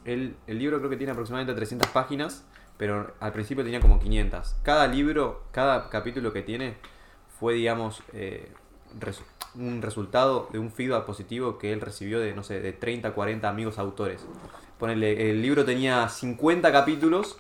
[0.06, 2.46] el, el libro creo que tiene aproximadamente 300 páginas,
[2.78, 4.56] pero al principio tenía como 500.
[4.62, 6.76] Cada libro, cada capítulo que tiene
[7.38, 8.50] fue, digamos, eh,
[9.54, 13.48] un resultado de un feedback positivo que él recibió de, no sé, de 30, 40
[13.48, 14.24] amigos autores.
[14.78, 17.38] Ponele, el libro tenía 50 capítulos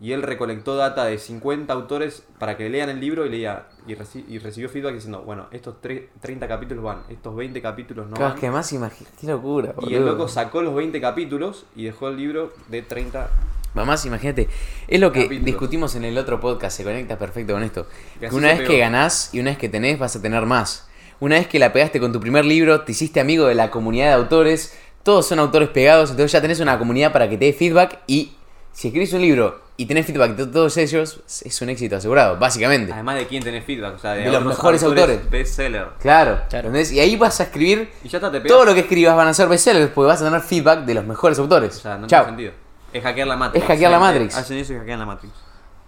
[0.00, 3.94] y él recolectó data de 50 autores para que lean el libro y leía y,
[3.94, 8.14] reci- y recibió feedback diciendo, bueno, estos tre- 30 capítulos van, estos 20 capítulos no
[8.14, 8.34] Claro, van.
[8.36, 9.10] es que más imagina.
[9.20, 13.28] Qué locura, Y el loco sacó los 20 capítulos y dejó el libro de 30.
[13.74, 14.48] Mamás, imagínate.
[14.86, 15.44] Es lo que Capítulos.
[15.44, 17.86] discutimos en el otro podcast, se conecta perfecto con esto.
[18.18, 18.70] Que una vez pegó.
[18.70, 20.88] que ganás y una vez que tenés, vas a tener más.
[21.20, 24.06] Una vez que la pegaste con tu primer libro, te hiciste amigo de la comunidad
[24.06, 27.52] de autores, todos son autores pegados, entonces ya tenés una comunidad para que te dé
[27.52, 28.32] feedback y
[28.72, 32.92] si escribís un libro y tenés feedback de todos ellos, es un éxito asegurado, básicamente.
[32.92, 35.30] Además de quién tenés feedback, o sea, de, De los mejores autores.
[35.30, 35.86] Bestseller.
[36.00, 36.66] Claro, Claro.
[36.68, 36.90] ¿entendés?
[36.92, 38.48] Y ahí vas a escribir Y ya está, te pegas.
[38.54, 41.04] todo lo que escribas van a ser bestsellers porque vas a tener feedback de los
[41.06, 41.76] mejores autores.
[41.76, 42.24] O sea, no Chao.
[42.24, 42.52] tiene sentido.
[42.92, 43.62] Es hackear la Matrix.
[43.64, 44.36] Es hackear la Matrix.
[44.36, 45.32] Hacen eso y hackean la Matrix.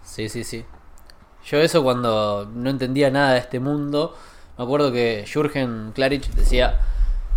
[0.04, 0.64] Sí, sí, sí.
[1.46, 4.16] Yo eso cuando no entendía nada de este mundo,
[4.56, 6.78] me acuerdo que Jürgen Klarich decía,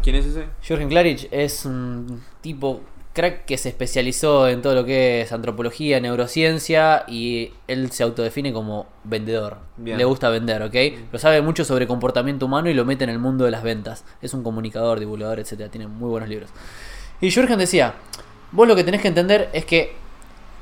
[0.04, 0.48] ¿Quién es ese?
[0.62, 2.82] Jürgen Klarich es un tipo
[3.14, 8.52] crack que se especializó en todo lo que es antropología, neurociencia y él se autodefine
[8.52, 9.58] como vendedor.
[9.78, 9.98] Bien.
[9.98, 10.76] Le gusta vender, ¿ok?
[11.12, 14.04] Lo sabe mucho sobre comportamiento humano y lo mete en el mundo de las ventas.
[14.22, 15.70] Es un comunicador, divulgador, etcétera.
[15.70, 16.50] Tiene muy buenos libros.
[17.22, 17.94] Y Jürgen decía,
[18.52, 19.94] vos lo que tenés que entender es que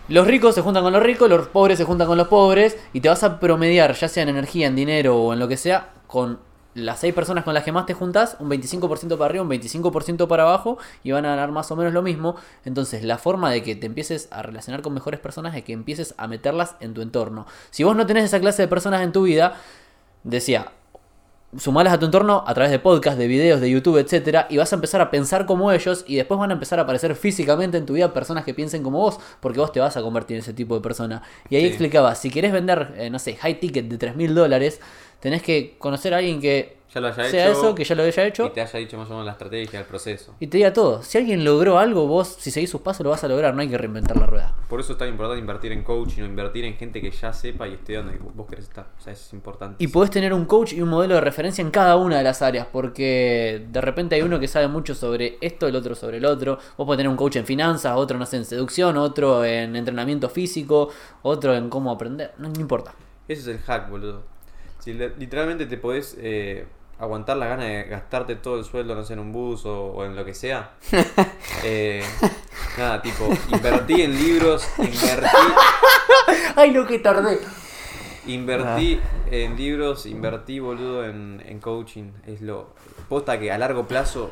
[0.10, 2.99] los ricos se juntan con los ricos, los pobres se juntan con los pobres y
[2.99, 5.94] te vas a promediar, ya sea en energía, en dinero o en lo que sea,
[6.07, 6.40] con
[6.73, 10.27] las seis personas con las que más te juntas, un 25% para arriba, un 25%
[10.27, 12.35] para abajo y van a ganar más o menos lo mismo.
[12.65, 16.15] Entonces, la forma de que te empieces a relacionar con mejores personas es que empieces
[16.18, 17.45] a meterlas en tu entorno.
[17.72, 19.56] Si vos no tenés esa clase de personas en tu vida,
[20.23, 20.72] decía,
[21.57, 24.72] sumalas a tu entorno a través de podcasts, de videos, de YouTube, etcétera, y vas
[24.72, 27.85] a empezar a pensar como ellos y después van a empezar a aparecer físicamente en
[27.85, 30.53] tu vida personas que piensen como vos, porque vos te vas a convertir en ese
[30.53, 31.22] tipo de persona.
[31.49, 31.68] Y ahí Sí.
[31.68, 34.80] explicaba, si querés vender, eh, no sé, high ticket de 3 mil dólares,
[35.22, 37.60] tenés que conocer a alguien que Ya lo haya sea hecho.
[37.60, 38.48] eso, que ya lo haya hecho.
[38.48, 40.35] Y te haya dicho más o menos la estrategia, el proceso.
[40.41, 41.02] Y te diga todo.
[41.03, 43.53] Si alguien logró algo, vos, si seguís sus pasos, lo vas a lograr.
[43.56, 44.56] No hay que reinventar la rueda.
[44.68, 47.65] Por eso es tan importante invertir en coaching o invertir en gente que ya sepa
[47.69, 48.88] y esté donde vos querés estar.
[48.98, 49.81] O sea, es importante.
[49.81, 52.41] Y podés tener un coach y un modelo de referencia en cada una de las
[52.41, 56.26] áreas, porque de repente hay uno que sabe mucho sobre esto, el otro sobre el
[56.26, 56.57] otro.
[56.77, 60.27] Vos podés tener un coach en finanzas, otro, no sé, en seducción, otro en entrenamiento
[60.27, 60.89] físico,
[61.22, 62.34] otro en cómo aprender.
[62.38, 62.93] No, no importa.
[63.30, 64.23] Ese es el hack, boludo.
[64.82, 66.66] Si le- literalmente te podés eh,
[66.99, 70.03] aguantar la gana de gastarte todo el sueldo, no sé, en un bus o, o
[70.06, 70.72] en lo que sea.
[71.64, 72.03] eh,
[72.78, 75.28] nada, tipo, invertí en libros, invertí,
[76.56, 77.40] Ay, lo que tardé.
[78.28, 78.99] invertí
[79.32, 82.12] en libros, invertí, boludo, en, en coaching.
[82.26, 82.74] Es lo.
[83.10, 84.30] Posta que a largo plazo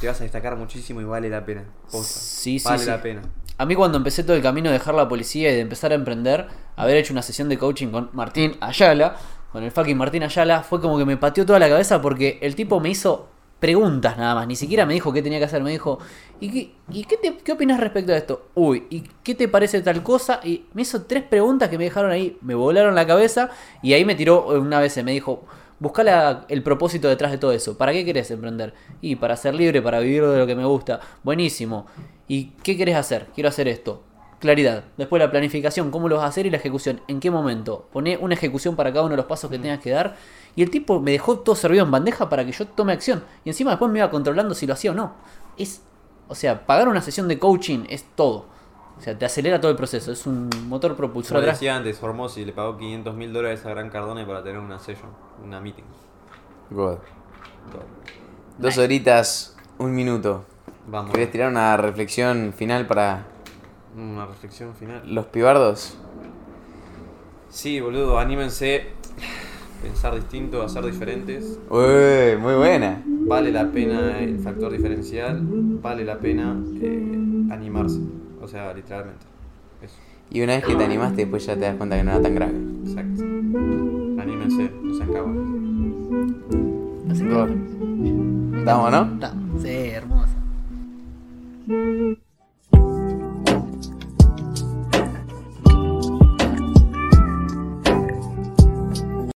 [0.00, 1.64] te vas a destacar muchísimo y vale la pena.
[1.90, 2.20] Posta.
[2.20, 2.86] Sí, sí, vale sí.
[2.90, 3.22] la pena.
[3.58, 5.94] A mí cuando empecé todo el camino de dejar la policía y de empezar a
[5.94, 9.16] emprender, haber hecho una sesión de coaching con Martín Ayala,
[9.52, 12.54] con el fucking Martín Ayala, fue como que me pateó toda la cabeza porque el
[12.54, 13.28] tipo me hizo
[13.60, 15.98] preguntas nada más, ni siquiera me dijo qué tenía que hacer, me dijo,
[16.40, 18.48] ¿y qué, y qué, te- qué opinas respecto a esto?
[18.54, 20.40] Uy, ¿y qué te parece tal cosa?
[20.42, 23.50] Y me hizo tres preguntas que me dejaron ahí, me volaron la cabeza
[23.82, 25.44] y ahí me tiró una vez, me dijo,
[25.78, 28.74] busca la- el propósito detrás de todo eso, ¿para qué querés emprender?
[29.00, 31.86] Y para ser libre, para vivir de lo que me gusta, buenísimo.
[32.26, 33.26] ¿Y qué querés hacer?
[33.34, 34.02] Quiero hacer esto.
[34.42, 34.82] Claridad.
[34.96, 37.00] Después la planificación, cómo lo vas a hacer y la ejecución.
[37.06, 37.86] ¿En qué momento?
[37.92, 40.16] Poné una ejecución para cada uno de los pasos que tengas que dar.
[40.56, 43.22] Y el tipo me dejó todo servido en bandeja para que yo tome acción.
[43.44, 45.14] Y encima después me iba controlando si lo hacía o no.
[45.56, 45.82] Es.
[46.26, 48.46] O sea, pagar una sesión de coaching es todo.
[48.98, 50.10] O sea, te acelera todo el proceso.
[50.10, 53.90] Es un motor propulsor Como decía antes, Formosi le pagó 500 mil dólares a Gran
[53.90, 55.10] Cardone para tener una session,
[55.44, 55.84] una meeting.
[56.70, 56.98] God.
[57.70, 57.84] Todo.
[58.58, 60.44] Dos horitas, un minuto.
[60.88, 61.12] Vamos.
[61.12, 63.26] ¿Querés tirar una reflexión final para
[63.96, 65.02] Una reflexión final.
[65.14, 65.98] los pibardos?
[67.50, 68.86] Sí, boludo, anímense.
[69.82, 71.58] Pensar distinto, hacer diferentes.
[71.68, 73.02] Uy, muy buena.
[73.06, 75.40] Vale la pena el factor diferencial.
[75.42, 77.98] Vale la pena eh, animarse.
[78.40, 79.26] O sea, literalmente.
[79.82, 79.96] Eso.
[80.30, 82.34] Y una vez que te animaste, después ya te das cuenta que no era tan
[82.34, 82.54] grave.
[82.86, 83.22] Exacto.
[83.24, 85.20] Anímense, no sean que-
[87.22, 87.50] God.
[88.58, 89.02] ¿Estamos, no?
[89.14, 90.36] Está- Sí, hermosa.